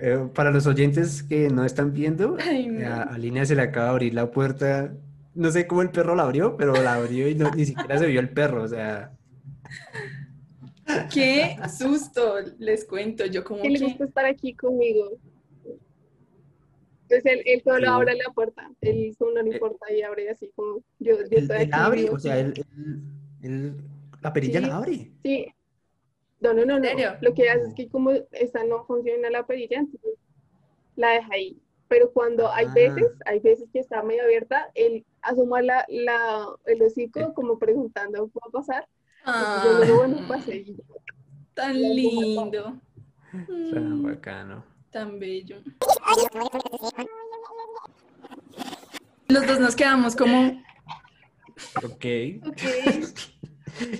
Eh, 0.00 0.28
para 0.34 0.50
los 0.50 0.66
oyentes 0.66 1.22
que 1.22 1.48
no 1.48 1.64
están 1.64 1.92
viendo, 1.92 2.36
Ay, 2.40 2.66
no. 2.66 2.80
eh, 2.80 2.86
a, 2.86 3.02
a 3.02 3.18
Línea 3.18 3.46
se 3.46 3.54
le 3.54 3.62
acaba 3.62 3.86
de 3.86 3.90
abrir 3.92 4.14
la 4.14 4.30
puerta. 4.30 4.92
No 5.34 5.50
sé 5.50 5.66
cómo 5.66 5.82
el 5.82 5.90
perro 5.90 6.14
la 6.14 6.24
abrió, 6.24 6.56
pero 6.56 6.72
la 6.74 6.94
abrió 6.94 7.28
y 7.28 7.34
no- 7.34 7.50
ni 7.52 7.64
siquiera 7.64 7.98
se 7.98 8.06
vio 8.06 8.20
el 8.20 8.30
perro. 8.30 8.62
O 8.62 8.68
sea, 8.68 9.12
qué 11.12 11.56
susto, 11.78 12.36
les 12.58 12.84
cuento, 12.84 13.26
yo 13.26 13.42
como 13.44 13.62
que 13.62 13.70
le 13.70 13.78
gusta 13.80 14.04
estar 14.04 14.24
aquí 14.26 14.54
conmigo. 14.54 15.18
Entonces 17.02 17.32
él, 17.32 17.42
él 17.44 17.62
solo 17.62 17.80
Sí. 17.80 17.86
abre 17.86 18.14
la 18.16 18.32
puerta, 18.32 18.70
él 18.80 19.14
no 19.20 19.30
le 19.42 19.50
Eh, 19.50 19.52
importa 19.54 19.92
y 19.92 20.02
abre 20.02 20.30
así 20.30 20.50
como 20.56 20.78
yo, 20.98 21.16
yo 21.16 21.20
Él, 21.22 21.28
estoy 21.32 21.56
él 21.56 21.62
aquí, 21.62 21.70
abre, 21.72 22.10
o 22.10 22.18
sea, 22.18 22.38
él, 22.38 22.54
él- 22.56 23.02
él- 23.42 23.76
la 24.22 24.32
perilla 24.32 24.60
Sí. 24.60 24.66
la 24.66 24.76
abre. 24.76 25.12
Sí. 25.22 25.46
No, 26.40 26.52
no, 26.54 26.64
no, 26.64 26.78
no. 26.78 26.88
Lo 27.20 27.34
que 27.34 27.48
hace 27.50 27.68
es 27.68 27.74
que 27.74 27.88
como 27.88 28.10
esta 28.32 28.64
no 28.64 28.84
funciona 28.86 29.30
la 29.30 29.46
perilla, 29.46 29.78
entonces 29.78 30.18
la 30.96 31.10
deja 31.10 31.28
ahí. 31.32 31.58
Pero 31.88 32.10
cuando 32.12 32.48
hay 32.50 32.66
Ah. 32.66 32.72
veces, 32.74 33.06
hay 33.26 33.40
veces 33.40 33.68
que 33.72 33.78
está 33.80 34.02
medio 34.02 34.24
abierta, 34.24 34.70
él 34.74 35.04
asoma 35.22 35.60
la, 35.62 35.84
la, 35.88 36.46
el 36.66 36.82
hocico 36.82 37.34
como 37.34 37.58
preguntando 37.58 38.26
qué 38.28 38.38
va 38.42 38.48
a 38.48 38.50
pasar. 38.50 38.88
Ah, 39.24 39.62
Yo 39.64 39.78
le 39.78 39.86
digo, 39.86 39.96
bueno, 39.98 40.28
pase. 40.28 40.56
Y 40.66 40.74
ya. 40.76 40.82
tan 41.54 41.80
lindo. 41.80 42.80
Sea, 43.70 43.80
Mm, 43.80 44.02
bacano. 44.02 44.64
tan 44.90 45.18
bello. 45.18 45.58
Los 49.28 49.46
dos 49.46 49.60
nos 49.60 49.74
quedamos 49.76 50.14
como, 50.16 50.62
Ok. 51.84 52.04
Ok. 52.46 52.62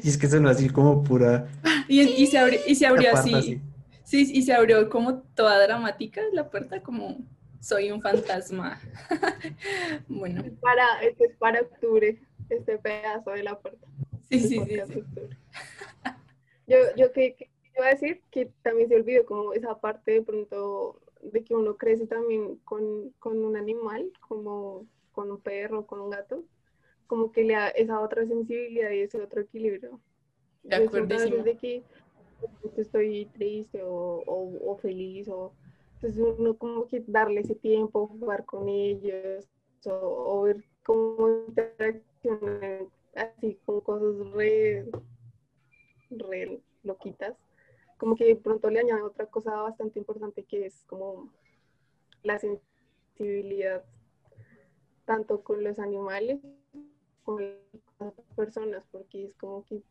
Y 0.05 0.09
es 0.09 0.17
que 0.17 0.29
sonó 0.29 0.51
así 0.51 0.69
como 0.69 1.03
pura. 1.03 1.49
y, 1.89 2.01
y 2.03 2.27
se 2.29 2.39
abrió, 2.39 2.61
y 2.65 2.77
se 2.77 2.87
abrió 2.87 3.11
así. 3.13 3.33
parte 3.33 3.61
Sí, 4.05 4.31
y 4.33 4.43
se 4.43 4.53
abrió 4.53 4.89
como 4.89 5.19
toda 5.35 5.61
dramática 5.67 6.21
la 6.33 6.49
puerta, 6.49 6.81
como 6.81 7.19
soy 7.61 7.91
un 7.91 8.01
fantasma. 8.01 8.81
bueno, 10.09 10.45
Para, 10.61 11.01
este 11.03 11.25
es 11.25 11.37
para 11.39 11.61
octubre, 11.63 12.21
este 12.51 12.79
pedazo 12.79 13.31
de 13.31 13.43
la 13.43 13.59
puerta. 13.59 13.85
Sí, 14.41 14.61
sí. 14.67 15.05
Yo, 16.67 16.79
yo 16.97 17.13
que, 17.13 17.35
que 17.35 17.51
iba 17.77 17.87
a 17.87 17.91
decir 17.91 18.23
que 18.31 18.51
también 18.63 18.89
se 18.89 18.97
olvidó 18.97 19.27
como 19.27 19.53
esa 19.53 19.79
parte 19.81 20.13
de 20.13 20.23
pronto 20.23 20.99
de 21.21 21.45
que 21.45 21.55
uno 21.55 21.77
crece 21.77 22.07
también 22.07 22.57
con, 22.65 23.11
con 23.19 23.45
un 23.45 23.57
animal, 23.57 24.11
como 24.21 24.87
con 25.13 25.31
un 25.31 25.41
perro, 25.41 25.87
con 25.87 26.01
un 26.01 26.11
gato, 26.11 26.43
como 27.07 27.33
que 27.33 27.45
le 27.45 27.55
da 27.55 27.69
esa 27.69 28.01
otra 28.01 28.27
sensibilidad 28.27 28.91
y 28.91 29.01
ese 29.01 29.21
otro 29.21 29.43
equilibrio. 29.43 30.01
De 30.63 30.77
Yo 30.79 30.89
siento 30.89 31.15
a 31.15 31.19
veces 31.19 31.33
acuerdísimo. 31.33 31.43
de 31.43 31.57
que 31.57 31.85
estoy 32.77 33.27
triste 33.27 33.83
o, 33.83 34.23
o, 34.27 34.73
o 34.73 34.77
feliz 34.79 35.29
o 35.29 35.53
entonces 35.95 36.21
uno 36.39 36.57
como 36.59 36.87
que 36.89 37.03
darle 37.07 37.41
ese 37.41 37.55
tiempo, 37.55 38.07
jugar 38.09 38.45
con 38.45 38.69
ellos 38.69 39.49
o, 39.87 39.91
o 39.93 40.43
ver 40.43 40.65
cómo 40.83 41.47
interaccionan 41.49 42.89
así 43.17 43.59
con 43.65 43.81
cosas 43.81 44.31
re, 44.33 44.87
re 46.11 46.61
loquitas, 46.83 47.37
como 47.99 48.17
que 48.17 48.37
pronto 48.37 48.71
le 48.71 48.81
añade 48.81 49.03
otra 49.03 49.27
cosa 49.27 49.55
bastante 49.63 49.99
importante 49.99 50.45
que 50.45 50.67
es 50.67 50.85
como 50.85 51.33
la 52.23 52.39
sensibilidad 52.39 53.85
tanto 55.05 55.43
con 55.43 55.63
los 55.63 55.79
animales 55.79 56.41
como 57.23 57.39
con 57.99 58.15
las 58.15 58.15
personas, 58.37 58.85
porque 58.91 59.25
es 59.25 59.35
como 59.35 59.65
que 59.65 59.83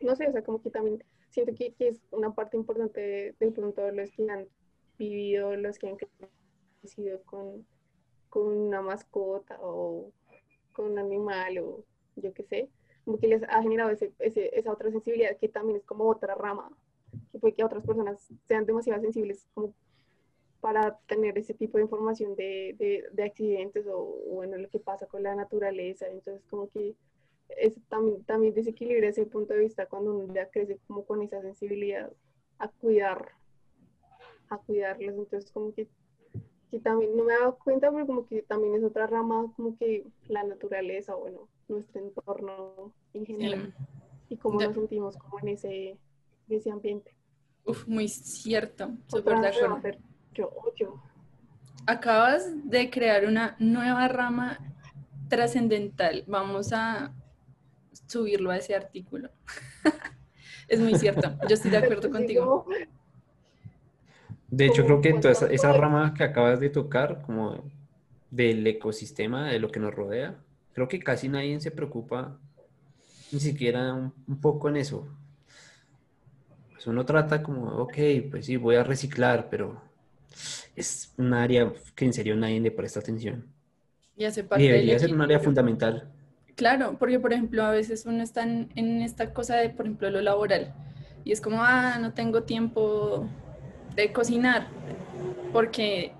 no 0.00 0.14
sé, 0.14 0.28
o 0.28 0.32
sea, 0.32 0.44
como 0.44 0.60
que 0.62 0.70
también 0.70 1.02
siento 1.30 1.54
que, 1.54 1.72
que 1.74 1.88
es 1.88 2.00
una 2.10 2.34
parte 2.34 2.56
importante 2.56 3.00
de, 3.00 3.34
de 3.38 3.52
pronto 3.52 3.90
los 3.90 4.10
que 4.12 4.30
han 4.30 4.46
vivido, 4.96 5.56
los 5.56 5.78
que 5.78 5.88
han 5.88 5.96
crecido 6.80 7.22
con, 7.24 7.66
con 8.28 8.46
una 8.46 8.80
mascota 8.80 9.58
o 9.60 10.12
con 10.78 10.92
un 10.92 11.00
animal 11.00 11.58
o 11.60 11.84
yo 12.16 12.34
qué 12.34 12.44
sé, 12.44 12.70
como 13.04 13.18
que 13.20 13.28
les 13.28 13.44
ha 13.44 13.62
generado 13.62 13.90
ese, 13.90 14.14
ese- 14.20 14.50
esa 14.58 14.72
otra 14.72 14.90
sensibilidad 14.92 15.38
que 15.38 15.50
también 15.50 15.78
es 15.78 15.84
como 15.86 16.06
otra 16.08 16.36
rama, 16.36 16.70
que 17.32 17.40
puede 17.40 17.54
que 17.54 17.64
otras 17.64 17.84
personas 17.86 18.28
sean 18.48 18.66
demasiado 18.66 19.02
sensibles 19.02 19.46
como 19.54 19.74
para 20.60 20.98
tener 21.08 21.38
ese 21.38 21.54
tipo 21.54 21.78
de 21.78 21.84
información 21.84 22.36
de, 22.36 22.74
de, 22.78 23.04
de 23.12 23.24
accidentes 23.24 23.86
o, 23.88 24.04
bueno, 24.32 24.56
lo 24.58 24.68
que 24.70 24.80
pasa 24.80 25.06
con 25.06 25.22
la 25.22 25.34
naturaleza, 25.34 26.08
entonces 26.08 26.44
como 26.50 26.68
que 26.70 26.96
es 27.50 27.76
también, 27.88 28.24
también 28.24 28.54
desequilibra 28.54 29.08
ese 29.08 29.26
punto 29.26 29.54
de 29.54 29.60
vista 29.60 29.86
cuando 29.86 30.14
uno 30.16 30.34
ya 30.34 30.48
crece 30.50 30.78
como 30.88 31.04
con 31.06 31.22
esa 31.22 31.42
sensibilidad 31.42 32.12
a 32.58 32.68
cuidar, 32.70 33.32
a 34.50 34.58
cuidarlos. 34.58 35.14
Entonces 35.16 35.50
como 35.52 35.72
que, 35.74 35.88
que 36.70 36.78
también 36.78 37.16
no 37.16 37.24
me 37.24 37.32
he 37.32 37.38
dado 37.38 37.58
cuenta, 37.58 37.90
pero 37.90 38.06
como 38.06 38.26
que 38.26 38.42
también 38.42 38.74
es 38.74 38.84
otra 38.84 39.06
rama, 39.06 39.52
como 39.56 39.76
que 39.76 40.06
la 40.26 40.44
naturaleza, 40.44 41.14
bueno, 41.14 41.48
nuestro 41.68 42.00
entorno 42.00 42.92
en 43.14 43.26
general 43.26 43.74
y 44.28 44.36
cómo 44.36 44.60
nos 44.60 44.74
sentimos 44.74 45.16
como 45.16 45.38
en 45.40 45.48
ese, 45.48 45.90
en 45.90 46.56
ese 46.56 46.70
ambiente. 46.70 47.14
Uf, 47.64 47.86
muy 47.86 48.08
cierto, 48.08 48.90
súper 49.06 49.40
de 49.40 49.48
acuerdo. 49.48 49.98
yo, 50.32 50.50
yo. 50.76 51.02
Acabas 51.86 52.50
de 52.68 52.90
crear 52.90 53.24
una 53.24 53.56
nueva 53.58 54.08
rama 54.08 54.58
trascendental. 55.28 56.24
Vamos 56.26 56.72
a 56.72 57.14
subirlo 58.06 58.50
a 58.50 58.56
ese 58.56 58.74
artículo. 58.74 59.30
es 60.68 60.80
muy 60.80 60.94
cierto, 60.96 61.34
yo 61.48 61.54
estoy 61.54 61.70
de 61.70 61.76
acuerdo 61.78 62.10
contigo. 62.10 62.66
De 64.48 64.66
hecho, 64.66 64.84
creo 64.84 65.00
que 65.00 65.14
con 65.14 65.20
toda 65.20 65.32
esa, 65.32 65.46
todo 65.52 65.52
esa 65.52 65.72
el- 65.72 65.72
rama 65.72 66.14
que 66.14 66.24
acabas 66.24 66.60
de 66.60 66.70
tocar, 66.70 67.22
como 67.22 67.70
del 68.30 68.66
ecosistema, 68.66 69.48
de 69.50 69.58
lo 69.60 69.70
que 69.70 69.80
nos 69.80 69.94
rodea, 69.94 70.36
creo 70.72 70.88
que 70.88 71.00
casi 71.00 71.28
nadie 71.28 71.60
se 71.60 71.70
preocupa 71.70 72.38
ni 73.30 73.40
siquiera 73.40 73.94
un, 73.94 74.14
un 74.28 74.40
poco 74.40 74.68
en 74.70 74.76
eso. 74.78 75.08
Pues 76.72 76.86
uno 76.86 77.04
trata 77.04 77.42
como, 77.42 77.68
ok, 77.82 77.96
pues 78.30 78.46
sí, 78.46 78.56
voy 78.56 78.76
a 78.76 78.84
reciclar, 78.84 79.48
pero 79.50 79.82
es 80.76 81.14
un 81.18 81.34
área 81.34 81.72
que 81.96 82.04
en 82.06 82.12
serio 82.14 82.36
nadie 82.36 82.60
le 82.60 82.70
presta 82.72 83.00
atención. 83.00 83.46
Y 84.16 84.26
hace 84.26 84.44
Y 84.52 84.64
parte 84.64 84.74
del 84.74 84.90
debería 84.90 84.98
ser 84.98 85.14
un 85.14 85.22
área 85.22 85.40
fundamental. 85.40 86.12
Claro, 86.56 86.96
porque 86.98 87.20
por 87.20 87.32
ejemplo 87.32 87.62
a 87.64 87.70
veces 87.70 88.04
uno 88.06 88.22
está 88.22 88.42
en, 88.42 88.70
en 88.74 89.00
esta 89.02 89.32
cosa 89.32 89.56
de, 89.56 89.70
por 89.70 89.86
ejemplo, 89.86 90.10
lo 90.10 90.20
laboral 90.20 90.74
y 91.24 91.32
es 91.32 91.40
como, 91.40 91.62
ah, 91.62 91.98
no 92.00 92.14
tengo 92.14 92.42
tiempo 92.44 93.28
de 93.94 94.12
cocinar 94.12 94.68
porque 95.52 96.12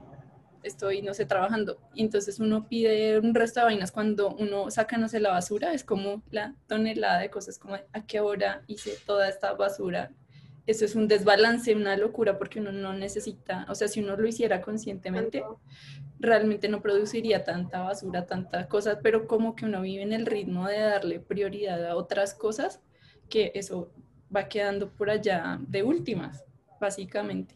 estoy, 0.62 1.02
no 1.02 1.14
sé, 1.14 1.26
trabajando. 1.26 1.78
Entonces 1.94 2.38
uno 2.38 2.68
pide 2.68 3.18
un 3.18 3.34
resto 3.34 3.60
de 3.60 3.66
vainas 3.66 3.92
cuando 3.92 4.30
uno 4.30 4.70
saca, 4.70 4.96
no 4.98 5.08
sé, 5.08 5.20
la 5.20 5.30
basura, 5.30 5.72
es 5.72 5.84
como 5.84 6.22
la 6.30 6.54
tonelada 6.66 7.20
de 7.20 7.30
cosas, 7.30 7.58
como 7.58 7.74
a 7.74 8.06
qué 8.06 8.20
hora 8.20 8.62
hice 8.66 8.94
toda 9.06 9.28
esta 9.28 9.52
basura. 9.54 10.10
Eso 10.66 10.84
es 10.84 10.94
un 10.94 11.08
desbalance, 11.08 11.74
una 11.74 11.96
locura, 11.96 12.38
porque 12.38 12.60
uno 12.60 12.72
no 12.72 12.92
necesita, 12.92 13.64
o 13.70 13.74
sea, 13.74 13.88
si 13.88 14.00
uno 14.00 14.16
lo 14.16 14.28
hiciera 14.28 14.60
conscientemente, 14.60 15.42
realmente 16.20 16.68
no 16.68 16.82
produciría 16.82 17.42
tanta 17.42 17.80
basura, 17.80 18.26
tanta 18.26 18.68
cosa, 18.68 19.00
pero 19.02 19.26
como 19.26 19.56
que 19.56 19.64
uno 19.64 19.80
vive 19.80 20.02
en 20.02 20.12
el 20.12 20.26
ritmo 20.26 20.68
de 20.68 20.80
darle 20.80 21.20
prioridad 21.20 21.86
a 21.86 21.96
otras 21.96 22.34
cosas, 22.34 22.82
que 23.30 23.50
eso 23.54 23.90
va 24.34 24.48
quedando 24.48 24.90
por 24.90 25.08
allá 25.08 25.58
de 25.66 25.82
últimas, 25.82 26.44
básicamente. 26.80 27.54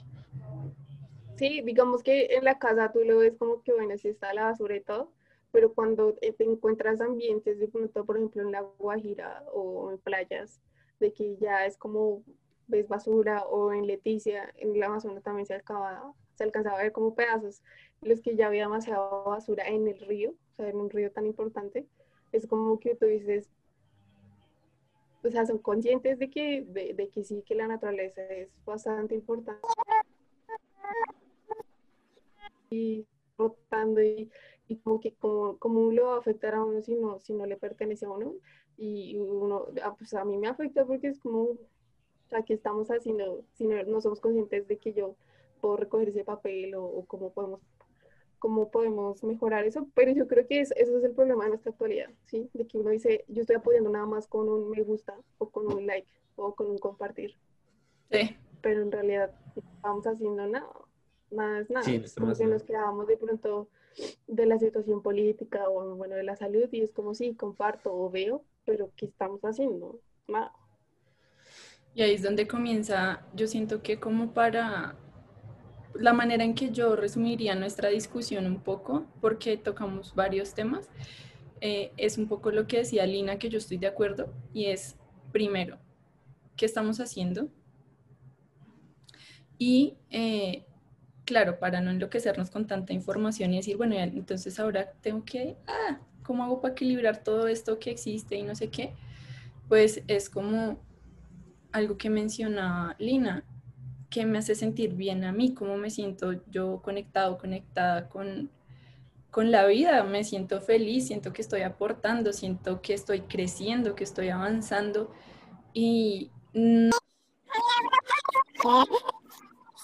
Sí, 1.36 1.62
digamos 1.62 2.02
que 2.02 2.26
en 2.36 2.44
la 2.44 2.58
casa 2.58 2.92
tú 2.92 3.00
lo 3.04 3.18
ves 3.18 3.34
como 3.38 3.62
que, 3.62 3.72
bueno, 3.72 3.96
sí 3.98 4.08
está 4.08 4.32
la 4.34 4.44
basura 4.44 4.76
y 4.76 4.80
todo, 4.80 5.12
pero 5.50 5.72
cuando 5.74 6.16
eh, 6.20 6.32
te 6.32 6.44
encuentras 6.44 7.00
ambientes 7.00 7.58
de 7.58 7.68
pronto, 7.68 8.04
por 8.04 8.16
ejemplo, 8.16 8.42
en 8.42 8.52
la 8.52 8.62
Guajira 8.78 9.44
o 9.52 9.90
en 9.90 9.98
playas, 9.98 10.60
de 11.00 11.12
que 11.12 11.36
ya 11.36 11.66
es 11.66 11.76
como 11.76 12.22
ves 12.68 12.88
basura 12.88 13.44
o 13.44 13.72
en 13.72 13.86
Leticia, 13.86 14.52
en 14.56 14.78
la 14.78 14.86
Amazonas 14.86 15.22
también 15.22 15.46
se, 15.46 15.60
se 16.34 16.44
alcanzaba 16.44 16.78
a 16.78 16.82
ver 16.82 16.92
como 16.92 17.14
pedazos, 17.14 17.62
los 18.00 18.20
que 18.20 18.36
ya 18.36 18.46
había 18.46 18.62
demasiada 18.62 19.00
basura 19.24 19.66
en 19.68 19.88
el 19.88 19.98
río, 20.00 20.30
o 20.30 20.56
sea, 20.56 20.68
en 20.68 20.76
un 20.76 20.90
río 20.90 21.10
tan 21.10 21.26
importante, 21.26 21.86
es 22.32 22.46
como 22.46 22.78
que 22.80 22.94
tú 22.94 23.06
dices, 23.06 23.50
o 25.24 25.30
sea, 25.30 25.46
son 25.46 25.58
conscientes 25.58 26.18
de 26.18 26.30
que, 26.30 26.62
de, 26.62 26.94
de 26.94 27.08
que 27.08 27.24
sí, 27.24 27.42
que 27.46 27.54
la 27.54 27.68
naturaleza 27.68 28.22
es 28.24 28.50
bastante 28.64 29.14
importante. 29.14 29.60
Y 32.70 33.06
rotando 33.38 34.02
y, 34.02 34.30
y 34.68 34.76
como 34.76 35.00
que 35.00 35.12
como, 35.14 35.58
como 35.58 35.92
lo 35.92 36.06
va 36.06 36.14
a 36.16 36.18
afectar 36.18 36.54
a 36.54 36.64
uno 36.64 36.80
si 36.82 36.94
no, 36.94 37.18
si 37.20 37.34
no 37.34 37.46
le 37.46 37.56
pertenece 37.56 38.06
a 38.06 38.10
uno. 38.10 38.34
Y 38.76 39.16
uno, 39.16 39.66
ah, 39.82 39.94
pues 39.96 40.14
a 40.14 40.24
mí 40.24 40.38
me 40.38 40.48
afecta 40.48 40.84
porque 40.84 41.08
es 41.08 41.18
como, 41.18 41.42
o 41.42 41.58
sea, 42.28 42.42
¿qué 42.42 42.54
estamos 42.54 42.88
haciendo 42.90 43.44
si 43.52 43.66
no, 43.66 43.82
no 43.84 44.00
somos 44.00 44.20
conscientes 44.20 44.66
de 44.66 44.78
que 44.78 44.92
yo 44.92 45.14
puedo 45.60 45.76
recoger 45.76 46.08
ese 46.08 46.24
papel 46.24 46.74
o, 46.74 46.84
o 46.84 47.04
cómo 47.04 47.30
podemos 47.32 47.60
cómo 48.42 48.70
podemos 48.72 49.24
mejorar 49.24 49.64
eso, 49.66 49.88
pero 49.94 50.12
yo 50.12 50.28
creo 50.28 50.46
que 50.48 50.60
es, 50.62 50.72
eso 50.72 50.98
es 50.98 51.04
el 51.04 51.14
problema 51.14 51.44
de 51.46 51.50
nuestra 51.52 51.72
actualidad, 51.72 52.10
¿sí? 52.26 52.50
De 52.54 52.66
que 52.68 52.78
uno 52.78 52.90
dice, 52.90 53.24
yo 53.28 53.42
estoy 53.42 53.56
apoyando 53.56 53.90
nada 53.90 54.06
más 54.06 54.28
con 54.28 54.48
un 54.50 54.70
me 54.70 54.82
gusta 54.84 55.16
o 55.38 55.50
con 55.50 55.66
un 55.72 55.86
like 55.86 56.10
o 56.36 56.54
con 56.56 56.68
un 56.70 56.78
compartir, 56.78 57.38
Sí, 58.10 58.36
pero 58.60 58.82
en 58.82 58.92
realidad 58.92 59.34
no 59.56 59.62
estamos 59.74 60.06
haciendo 60.06 60.46
nada, 60.46 60.68
nada 61.30 61.60
es 61.60 61.70
nada. 61.70 61.88
Sí, 61.88 61.98
no 61.98 62.04
como 62.14 62.36
que 62.36 62.46
haciendo- 62.46 62.54
nos 62.54 62.62
quedábamos 62.64 63.06
de 63.08 63.16
pronto 63.16 63.68
de 64.28 64.46
la 64.46 64.58
situación 64.60 65.02
política 65.02 65.68
o 65.70 65.96
bueno, 65.96 66.16
de 66.16 66.24
la 66.24 66.36
salud 66.36 66.68
y 66.72 66.82
es 66.82 66.92
como 66.92 67.14
sí, 67.14 67.36
comparto 67.36 67.94
o 67.94 68.10
veo, 68.10 68.44
pero 68.66 68.92
¿qué 68.96 69.06
estamos 69.06 69.42
haciendo? 69.42 70.00
Nada. 70.28 70.52
y 71.94 72.02
ahí 72.02 72.14
es 72.14 72.22
donde 72.22 72.46
comienza, 72.46 73.22
yo 73.34 73.46
siento 73.46 73.82
que 73.82 74.00
como 74.00 74.32
para 74.32 74.94
la 75.94 76.12
manera 76.12 76.44
en 76.44 76.54
que 76.54 76.70
yo 76.70 76.96
resumiría 76.96 77.54
nuestra 77.54 77.88
discusión 77.88 78.46
un 78.46 78.60
poco, 78.60 79.06
porque 79.20 79.56
tocamos 79.56 80.14
varios 80.14 80.54
temas, 80.54 80.88
eh, 81.60 81.92
es 81.96 82.18
un 82.18 82.28
poco 82.28 82.50
lo 82.50 82.66
que 82.66 82.78
decía 82.78 83.06
Lina, 83.06 83.38
que 83.38 83.48
yo 83.48 83.58
estoy 83.58 83.78
de 83.78 83.86
acuerdo, 83.86 84.32
y 84.52 84.66
es, 84.66 84.96
primero, 85.32 85.78
¿qué 86.56 86.66
estamos 86.66 87.00
haciendo? 87.00 87.48
Y, 89.58 89.96
eh, 90.10 90.66
claro, 91.24 91.58
para 91.58 91.80
no 91.80 91.90
enloquecernos 91.90 92.50
con 92.50 92.66
tanta 92.66 92.92
información 92.92 93.52
y 93.52 93.58
decir, 93.58 93.76
bueno, 93.76 93.94
entonces 93.96 94.58
ahora 94.58 94.92
tengo 95.00 95.24
que, 95.24 95.56
ah, 95.66 96.00
¿cómo 96.24 96.42
hago 96.42 96.60
para 96.60 96.72
equilibrar 96.72 97.22
todo 97.22 97.46
esto 97.46 97.78
que 97.78 97.90
existe 97.90 98.36
y 98.36 98.42
no 98.42 98.54
sé 98.54 98.70
qué? 98.70 98.92
Pues 99.68 100.02
es 100.08 100.28
como 100.28 100.80
algo 101.70 101.96
que 101.96 102.10
mencionaba 102.10 102.96
Lina, 102.98 103.44
que 104.12 104.26
me 104.26 104.38
hace 104.38 104.54
sentir 104.54 104.94
bien 104.94 105.24
a 105.24 105.32
mí, 105.32 105.54
cómo 105.54 105.76
me 105.78 105.90
siento 105.90 106.34
yo 106.50 106.82
conectado, 106.82 107.38
conectada 107.38 108.08
con, 108.10 108.50
con 109.30 109.50
la 109.50 109.66
vida, 109.66 110.04
me 110.04 110.22
siento 110.22 110.60
feliz, 110.60 111.06
siento 111.06 111.32
que 111.32 111.40
estoy 111.40 111.62
aportando, 111.62 112.32
siento 112.34 112.82
que 112.82 112.92
estoy 112.92 113.22
creciendo, 113.22 113.94
que 113.94 114.04
estoy 114.04 114.28
avanzando 114.28 115.10
y 115.72 116.30
no... 116.52 116.92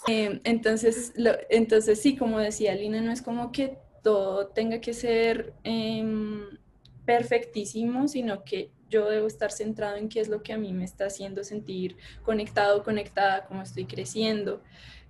Eh, 0.06 0.40
entonces, 0.44 1.12
entonces 1.50 2.00
sí, 2.00 2.16
como 2.16 2.38
decía 2.38 2.74
Lina, 2.74 3.00
no 3.00 3.10
es 3.10 3.22
como 3.22 3.50
que 3.50 3.78
todo 4.02 4.48
tenga 4.48 4.80
que 4.80 4.92
ser 4.92 5.54
em, 5.64 6.46
perfectísimo, 7.04 8.08
sino 8.08 8.44
que 8.44 8.70
yo 8.88 9.08
debo 9.08 9.26
estar 9.26 9.50
centrado 9.50 9.96
en 9.96 10.08
qué 10.08 10.20
es 10.20 10.28
lo 10.28 10.42
que 10.42 10.52
a 10.52 10.58
mí 10.58 10.72
me 10.72 10.84
está 10.84 11.06
haciendo 11.06 11.44
sentir 11.44 11.96
conectado, 12.22 12.82
conectada, 12.82 13.46
cómo 13.46 13.62
estoy 13.62 13.84
creciendo, 13.84 14.62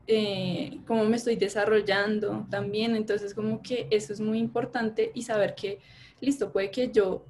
eh, 0.06 0.80
cómo 0.86 1.04
me 1.04 1.16
estoy 1.16 1.36
desarrollando 1.36 2.46
también. 2.50 2.96
Entonces, 2.96 3.34
como 3.34 3.62
que 3.62 3.86
eso 3.90 4.12
es 4.12 4.20
muy 4.20 4.38
importante 4.38 5.12
y 5.14 5.22
saber 5.22 5.54
que, 5.54 5.80
listo, 6.20 6.52
puede 6.52 6.70
que 6.70 6.90
yo, 6.90 7.24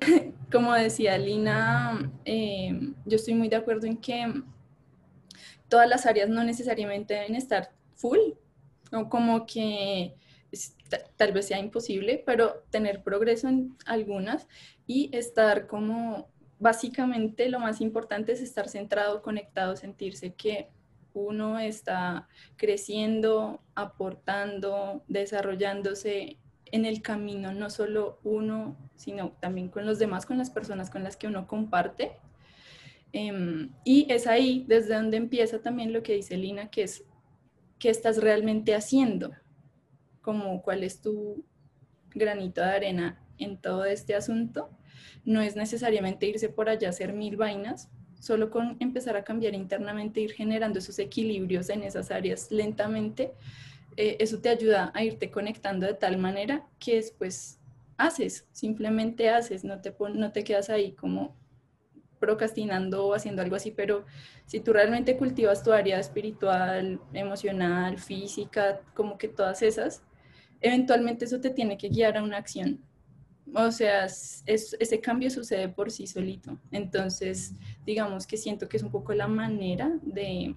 como 0.50 0.72
decía 0.74 1.16
Lina, 1.18 2.12
eh, 2.24 2.92
yo 3.04 3.16
estoy 3.16 3.34
muy 3.34 3.48
de 3.48 3.56
acuerdo 3.56 3.86
en 3.86 3.96
que 3.96 4.26
todas 5.68 5.88
las 5.88 6.06
áreas 6.06 6.28
no 6.28 6.44
necesariamente 6.44 7.14
deben 7.14 7.34
estar 7.34 7.72
full, 7.94 8.18
o 8.92 9.08
como 9.08 9.46
que 9.46 10.14
tal 11.16 11.32
vez 11.32 11.46
sea 11.46 11.58
imposible, 11.58 12.22
pero 12.24 12.64
tener 12.70 13.02
progreso 13.02 13.48
en 13.48 13.76
algunas 13.86 14.46
y 14.86 15.10
estar 15.16 15.66
como, 15.66 16.28
básicamente 16.58 17.48
lo 17.48 17.58
más 17.58 17.80
importante 17.80 18.32
es 18.32 18.40
estar 18.40 18.68
centrado, 18.68 19.22
conectado, 19.22 19.76
sentirse 19.76 20.34
que 20.34 20.68
uno 21.14 21.58
está 21.58 22.28
creciendo, 22.56 23.60
aportando, 23.74 25.02
desarrollándose 25.08 26.38
en 26.66 26.86
el 26.86 27.02
camino, 27.02 27.52
no 27.52 27.68
solo 27.68 28.18
uno, 28.24 28.76
sino 28.96 29.32
también 29.40 29.68
con 29.68 29.84
los 29.84 29.98
demás, 29.98 30.24
con 30.24 30.38
las 30.38 30.50
personas 30.50 30.90
con 30.90 31.04
las 31.04 31.16
que 31.16 31.26
uno 31.26 31.46
comparte. 31.46 32.12
Em, 33.12 33.70
y 33.84 34.10
es 34.10 34.26
ahí 34.26 34.64
desde 34.68 34.94
donde 34.94 35.18
empieza 35.18 35.60
también 35.60 35.92
lo 35.92 36.02
que 36.02 36.14
dice 36.14 36.38
Lina, 36.38 36.70
que 36.70 36.84
es 36.84 37.04
qué 37.78 37.90
estás 37.90 38.16
realmente 38.18 38.74
haciendo 38.74 39.32
como 40.22 40.62
cuál 40.62 40.84
es 40.84 41.00
tu 41.00 41.44
granito 42.14 42.60
de 42.60 42.68
arena 42.68 43.22
en 43.38 43.58
todo 43.58 43.84
este 43.84 44.14
asunto. 44.14 44.70
No 45.24 45.40
es 45.40 45.56
necesariamente 45.56 46.26
irse 46.26 46.48
por 46.48 46.68
allá 46.68 46.88
a 46.88 46.90
hacer 46.90 47.12
mil 47.12 47.36
vainas, 47.36 47.90
solo 48.18 48.50
con 48.50 48.76
empezar 48.80 49.16
a 49.16 49.24
cambiar 49.24 49.54
internamente, 49.54 50.20
ir 50.20 50.32
generando 50.32 50.78
esos 50.78 50.98
equilibrios 50.98 51.68
en 51.68 51.82
esas 51.82 52.10
áreas 52.10 52.50
lentamente, 52.50 53.32
eh, 53.96 54.16
eso 54.20 54.40
te 54.40 54.48
ayuda 54.48 54.90
a 54.94 55.04
irte 55.04 55.30
conectando 55.30 55.86
de 55.86 55.94
tal 55.94 56.16
manera 56.16 56.66
que 56.78 56.94
después 56.96 57.58
haces, 57.98 58.46
simplemente 58.52 59.28
haces, 59.28 59.64
no 59.64 59.80
te, 59.80 59.94
no 60.14 60.32
te 60.32 60.44
quedas 60.44 60.70
ahí 60.70 60.92
como 60.92 61.36
procrastinando 62.18 63.06
o 63.06 63.14
haciendo 63.14 63.42
algo 63.42 63.56
así, 63.56 63.72
pero 63.72 64.06
si 64.46 64.60
tú 64.60 64.72
realmente 64.72 65.16
cultivas 65.16 65.62
tu 65.62 65.72
área 65.72 65.98
espiritual, 65.98 67.00
emocional, 67.12 67.98
física, 67.98 68.80
como 68.94 69.18
que 69.18 69.28
todas 69.28 69.62
esas, 69.62 70.02
eventualmente 70.62 71.24
eso 71.24 71.40
te 71.40 71.50
tiene 71.50 71.76
que 71.76 71.88
guiar 71.88 72.16
a 72.16 72.22
una 72.22 72.38
acción. 72.38 72.80
O 73.54 73.70
sea, 73.70 74.06
ese 74.06 75.00
cambio 75.00 75.28
sucede 75.28 75.68
por 75.68 75.90
sí 75.90 76.06
solito. 76.06 76.58
Entonces, 76.70 77.52
digamos 77.84 78.26
que 78.26 78.36
siento 78.36 78.68
que 78.68 78.78
es 78.78 78.82
un 78.82 78.90
poco 78.90 79.12
la 79.12 79.28
manera 79.28 79.98
de 80.02 80.54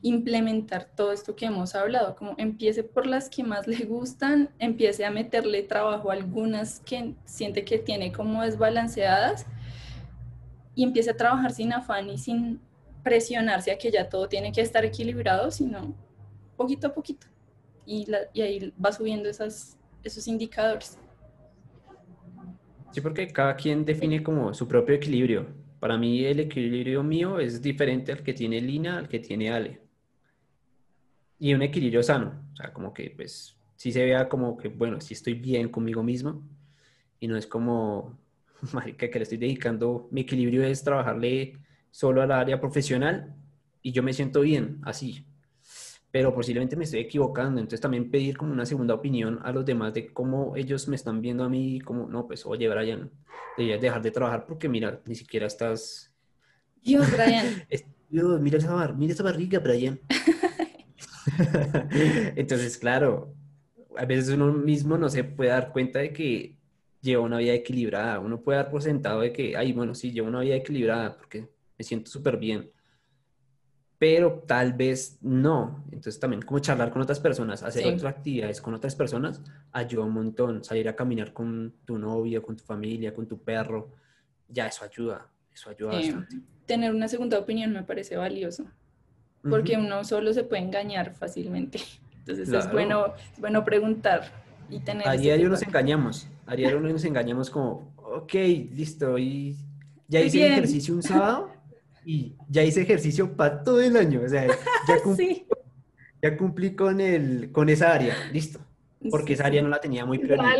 implementar 0.00 0.88
todo 0.94 1.12
esto 1.12 1.36
que 1.36 1.46
hemos 1.46 1.74
hablado, 1.74 2.14
como 2.14 2.34
empiece 2.38 2.84
por 2.84 3.06
las 3.06 3.28
que 3.28 3.42
más 3.42 3.66
le 3.66 3.84
gustan, 3.84 4.48
empiece 4.58 5.04
a 5.04 5.10
meterle 5.10 5.62
trabajo 5.62 6.10
a 6.10 6.14
algunas 6.14 6.80
que 6.80 7.14
siente 7.24 7.64
que 7.64 7.78
tiene 7.78 8.12
como 8.12 8.42
desbalanceadas 8.42 9.44
y 10.74 10.84
empiece 10.84 11.10
a 11.10 11.16
trabajar 11.16 11.52
sin 11.52 11.72
afán 11.72 12.08
y 12.08 12.16
sin 12.16 12.60
presionarse 13.02 13.72
a 13.72 13.78
que 13.78 13.90
ya 13.90 14.08
todo 14.08 14.28
tiene 14.28 14.52
que 14.52 14.60
estar 14.60 14.84
equilibrado, 14.84 15.50
sino 15.50 15.94
poquito 16.56 16.86
a 16.86 16.94
poquito 16.94 17.26
y, 17.88 18.40
ahí 18.40 18.72
va 18.84 18.92
subiendo 18.92 19.28
esas, 19.28 19.78
esos 20.04 20.28
indicadores. 20.28 20.98
Sí, 22.92 23.00
porque 23.00 23.28
cada 23.28 23.56
quien 23.56 23.84
define 23.84 24.22
como 24.22 24.52
su 24.52 24.68
propio 24.68 24.94
equilibrio. 24.94 25.46
Para 25.80 25.96
mí 25.96 26.24
el 26.24 26.40
equilibrio 26.40 27.02
mío 27.02 27.38
es 27.38 27.62
diferente 27.62 28.12
al 28.12 28.22
que 28.22 28.34
tiene 28.34 28.60
Lina, 28.60 28.98
al 28.98 29.08
que 29.08 29.20
tiene 29.20 29.50
Ale. 29.50 29.80
Y 31.38 31.54
un 31.54 31.62
equilibrio 31.62 32.02
sano, 32.02 32.48
o 32.52 32.56
sea, 32.56 32.72
como 32.72 32.92
que 32.92 33.10
pues 33.16 33.56
sí 33.76 33.92
se 33.92 34.04
vea 34.04 34.28
como 34.28 34.56
que, 34.56 34.68
bueno, 34.68 35.00
sí 35.00 35.14
estoy 35.14 35.34
bien 35.34 35.68
conmigo 35.68 36.02
mismo 36.02 36.42
y 37.20 37.28
no 37.28 37.36
es 37.36 37.46
como, 37.46 38.18
marica, 38.72 39.08
que 39.08 39.18
le 39.18 39.22
estoy 39.22 39.38
dedicando, 39.38 40.08
mi 40.10 40.22
equilibrio 40.22 40.64
es 40.64 40.82
trabajarle 40.82 41.56
solo 41.90 42.20
al 42.22 42.32
área 42.32 42.60
profesional 42.60 43.36
y 43.80 43.92
yo 43.92 44.02
me 44.02 44.12
siento 44.12 44.40
bien, 44.40 44.80
así, 44.82 45.27
pero 46.10 46.34
posiblemente 46.34 46.76
me 46.76 46.84
estoy 46.84 47.00
equivocando. 47.00 47.60
Entonces 47.60 47.80
también 47.80 48.10
pedir 48.10 48.36
como 48.36 48.52
una 48.52 48.66
segunda 48.66 48.94
opinión 48.94 49.40
a 49.42 49.52
los 49.52 49.64
demás 49.64 49.92
de 49.94 50.12
cómo 50.12 50.56
ellos 50.56 50.88
me 50.88 50.96
están 50.96 51.20
viendo 51.20 51.44
a 51.44 51.48
mí, 51.48 51.80
como, 51.80 52.08
no, 52.08 52.26
pues 52.26 52.46
oye, 52.46 52.68
Brian, 52.68 53.10
deberías 53.56 53.80
dejar 53.80 54.02
de 54.02 54.10
trabajar 54.10 54.46
porque 54.46 54.68
mira, 54.68 55.00
ni 55.06 55.14
siquiera 55.14 55.46
estás... 55.46 56.12
Dios, 56.82 57.10
Brian. 57.12 57.46
Dios, 58.10 58.40
mira 58.40 58.56
esa, 58.56 58.72
bar 58.72 58.96
mira 58.96 59.12
esa 59.12 59.22
barriga, 59.22 59.58
Brian. 59.58 60.00
Entonces, 62.36 62.78
claro, 62.78 63.34
a 63.96 64.06
veces 64.06 64.30
uno 64.30 64.50
mismo 64.52 64.96
no 64.96 65.10
se 65.10 65.24
puede 65.24 65.50
dar 65.50 65.72
cuenta 65.72 65.98
de 65.98 66.14
que 66.14 66.56
lleva 67.02 67.22
una 67.22 67.36
vida 67.36 67.52
equilibrada. 67.52 68.18
Uno 68.18 68.40
puede 68.40 68.58
dar 68.58 68.70
por 68.70 68.82
sentado 68.82 69.20
de 69.20 69.32
que, 69.32 69.54
ay, 69.58 69.72
bueno, 69.72 69.94
sí, 69.94 70.10
llevo 70.10 70.28
una 70.28 70.40
vida 70.40 70.54
equilibrada 70.54 71.18
porque 71.18 71.48
me 71.76 71.84
siento 71.84 72.10
súper 72.10 72.38
bien 72.38 72.70
pero 73.98 74.44
tal 74.46 74.72
vez 74.72 75.18
no. 75.20 75.84
Entonces 75.86 76.20
también 76.20 76.42
como 76.42 76.60
charlar 76.60 76.90
con 76.90 77.02
otras 77.02 77.18
personas, 77.18 77.62
hacer 77.62 77.86
otras 77.86 78.04
actividades 78.04 78.60
con 78.60 78.74
otras 78.74 78.94
personas, 78.94 79.42
ayuda 79.72 80.04
un 80.04 80.12
montón. 80.12 80.62
Salir 80.62 80.88
a 80.88 80.94
caminar 80.94 81.32
con 81.32 81.74
tu 81.84 81.98
novio, 81.98 82.40
con 82.42 82.56
tu 82.56 82.64
familia, 82.64 83.12
con 83.12 83.26
tu 83.26 83.38
perro, 83.42 83.90
ya 84.48 84.68
eso 84.68 84.84
ayuda, 84.84 85.28
eso 85.52 85.70
ayuda 85.70 85.94
bastante. 85.94 86.36
Tener 86.66 86.94
una 86.94 87.08
segunda 87.08 87.38
opinión 87.38 87.72
me 87.72 87.82
parece 87.82 88.16
valioso, 88.16 88.66
porque 89.42 89.76
uno 89.76 90.04
solo 90.04 90.32
se 90.32 90.44
puede 90.44 90.62
engañar 90.62 91.14
fácilmente. 91.14 91.80
Entonces 92.18 92.48
es 92.50 92.70
bueno, 92.70 93.14
bueno 93.38 93.64
preguntar 93.64 94.30
y 94.70 94.78
tener... 94.80 95.08
A 95.08 95.12
diario 95.12 95.48
nos 95.48 95.62
engañamos, 95.62 96.28
a 96.46 96.54
diario 96.54 96.78
nos 96.78 97.04
engañamos 97.04 97.48
como, 97.48 97.94
ok, 97.96 98.34
listo, 98.74 99.18
y 99.18 99.56
ya 100.06 100.20
hice 100.20 100.46
el 100.46 100.52
ejercicio 100.52 100.94
un 100.94 101.02
sábado 101.02 101.57
y 102.04 102.36
ya 102.48 102.62
hice 102.62 102.82
ejercicio 102.82 103.36
para 103.36 103.62
todo 103.62 103.80
el 103.80 103.96
año. 103.96 104.22
O 104.24 104.28
sea, 104.28 104.46
ya 104.86 105.00
cumplí, 105.02 105.46
ya 106.22 106.36
cumplí 106.36 106.74
con, 106.74 107.00
el, 107.00 107.50
con 107.52 107.68
esa 107.68 107.92
área, 107.92 108.14
listo. 108.32 108.60
Porque 109.10 109.34
esa 109.34 109.46
área 109.46 109.62
no 109.62 109.68
la 109.68 109.80
tenía 109.80 110.04
muy 110.04 110.18
priorizada. 110.18 110.56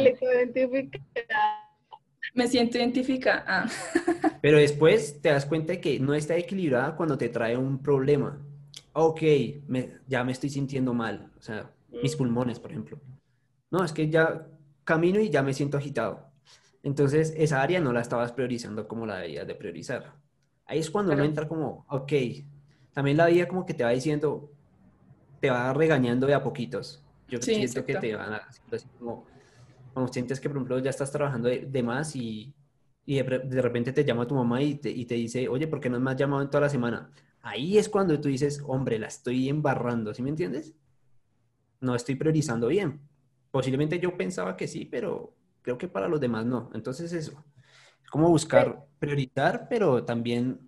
Me 2.34 2.47
siento 2.47 2.78
identificada. 2.78 3.45
Ah. 3.47 3.68
Pero 4.43 4.59
después 4.59 5.20
te 5.20 5.30
das 5.30 5.47
cuenta 5.47 5.72
de 5.72 5.80
que 5.80 5.99
no 5.99 6.14
está 6.14 6.36
equilibrada 6.36 6.95
cuando 6.95 7.18
te 7.18 7.28
trae 7.28 7.57
un 7.57 7.82
problema. 7.82 8.39
Ok, 8.93 9.22
ya 10.07 10.24
me 10.24 10.32
estoy 10.32 10.51
sintiendo 10.51 10.95
mal. 10.95 11.32
O 11.39 11.43
sea, 11.43 11.70
mis 12.03 12.14
mm. 12.14 12.18
pulmones, 12.18 12.61
por 12.61 12.70
ejemplo. 12.70 13.01
No, 13.70 13.84
es 13.84 13.93
que 13.93 14.09
ya 14.09 14.47
camino 14.84 15.20
y 15.20 15.30
ya 15.30 15.43
me 15.43 15.53
siento 15.53 15.76
agitado. 15.76 16.28
Entonces, 16.82 17.34
esa 17.36 17.61
área 17.61 17.80
no 17.80 17.93
la 17.93 18.01
estabas 18.01 18.32
priorizando 18.32 18.89
como 18.89 19.07
la 19.07 19.18
debías 19.18 19.47
de 19.47 19.55
priorizar. 19.55 20.14
Ahí 20.69 20.79
es 20.81 20.91
cuando 20.91 21.14
uno 21.14 21.25
entra 21.25 21.49
como, 21.49 21.87
ok, 21.89 22.12
también 22.93 23.16
la 23.16 23.27
vida 23.27 23.49
como 23.49 23.64
que 23.64 23.73
te 23.73 23.85
va 23.85 23.91
diciendo, 23.91 24.53
te 25.41 25.49
va 25.49 25.73
regañando 25.73 26.27
de 26.27 26.35
a 26.35 26.43
poquitos. 26.43 27.03
Yo 27.27 27.41
siento 27.41 27.85
que 27.85 27.95
te 27.97 28.14
van 28.14 28.35
a, 28.35 28.37
así 28.71 28.87
como, 28.99 29.25
como 29.95 30.09
sientes 30.09 30.39
que, 30.39 30.49
por 30.49 30.59
ejemplo, 30.59 30.79
ya 30.79 30.91
estás 30.91 31.11
trabajando 31.11 31.49
de, 31.49 31.83
más 31.83 32.14
y, 32.14 32.55
y 33.07 33.16
de, 33.16 33.39
de 33.39 33.62
repente 33.62 33.95
te 33.95 34.05
llama 34.05 34.27
tu 34.27 34.35
mamá 34.35 34.62
y 34.62 34.75
te, 34.75 34.91
y 34.91 35.07
te 35.07 35.14
dice, 35.14 35.49
oye, 35.49 35.66
¿por 35.66 35.81
qué 35.81 35.89
no 35.89 35.99
me 35.99 36.11
has 36.11 36.19
llamado 36.19 36.43
en 36.43 36.51
toda 36.51 36.62
la 36.62 36.69
semana? 36.69 37.11
Ahí 37.41 37.79
es 37.79 37.89
cuando 37.89 38.21
tú 38.21 38.29
dices, 38.29 38.62
hombre, 38.66 38.99
la 38.99 39.07
estoy 39.07 39.49
embarrando, 39.49 40.12
¿sí 40.12 40.23
me 40.23 40.29
entiendes? 40.29 40.75
No 41.81 41.95
estoy 41.95 42.16
priorizando 42.16 42.69
bien. 42.69 43.01
Posiblemente 43.51 43.99
yo 43.99 44.19
pensaba 44.19 44.55
que 44.55 44.69
sí, 44.69 44.85
pero 44.85 45.35
creo 45.62 45.79
que 45.79 45.89
para 45.89 46.09
los 46.09 46.21
demás 46.21 46.45
no. 46.45 46.71
Entonces 46.75 47.11
eso, 47.14 47.33
es 47.33 47.57
como 48.11 48.28
buscar 48.28 48.84
priorizar, 48.98 49.66
pero 49.68 50.04
también 50.04 50.61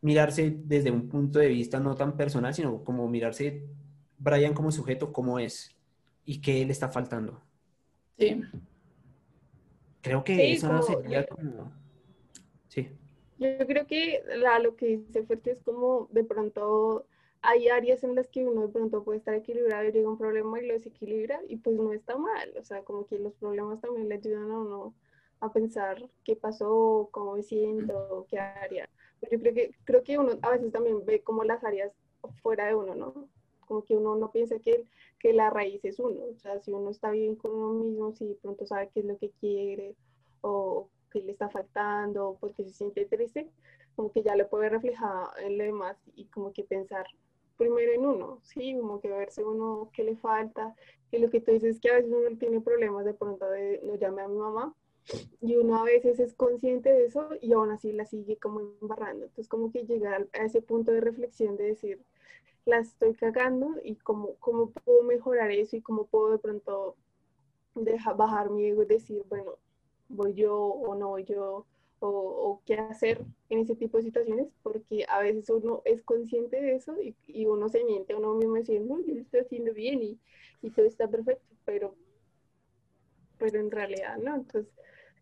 mirarse 0.00 0.54
desde 0.64 0.90
un 0.90 1.08
punto 1.08 1.38
de 1.38 1.48
vista 1.48 1.80
no 1.80 1.94
tan 1.94 2.16
personal, 2.16 2.54
sino 2.54 2.84
como 2.84 3.08
mirarse 3.08 3.64
Brian 4.18 4.54
como 4.54 4.70
sujeto, 4.70 5.12
cómo 5.12 5.38
es 5.38 5.74
y 6.24 6.40
qué 6.40 6.64
le 6.64 6.72
está 6.72 6.88
faltando. 6.88 7.40
Sí. 8.18 8.40
Creo 10.00 10.22
que 10.24 10.34
Sí, 10.36 10.52
eso 10.52 10.72
no 10.72 10.82
sería 10.82 11.26
como... 11.26 11.72
Sí. 12.68 12.88
Yo 13.38 13.66
creo 13.66 13.86
que 13.86 14.22
la- 14.36 14.58
lo 14.58 14.76
que 14.76 14.98
dice 14.98 15.22
Fuerte 15.24 15.52
es 15.52 15.62
como 15.62 16.08
de 16.12 16.24
pronto 16.24 17.06
hay 17.42 17.68
áreas 17.68 18.02
en 18.02 18.14
las 18.14 18.28
que 18.28 18.44
uno 18.44 18.62
de 18.62 18.68
pronto 18.72 19.04
puede 19.04 19.18
estar 19.18 19.34
equilibrado 19.34 19.88
y 19.88 19.92
llega 19.92 20.08
un 20.08 20.18
problema 20.18 20.60
y 20.60 20.66
lo 20.66 20.74
desequilibra 20.74 21.40
y 21.48 21.56
pues 21.56 21.76
no 21.76 21.92
está 21.92 22.16
mal, 22.16 22.52
o 22.58 22.64
sea, 22.64 22.82
como 22.82 23.06
que 23.06 23.18
los 23.18 23.34
problemas 23.34 23.80
también 23.80 24.08
le 24.08 24.16
ayudan 24.16 24.50
a 24.50 24.58
uno 24.58 24.94
a 25.40 25.52
pensar 25.52 26.08
qué 26.24 26.36
pasó, 26.36 27.08
cómo 27.10 27.34
me 27.34 27.42
siento, 27.42 28.26
qué 28.28 28.38
área. 28.38 28.88
Yo 29.30 29.38
creo 29.38 29.54
que, 29.54 29.70
creo 29.84 30.02
que 30.02 30.18
uno 30.18 30.32
a 30.42 30.50
veces 30.50 30.72
también 30.72 31.04
ve 31.04 31.22
como 31.22 31.44
las 31.44 31.64
áreas 31.64 31.92
fuera 32.42 32.66
de 32.66 32.74
uno, 32.74 32.94
¿no? 32.94 33.28
Como 33.66 33.84
que 33.84 33.96
uno 33.96 34.16
no 34.16 34.30
piensa 34.30 34.58
que, 34.58 34.84
que 35.18 35.32
la 35.32 35.50
raíz 35.50 35.84
es 35.84 35.98
uno, 35.98 36.20
o 36.32 36.38
sea, 36.38 36.60
si 36.60 36.70
uno 36.72 36.90
está 36.90 37.10
bien 37.10 37.36
con 37.36 37.52
uno 37.52 37.84
mismo, 37.84 38.12
si 38.12 38.34
pronto 38.40 38.66
sabe 38.66 38.90
qué 38.92 39.00
es 39.00 39.06
lo 39.06 39.18
que 39.18 39.30
quiere 39.40 39.94
o 40.40 40.88
qué 41.10 41.20
le 41.20 41.32
está 41.32 41.48
faltando, 41.48 42.36
porque 42.40 42.64
se 42.64 42.70
siente 42.70 43.06
triste, 43.06 43.48
como 43.96 44.12
que 44.12 44.22
ya 44.22 44.36
lo 44.36 44.48
puede 44.48 44.68
reflejar 44.68 45.28
en 45.38 45.58
lo 45.58 45.64
demás 45.64 45.96
y 46.14 46.26
como 46.26 46.52
que 46.52 46.62
pensar 46.62 47.06
primero 47.56 47.92
en 47.92 48.04
uno, 48.04 48.38
sí, 48.42 48.76
como 48.78 49.00
que 49.00 49.08
verse 49.08 49.42
uno 49.42 49.90
qué 49.94 50.04
le 50.04 50.16
falta, 50.16 50.74
y 51.10 51.18
lo 51.18 51.30
que 51.30 51.40
tú 51.40 51.52
dices 51.52 51.76
es 51.76 51.80
que 51.80 51.90
a 51.90 51.94
veces 51.94 52.12
uno 52.12 52.36
tiene 52.38 52.60
problemas 52.60 53.04
de 53.04 53.14
pronto 53.14 53.48
de, 53.48 53.80
lo 53.82 53.96
llamé 53.96 54.22
a 54.22 54.28
mi 54.28 54.36
mamá, 54.36 54.74
y 55.40 55.56
uno 55.56 55.76
a 55.76 55.84
veces 55.84 56.18
es 56.20 56.34
consciente 56.34 56.92
de 56.92 57.06
eso 57.06 57.30
y 57.40 57.52
aún 57.52 57.70
así 57.70 57.92
la 57.92 58.06
sigue 58.06 58.36
como 58.38 58.60
embarrando, 58.60 59.24
entonces 59.26 59.48
como 59.48 59.70
que 59.72 59.84
llegar 59.84 60.28
a 60.32 60.44
ese 60.44 60.62
punto 60.62 60.92
de 60.92 61.00
reflexión 61.00 61.56
de 61.56 61.64
decir, 61.64 62.02
la 62.64 62.78
estoy 62.78 63.14
cagando 63.14 63.76
y 63.84 63.96
cómo, 63.96 64.36
cómo 64.40 64.70
puedo 64.70 65.02
mejorar 65.04 65.50
eso 65.52 65.76
y 65.76 65.82
cómo 65.82 66.06
puedo 66.06 66.32
de 66.32 66.38
pronto 66.38 66.96
dejar 67.74 68.16
bajar 68.16 68.50
mi 68.50 68.66
ego 68.66 68.82
y 68.82 68.86
decir, 68.86 69.22
bueno, 69.28 69.58
voy 70.08 70.34
yo 70.34 70.56
o 70.56 70.94
no 70.94 71.08
voy 71.10 71.24
yo, 71.24 71.66
o, 72.00 72.08
o 72.08 72.62
qué 72.66 72.74
hacer 72.74 73.24
en 73.48 73.60
ese 73.60 73.76
tipo 73.76 73.96
de 73.98 74.04
situaciones, 74.04 74.48
porque 74.62 75.04
a 75.08 75.20
veces 75.20 75.48
uno 75.50 75.82
es 75.84 76.02
consciente 76.02 76.60
de 76.60 76.76
eso 76.76 77.00
y, 77.00 77.16
y 77.26 77.46
uno 77.46 77.68
se 77.68 77.84
miente 77.84 78.12
a 78.12 78.18
uno 78.18 78.34
mismo 78.34 78.56
diciendo, 78.56 78.96
no, 78.96 79.02
yo 79.04 79.14
lo 79.14 79.20
estoy 79.22 79.40
haciendo 79.40 79.72
bien 79.72 80.02
y, 80.02 80.18
y 80.62 80.70
todo 80.70 80.86
está 80.86 81.08
perfecto, 81.08 81.54
pero, 81.64 81.94
pero 83.38 83.60
en 83.60 83.70
realidad 83.70 84.18
no. 84.18 84.34
Entonces, 84.36 84.72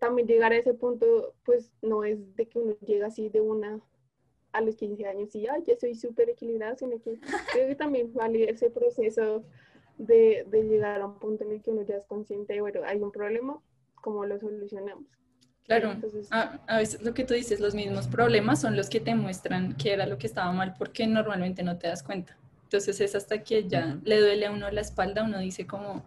también 0.05 0.29
llegar 0.29 0.53
a 0.53 0.57
ese 0.59 0.75
punto, 0.75 1.35
pues 1.45 1.73
no 1.83 2.05
es 2.05 2.19
de 2.37 2.47
que 2.49 2.59
uno 2.59 2.75
llega 2.87 3.09
así 3.09 3.29
de 3.29 3.41
una 3.41 3.81
a 4.53 4.61
los 4.61 4.77
15 4.77 5.07
años 5.07 5.35
y, 5.35 5.47
ay, 5.49 5.63
ya 5.67 5.77
soy 5.77 5.95
súper 5.95 6.31
equilibrado, 6.31 6.77
sino 6.77 7.01
que 7.03 7.19
creo 7.53 7.69
que 7.69 7.75
también 7.77 8.13
vale 8.15 8.51
ese 8.51 8.71
proceso 8.71 9.45
de, 9.99 10.45
de 10.49 10.65
llegar 10.65 11.01
a 11.01 11.07
un 11.07 11.19
punto 11.19 11.45
en 11.45 11.53
el 11.53 11.63
que 11.63 11.71
uno 11.71 11.83
ya 11.83 11.97
es 11.97 12.07
consciente 12.07 12.55
de, 12.55 12.61
bueno, 12.61 12.81
hay 12.85 13.01
un 13.01 13.13
problema, 13.13 13.61
¿cómo 14.03 14.25
lo 14.27 14.39
solucionamos? 14.39 15.05
Claro, 15.67 15.93
Entonces, 15.93 16.29
a, 16.31 16.59
a 16.67 16.79
veces 16.79 17.03
lo 17.03 17.15
que 17.15 17.25
tú 17.25 17.33
dices, 17.35 17.59
los 17.61 17.75
mismos 17.75 18.07
problemas 18.07 18.61
son 18.61 18.77
los 18.77 18.91
que 18.91 19.01
te 19.01 19.15
muestran 19.15 19.75
que 19.77 19.93
era 19.93 20.07
lo 20.07 20.19
que 20.19 20.27
estaba 20.27 20.53
mal 20.53 20.75
porque 20.79 21.07
normalmente 21.07 21.63
no 21.63 21.79
te 21.79 21.89
das 21.89 22.03
cuenta. 22.03 22.37
Entonces 22.65 23.01
es 23.01 23.15
hasta 23.15 23.43
que 23.43 23.67
ya 23.69 23.99
le 24.05 24.21
duele 24.21 24.47
a 24.47 24.51
uno 24.53 24.71
la 24.71 24.81
espalda, 24.83 25.23
uno 25.25 25.39
dice 25.39 25.67
como, 25.67 26.05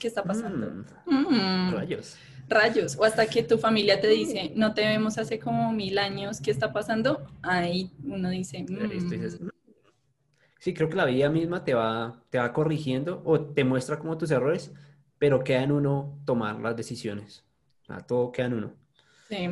¿qué 0.00 0.08
está 0.08 0.26
pasando? 0.26 0.72
Mm, 1.06 1.70
Mm, 1.70 1.72
rayos. 1.72 2.16
Rayos. 2.48 2.96
O 2.98 3.04
hasta 3.04 3.26
que 3.26 3.42
tu 3.42 3.58
familia 3.58 4.00
te 4.00 4.08
dice, 4.08 4.52
no 4.54 4.74
te 4.74 4.82
vemos 4.82 5.18
hace 5.18 5.38
como 5.38 5.72
mil 5.72 5.98
años, 5.98 6.40
¿qué 6.40 6.50
está 6.50 6.72
pasando? 6.72 7.26
Ahí 7.42 7.90
uno 8.04 8.30
dice, 8.30 8.64
Claro, 8.64 8.92
y 8.94 8.98
tú 8.98 9.06
"Mm". 9.06 9.10
dices, 9.10 9.40
"Mm". 9.40 9.48
Sí, 10.60 10.74
creo 10.74 10.88
que 10.88 10.96
la 10.96 11.04
vida 11.04 11.30
misma 11.30 11.64
te 11.64 11.74
va, 11.74 12.22
te 12.30 12.38
va 12.38 12.52
corrigiendo 12.52 13.22
o 13.24 13.40
te 13.40 13.62
muestra 13.64 13.98
como 13.98 14.18
tus 14.18 14.30
errores, 14.30 14.72
pero 15.18 15.44
queda 15.44 15.62
en 15.62 15.72
uno 15.72 16.18
tomar 16.24 16.60
las 16.60 16.76
decisiones. 16.76 17.44
O 17.82 17.86
sea, 17.86 18.00
todo 18.00 18.32
queda 18.32 18.46
en 18.46 18.54
uno. 18.54 18.72
Sí, 19.28 19.48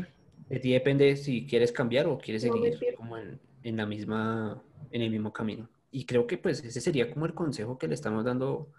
De 0.48 0.58
ti 0.60 0.72
depende 0.72 1.16
si 1.16 1.46
quieres 1.46 1.72
cambiar 1.72 2.06
o 2.06 2.18
quieres 2.18 2.42
seguir 2.42 2.78
como 2.96 3.16
en, 3.18 3.40
en 3.62 3.76
la 3.76 3.86
misma, 3.86 4.62
en 4.90 5.02
el 5.02 5.10
mismo 5.10 5.32
camino. 5.32 5.68
Y 5.90 6.04
creo 6.06 6.26
que 6.26 6.38
pues 6.38 6.62
ese 6.64 6.80
sería 6.80 7.10
como 7.10 7.26
el 7.26 7.34
consejo 7.34 7.78
que 7.78 7.88
le 7.88 7.94
estamos 7.94 8.24
dando 8.24 8.72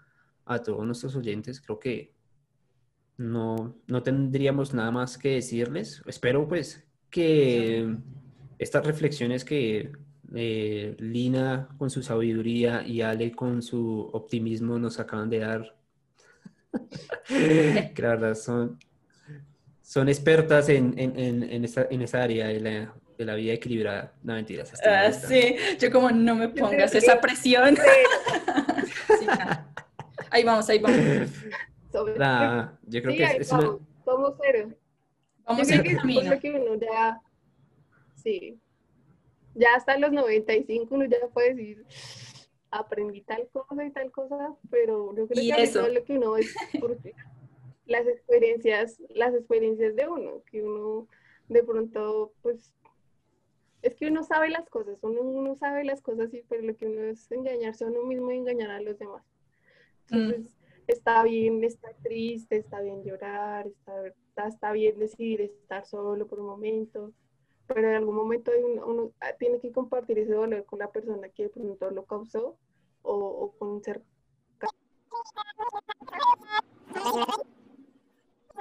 a 0.44 0.62
todos 0.62 0.84
nuestros 0.86 1.14
oyentes. 1.16 1.60
Creo 1.60 1.78
que 1.78 2.12
no, 3.18 3.76
no 3.86 4.02
tendríamos 4.02 4.72
nada 4.72 4.90
más 4.90 5.18
que 5.18 5.34
decirles. 5.34 6.02
Espero 6.06 6.48
pues 6.48 6.84
que 7.10 7.96
estas 8.58 8.86
reflexiones 8.86 9.44
que 9.44 9.92
eh, 10.34 10.96
Lina 10.98 11.68
con 11.78 11.90
su 11.90 12.02
sabiduría 12.02 12.82
y 12.86 13.02
Ale 13.02 13.32
con 13.32 13.62
su 13.62 14.08
optimismo 14.12 14.78
nos 14.78 15.00
acaban 15.00 15.28
de 15.28 15.38
dar, 15.40 15.76
que 17.26 18.02
la 18.02 18.08
verdad 18.08 18.34
son, 18.34 18.78
son 19.82 20.08
expertas 20.08 20.68
en, 20.68 20.94
en, 20.96 21.18
en, 21.18 21.42
en 21.42 21.64
esa, 21.64 21.86
en 21.90 22.02
esa 22.02 22.22
área 22.22 22.46
de 22.48 22.60
la, 22.60 22.94
de 23.18 23.24
la 23.24 23.34
vida 23.34 23.52
equilibrada. 23.52 24.12
No, 24.22 24.34
mentiras. 24.34 24.72
Ah, 24.86 25.10
sí, 25.10 25.56
yo 25.80 25.90
como 25.90 26.10
no 26.10 26.36
me 26.36 26.48
pongas 26.50 26.94
esa 26.94 27.20
presión. 27.20 27.76
Sí. 27.76 29.26
Ahí 30.30 30.44
vamos, 30.44 30.68
ahí 30.68 30.78
vamos. 30.78 31.00
Sobre- 31.90 32.18
La- 32.18 32.78
yo 32.84 33.00
creo 33.02 33.12
sí, 33.12 33.18
que 33.18 33.24
es, 33.24 33.34
es 33.40 33.52
una- 33.52 33.62
vamos, 33.62 33.80
somos 34.04 34.34
cero. 34.40 34.70
Vamos 35.44 35.68
Yo 35.68 35.74
creo 35.80 35.82
que 35.82 35.96
camino. 35.96 36.30
lo 36.34 36.40
que 36.40 36.50
uno 36.50 36.74
ya, 36.74 37.20
sí, 38.16 38.58
ya 39.54 39.74
hasta 39.74 39.96
los 39.98 40.12
95 40.12 40.94
uno 40.94 41.04
ya 41.06 41.18
puede 41.32 41.54
decir, 41.54 41.86
aprendí 42.70 43.22
tal 43.22 43.48
cosa 43.48 43.84
y 43.84 43.90
tal 43.90 44.10
cosa, 44.12 44.54
pero 44.70 45.14
yo 45.16 45.26
creo 45.26 45.56
que 45.56 45.62
eso. 45.62 45.88
lo 45.88 46.04
que 46.04 46.12
uno 46.18 46.36
es 46.36 46.54
porque 46.80 47.14
las 47.86 48.06
experiencias, 48.06 49.00
las 49.08 49.34
experiencias 49.34 49.96
de 49.96 50.06
uno, 50.06 50.42
que 50.50 50.62
uno 50.62 51.08
de 51.48 51.62
pronto, 51.62 52.32
pues, 52.42 52.74
es 53.80 53.94
que 53.94 54.08
uno 54.08 54.22
sabe 54.22 54.50
las 54.50 54.68
cosas, 54.68 54.98
uno, 55.02 55.22
uno 55.22 55.54
sabe 55.54 55.82
las 55.84 56.02
cosas, 56.02 56.34
y 56.34 56.42
pero 56.46 56.60
lo 56.62 56.76
que 56.76 56.86
uno 56.86 57.04
es 57.04 57.30
engañarse 57.32 57.84
a 57.84 57.88
uno 57.88 58.02
mismo 58.02 58.30
y 58.32 58.36
engañar 58.36 58.70
a 58.70 58.82
los 58.82 58.98
demás. 58.98 59.24
Entonces, 60.10 60.57
está 60.88 61.22
bien 61.22 61.62
estar 61.64 61.94
triste, 62.02 62.56
está 62.56 62.80
bien 62.80 63.04
llorar, 63.04 63.66
está, 63.66 64.48
está, 64.48 64.72
bien 64.72 64.98
decidir 64.98 65.40
estar 65.42 65.86
solo 65.86 66.26
por 66.26 66.40
un 66.40 66.46
momento, 66.46 67.12
pero 67.66 67.88
en 67.88 67.94
algún 67.96 68.16
momento 68.16 68.50
hay 68.50 68.62
un- 68.62 68.82
uno 68.82 69.12
ah, 69.20 69.32
tiene 69.38 69.60
que 69.60 69.72
compartir 69.72 70.18
ese 70.18 70.32
dolor 70.32 70.64
con 70.66 70.78
la 70.80 70.90
persona 70.90 71.28
que 71.30 71.44
de 71.44 71.48
pronto 71.50 71.90
lo 71.90 72.04
causó 72.06 72.56
o, 73.02 73.54
con 73.58 73.68
un 73.68 73.82
ser 73.84 74.02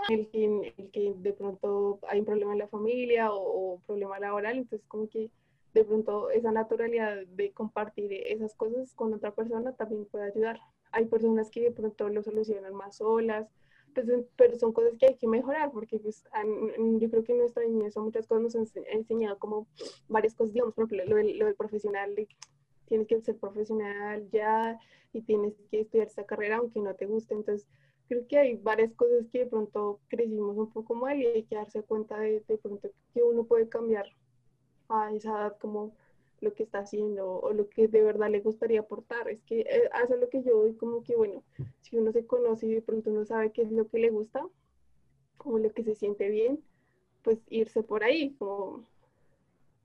el 0.09 0.27
que, 0.29 0.73
el 0.77 0.91
que 0.91 1.13
de 1.17 1.33
pronto 1.33 1.99
hay 2.09 2.19
un 2.19 2.25
problema 2.25 2.53
en 2.53 2.59
la 2.59 2.67
familia 2.67 3.29
o 3.31 3.81
problema 3.85 4.19
laboral, 4.19 4.57
entonces 4.57 4.87
como 4.87 5.07
que 5.09 5.29
de 5.73 5.83
pronto 5.83 6.29
esa 6.29 6.51
naturalidad 6.51 7.17
de 7.27 7.51
compartir 7.51 8.11
esas 8.13 8.53
cosas 8.55 8.93
con 8.93 9.13
otra 9.13 9.31
persona 9.33 9.73
también 9.73 10.05
puede 10.05 10.31
ayudar. 10.31 10.59
Hay 10.91 11.05
personas 11.05 11.49
que 11.49 11.61
de 11.61 11.71
pronto 11.71 12.09
lo 12.09 12.23
solucionan 12.23 12.73
más 12.73 12.97
solas, 12.97 13.47
pues, 13.93 14.05
pero 14.35 14.55
son 14.57 14.73
cosas 14.73 14.93
que 14.99 15.07
hay 15.07 15.17
que 15.17 15.27
mejorar 15.27 15.71
porque 15.71 15.99
pues, 15.99 16.23
yo 16.99 17.09
creo 17.09 17.23
que 17.23 17.31
en 17.33 17.39
nuestra 17.39 17.63
niñez 17.65 17.93
son 17.93 18.05
muchas 18.05 18.27
cosas 18.27 18.43
nos 18.43 18.55
han 18.55 18.65
ense- 18.65 18.85
enseñado 18.91 19.39
como 19.39 19.67
varias 20.07 20.35
cosas, 20.35 20.53
digamos, 20.53 20.73
por 20.75 20.85
ejemplo, 20.85 21.05
lo 21.09 21.15
del, 21.15 21.37
lo 21.39 21.45
del 21.45 21.55
profesional, 21.55 22.13
de 22.15 22.27
tienes 22.87 23.07
que 23.07 23.19
ser 23.21 23.37
profesional 23.37 24.29
ya 24.31 24.79
y 25.13 25.21
tienes 25.21 25.53
que 25.69 25.81
estudiar 25.81 26.07
esa 26.07 26.25
carrera 26.25 26.57
aunque 26.57 26.79
no 26.79 26.93
te 26.95 27.05
guste, 27.05 27.33
entonces 27.33 27.67
creo 28.07 28.25
que 28.27 28.37
hay 28.37 28.55
varias 28.55 28.93
cosas 28.93 29.25
que 29.31 29.39
de 29.39 29.45
pronto 29.47 29.99
crecimos 30.07 30.55
un 30.57 30.71
poco 30.71 30.95
mal 30.95 31.17
y 31.19 31.25
hay 31.25 31.43
que 31.43 31.55
darse 31.55 31.83
cuenta 31.83 32.17
de, 32.19 32.43
de 32.47 32.57
pronto 32.57 32.89
que 33.13 33.23
uno 33.23 33.43
puede 33.45 33.67
cambiar 33.67 34.05
a 34.89 35.13
esa 35.13 35.29
edad 35.31 35.57
como 35.59 35.93
lo 36.39 36.53
que 36.53 36.63
está 36.63 36.79
haciendo 36.79 37.39
o 37.39 37.53
lo 37.53 37.67
que 37.69 37.87
de 37.87 38.01
verdad 38.03 38.29
le 38.29 38.41
gustaría 38.41 38.81
aportar. 38.81 39.29
Es 39.29 39.41
que 39.43 39.61
eh, 39.61 39.89
hace 39.91 40.17
lo 40.17 40.29
que 40.29 40.43
yo 40.43 40.57
doy 40.57 40.75
como 40.75 41.03
que, 41.03 41.15
bueno, 41.15 41.43
si 41.81 41.97
uno 41.97 42.11
se 42.11 42.25
conoce 42.25 42.67
y 42.67 42.73
de 42.75 42.81
pronto 42.81 43.09
uno 43.09 43.25
sabe 43.25 43.51
qué 43.51 43.63
es 43.63 43.71
lo 43.71 43.87
que 43.87 43.99
le 43.99 44.09
gusta, 44.09 44.47
como 45.37 45.59
lo 45.59 45.71
que 45.73 45.83
se 45.83 45.95
siente 45.95 46.29
bien, 46.29 46.59
pues 47.23 47.39
irse 47.49 47.83
por 47.83 48.03
ahí, 48.03 48.33
como 48.37 48.85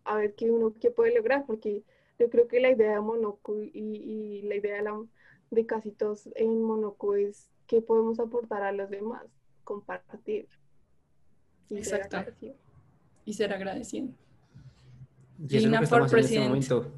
a 0.05 0.17
ver 0.17 0.35
qué 0.35 0.51
uno 0.51 0.75
qué 0.81 0.91
puede 0.91 1.15
lograr, 1.15 1.47
porque 1.47 1.83
yo 2.19 2.29
creo 2.31 2.49
que 2.49 2.61
la 2.61 2.71
idea 2.71 2.95
de 2.95 3.01
Monoco 3.01 3.61
y, 3.61 3.71
y 3.75 4.43
la 4.43 4.57
idea 4.57 4.77
de, 4.77 4.83
la- 4.83 5.07
de 5.51 5.67
casi 5.67 5.91
todos 5.93 6.29
en 6.35 6.63
Monoco 6.63 7.15
es 7.15 7.51
qué 7.67 7.81
podemos 7.81 8.19
aportar 8.21 8.63
a 8.63 8.73
los 8.73 8.91
demás, 8.91 9.25
compartir. 9.65 10.49
y 11.69 11.79
Exacto. 11.79 12.19
y 13.25 13.33
ser 13.35 13.53
agradecido. 13.53 14.09
Y 15.39 15.45
eso 15.47 15.57
es 15.57 15.63
lo 15.65 15.69
Lina 15.69 15.79
que 15.79 15.85
estamos 15.85 16.13
haciendo 16.15 16.55
en 16.55 16.59
este 16.59 16.79
momento. 16.81 16.93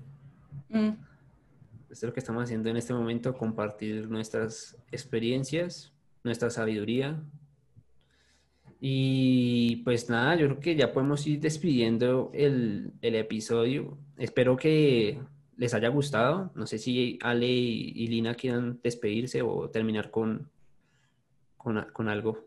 Mm, 0.69 0.89
Esto 0.89 1.93
es 1.93 2.03
lo 2.03 2.13
que 2.13 2.21
estamos 2.21 2.45
haciendo 2.45 2.69
en 2.71 2.77
este 2.77 2.93
momento, 2.95 3.35
compartir 3.35 4.09
nuestras 4.11 4.77
experiencias, 4.91 5.93
nuestra 6.23 6.51
sabiduría. 6.51 7.23
Y 8.81 9.77
pues 9.77 10.11
nada, 10.11 10.35
yo 10.37 10.47
creo 10.47 10.61
que 10.61 10.77
ya 10.77 10.93
podemos 10.93 11.27
ir 11.27 11.41
despidiendo 11.41 12.31
el, 12.35 12.93
el 13.01 13.15
episodio. 13.15 13.97
Espero 14.19 14.57
que 14.57 15.21
les 15.57 15.73
haya 15.73 15.89
gustado. 15.89 16.51
No 16.55 16.67
sé 16.67 16.79
si 16.79 17.19
Ale 17.23 17.47
y, 17.49 17.93
y 17.95 18.09
Lina 18.09 18.35
quieran 18.35 18.81
despedirse 18.83 19.41
o 19.43 19.71
terminar 19.71 20.11
con, 20.11 20.51
con, 21.57 21.79
a- 21.79 21.87
con 21.93 22.09
algo. 22.09 22.47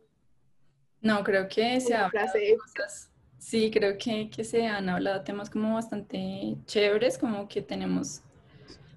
No, 1.02 1.24
creo 1.24 1.48
que 1.48 1.80
se 1.80 1.94
Una 1.94 2.06
ha 2.08 2.10
frase 2.10 2.38
hablado 2.38 2.54
de 2.54 2.58
cosas. 2.58 3.12
Sí, 3.38 3.72
creo 3.72 3.98
que, 3.98 4.30
que 4.30 4.44
se 4.44 4.68
han 4.68 4.90
hablado 4.90 5.22
temas 5.22 5.50
como 5.50 5.76
bastante 5.76 6.58
chéveres, 6.66 7.18
como 7.18 7.48
que 7.48 7.62
tenemos, 7.62 8.22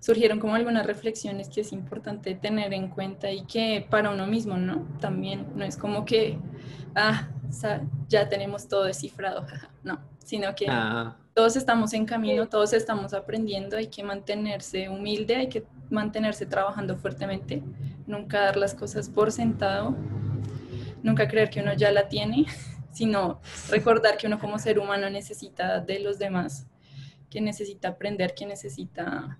surgieron 0.00 0.40
como 0.40 0.54
algunas 0.54 0.86
reflexiones 0.86 1.48
que 1.48 1.60
es 1.60 1.72
importante 1.72 2.34
tener 2.34 2.72
en 2.72 2.88
cuenta 2.88 3.30
y 3.30 3.44
que 3.44 3.86
para 3.88 4.10
uno 4.10 4.26
mismo, 4.26 4.56
¿no? 4.56 4.88
También 5.00 5.46
no 5.54 5.64
es 5.64 5.76
como 5.76 6.04
que, 6.04 6.38
ah, 6.96 7.28
ya 8.08 8.28
tenemos 8.28 8.68
todo 8.68 8.84
descifrado, 8.84 9.46
no, 9.82 10.00
sino 10.24 10.54
que 10.54 10.66
Ah, 10.68 11.16
todos 11.34 11.56
estamos 11.56 11.92
en 11.92 12.06
camino, 12.06 12.48
todos 12.48 12.72
estamos 12.72 13.12
aprendiendo, 13.14 13.76
hay 13.76 13.88
que 13.88 14.02
mantenerse 14.02 14.88
humilde, 14.88 15.36
hay 15.36 15.48
que 15.48 15.64
mantenerse 15.90 16.46
trabajando 16.46 16.96
fuertemente, 16.96 17.62
nunca 18.06 18.40
dar 18.40 18.56
las 18.56 18.74
cosas 18.74 19.08
por 19.08 19.32
sentado, 19.32 19.94
nunca 21.02 21.28
creer 21.28 21.50
que 21.50 21.60
uno 21.60 21.74
ya 21.74 21.92
la 21.92 22.08
tiene, 22.08 22.46
sino 22.92 23.40
recordar 23.68 24.16
que 24.16 24.26
uno 24.26 24.38
como 24.38 24.58
ser 24.58 24.78
humano 24.78 25.08
necesita 25.10 25.80
de 25.80 26.00
los 26.00 26.18
demás, 26.18 26.66
que 27.30 27.40
necesita 27.40 27.88
aprender, 27.88 28.34
que 28.34 28.46
necesita 28.46 29.38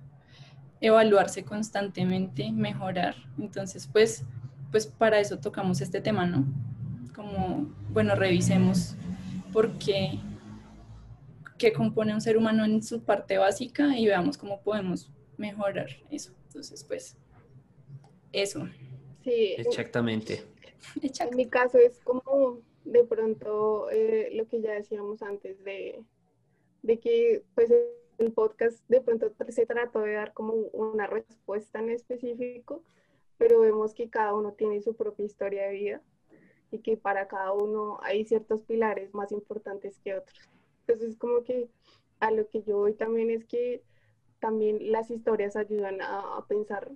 evaluarse 0.81 1.45
constantemente, 1.45 2.53
mejorar. 2.53 3.15
Entonces, 3.39 3.89
pues, 3.93 4.25
pues 4.71 4.87
para 4.87 5.19
eso 5.21 5.39
tocamos 5.39 5.81
este 5.81 6.01
tema, 6.01 6.27
¿no? 6.27 6.47
Como, 7.15 7.75
bueno, 7.91 8.15
revisemos 8.15 8.95
por 9.53 9.73
qué 9.79 10.19
qué 11.59 11.75
compone 11.75 12.15
un 12.15 12.23
ser 12.23 12.39
humano 12.39 12.65
en 12.65 12.83
su 12.83 13.03
parte 13.03 13.37
básica 13.37 13.95
y 13.99 14.07
veamos 14.07 14.39
cómo 14.39 14.63
podemos 14.63 15.11
mejorar 15.37 15.89
eso. 16.11 16.33
Entonces, 16.47 16.83
pues, 16.85 17.19
eso. 18.33 18.67
Sí, 19.23 19.55
en- 19.59 19.67
exactamente. 19.67 20.47
En 21.21 21.37
mi 21.37 21.47
caso 21.47 21.77
es 21.77 22.01
como 22.03 22.61
de 22.91 23.05
pronto 23.05 23.89
eh, 23.91 24.31
lo 24.33 24.49
que 24.49 24.61
ya 24.61 24.73
decíamos 24.73 25.23
antes 25.23 25.63
de, 25.65 26.05
de 26.83 26.99
que 26.99 27.45
pues 27.55 27.71
el 28.19 28.33
podcast 28.33 28.85
de 28.89 29.01
pronto 29.01 29.33
se 29.49 29.65
trató 29.65 30.01
de 30.01 30.15
dar 30.15 30.33
como 30.35 30.55
una 30.73 31.07
respuesta 31.07 31.79
en 31.79 31.91
específico, 31.91 32.83
pero 33.39 33.61
vemos 33.61 33.95
que 33.95 34.11
cada 34.11 34.35
uno 34.35 34.53
tiene 34.55 34.83
su 34.83 34.95
propia 34.95 35.25
historia 35.25 35.69
de 35.69 35.73
vida 35.73 36.03
y 36.73 36.81
que 36.81 36.97
para 36.97 37.29
cada 37.29 37.53
uno 37.53 37.99
hay 38.03 38.25
ciertos 38.25 38.63
pilares 38.63 39.15
más 39.15 39.31
importantes 39.31 39.99
que 40.01 40.17
otros. 40.17 40.51
Entonces 40.81 41.17
como 41.17 41.45
que 41.45 41.69
a 42.19 42.33
lo 42.33 42.49
que 42.49 42.63
yo 42.63 42.79
voy 42.79 42.95
también 42.95 43.31
es 43.31 43.45
que 43.45 43.83
también 44.41 44.91
las 44.91 45.11
historias 45.11 45.55
ayudan 45.55 46.01
a, 46.03 46.39
a 46.39 46.47
pensar 46.49 46.91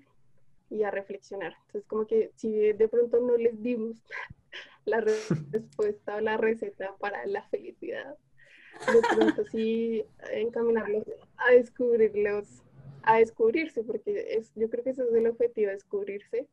y 0.71 0.83
a 0.83 0.91
reflexionar. 0.91 1.55
Entonces, 1.67 1.87
como 1.87 2.07
que 2.07 2.33
si 2.35 2.73
de 2.73 2.89
pronto 2.89 3.21
no 3.21 3.37
les 3.37 3.63
dimos 3.63 3.97
la 4.85 5.01
re- 5.01 5.15
respuesta 5.51 6.17
o 6.17 6.21
la 6.21 6.37
receta 6.37 6.95
para 6.99 7.27
la 7.27 7.43
felicidad, 7.49 8.17
de 8.93 9.17
pronto 9.17 9.45
sí 9.47 10.05
encaminarlos 10.33 11.05
a 11.37 11.53
descubrirlos, 11.53 12.63
a 13.03 13.19
descubrirse, 13.19 13.83
porque 13.85 14.37
es, 14.37 14.53
yo 14.55 14.69
creo 14.69 14.85
que 14.85 14.91
ese 14.91 15.05
es 15.05 15.13
el 15.15 15.27
objetivo, 15.27 15.71
descubrirse 15.71 16.49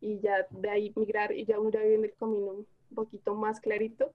y 0.00 0.20
ya 0.20 0.46
de 0.50 0.68
ahí 0.70 0.92
migrar 0.96 1.32
y 1.32 1.44
ya 1.44 1.58
uno 1.58 1.70
viene 1.70 2.06
el 2.06 2.14
camino 2.14 2.52
un 2.52 2.66
poquito 2.94 3.34
más 3.34 3.60
clarito 3.60 4.12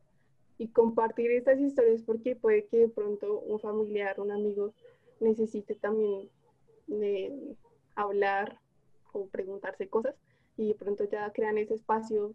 y 0.58 0.68
compartir 0.68 1.32
estas 1.32 1.60
historias 1.60 2.04
porque 2.04 2.36
puede 2.36 2.66
que 2.66 2.78
de 2.78 2.90
pronto 2.90 3.40
un 3.40 3.60
familiar, 3.60 4.20
un 4.20 4.32
amigo 4.32 4.74
necesite 5.20 5.76
también 5.76 6.30
de 6.88 7.56
hablar 7.96 8.60
o 9.12 9.28
preguntarse 9.28 9.88
cosas 9.88 10.16
y 10.58 10.68
de 10.68 10.76
pronto 10.76 11.06
ya 11.06 11.32
crean 11.32 11.58
ese 11.58 11.76
espacio 11.76 12.34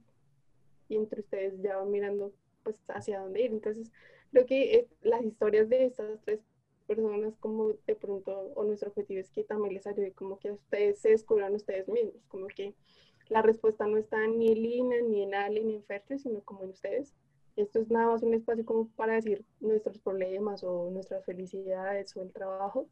entre 0.97 1.21
ustedes 1.21 1.61
ya 1.63 1.77
van 1.77 1.91
mirando 1.91 2.33
pues 2.63 2.77
hacia 2.89 3.21
dónde 3.21 3.43
ir. 3.43 3.53
Entonces 3.53 3.91
creo 4.31 4.47
que 4.47 4.75
eh, 4.75 4.89
las 5.03 5.23
historias 5.25 5.69
de 5.69 5.87
estas 5.87 6.21
tres 6.25 6.41
personas 6.87 7.35
como 7.41 7.69
de 7.87 7.95
pronto 7.95 8.53
o 8.55 8.65
nuestro 8.65 8.91
objetivo 8.91 9.21
es 9.21 9.31
que 9.31 9.45
también 9.45 9.75
les 9.75 9.87
ayude 9.87 10.13
como 10.13 10.39
que 10.39 10.49
a 10.49 10.53
ustedes 10.55 10.99
se 10.99 11.11
descubran 11.11 11.55
ustedes 11.55 11.89
mismos, 11.89 12.23
como 12.29 12.47
que 12.49 12.75
la 13.29 13.41
respuesta 13.41 13.87
no 13.87 13.97
está 13.97 14.27
ni 14.27 14.49
en 14.53 14.63
Lina, 14.63 14.97
ni 15.01 15.23
en 15.23 15.35
Ale, 15.35 15.65
ni 15.65 15.77
en 15.77 15.85
Fercho, 15.85 16.19
sino 16.19 16.43
como 16.43 16.65
en 16.65 16.71
ustedes. 16.71 17.15
Esto 17.57 17.81
es 17.81 17.89
nada 17.89 18.09
más 18.09 18.23
un 18.23 18.35
espacio 18.35 18.67
como 18.67 18.89
para 18.91 19.15
decir 19.15 19.45
nuestros 19.61 19.99
problemas 19.99 20.63
o 20.65 20.91
nuestras 20.91 21.25
felicidades 21.25 22.15
o 22.17 22.23
el 22.23 22.33
trabajo 22.33 22.87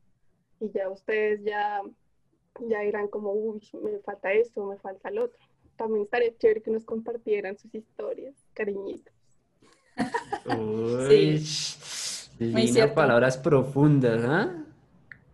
y 0.60 0.70
ya 0.70 0.88
ustedes 0.88 1.42
ya 1.42 1.82
ya 2.60 2.80
dirán 2.80 3.08
como, 3.08 3.32
uy, 3.32 3.60
me 3.82 3.98
falta 4.00 4.32
esto, 4.32 4.64
me 4.66 4.76
falta 4.76 5.08
el 5.08 5.18
otro. 5.18 5.38
También 5.82 6.04
estaría 6.04 6.30
chévere 6.38 6.62
que 6.62 6.70
nos 6.70 6.84
compartieran 6.84 7.58
sus 7.58 7.74
historias, 7.74 8.34
cariñitos. 8.54 9.12
Uy, 10.46 11.44
palabras 12.94 13.36
profundas, 13.36 14.22
¿ah? 14.24 14.64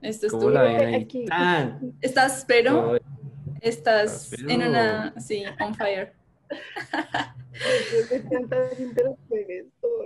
Esto 0.00 0.24
es 0.26 0.32
¿Cómo 0.32 0.44
tu- 0.44 0.50
la 0.50 0.62
ven 0.62 0.76
ahí? 0.78 0.94
Aquí. 1.02 1.26
Tan. 1.26 1.92
Estás, 2.00 2.46
pero 2.48 2.92
Uy, 2.92 2.98
estás 3.60 4.28
Pero- 4.30 4.48
en 4.48 4.62
una, 4.62 5.20
sí, 5.20 5.44
on 5.60 5.74
fire. 5.74 6.14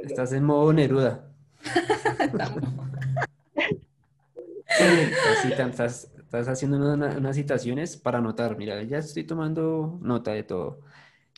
Estás 0.03 0.33
en 0.33 0.43
modo 0.43 0.73
Neruda. 0.73 1.25
Así, 4.67 5.51
tan- 5.57 5.73
estás, 6.41 6.49
haciendo 6.49 6.79
una- 6.95 7.17
unas 7.19 7.37
citaciones 7.37 7.97
para 7.97 8.19
anotar. 8.19 8.57
Mira, 8.57 8.83
ya 8.83 8.99
estoy 8.99 9.25
tomando 9.25 9.99
nota 10.03 10.33
de 10.33 10.43
todo. 10.45 10.81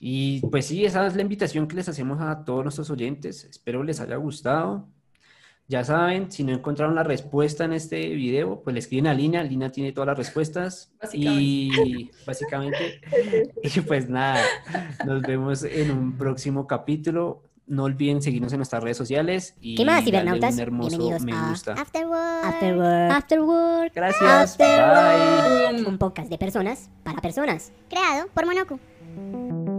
Y 0.01 0.41
pues 0.51 0.67
sí, 0.67 0.85
esa 0.85 1.07
es 1.07 1.17
la 1.17 1.23
invitación 1.23 1.67
que 1.69 1.77
les 1.77 1.89
hacemos 1.89 2.21
a 2.21 2.45
todos 2.45 2.63
nuestros 2.65 2.91
oyentes. 2.91 3.45
Espero 3.45 3.83
les 3.83 4.01
haya 4.01 4.17
gustado. 4.17 4.89
Ya 5.69 5.83
saben, 5.85 6.31
si 6.31 6.45
no 6.45 6.53
encontraron 6.53 6.95
la 6.95 7.03
respuesta 7.05 7.65
en 7.65 7.73
este 7.73 8.11
video, 8.11 8.63
pues 8.63 8.75
le 8.75 8.81
escriben 8.81 9.07
a 9.07 9.15
Lina. 9.15 9.43
Lina 9.43 9.71
tiene 9.73 9.93
todas 9.93 10.09
las 10.09 10.19
respuestas. 10.19 10.93
Y 11.15 12.11
básicamente, 12.27 13.01
y 13.63 13.81
pues 13.81 14.09
nada, 14.09 14.43
nos 15.07 15.23
vemos 15.23 15.65
en 15.65 15.91
un 15.91 16.19
próximo 16.19 16.67
capítulo. 16.67 17.43
No 17.67 17.85
olviden 17.85 18.21
seguirnos 18.21 18.53
en 18.53 18.59
nuestras 18.59 18.83
redes 18.83 18.97
sociales 18.99 19.55
y 19.61 19.75
¿Qué 19.75 19.85
más, 19.87 20.05
cibernautas? 20.05 20.55
un 20.55 20.61
hermoso 20.61 20.99
Bienvenidos 20.99 21.23
me 21.25 21.33
a 21.33 21.49
gusta. 21.49 21.73
Afterwork. 21.73 22.45
Afterwork. 22.45 23.13
Afterwork. 23.13 23.95
Gracias. 23.95 24.59
Bye. 24.59 25.85
Un 25.87 25.97
podcast 25.99 26.29
de 26.29 26.37
personas 26.37 26.91
para 27.03 27.23
personas. 27.23 27.73
Creado 27.89 28.29
por 28.35 28.45
Monoku. 28.45 29.74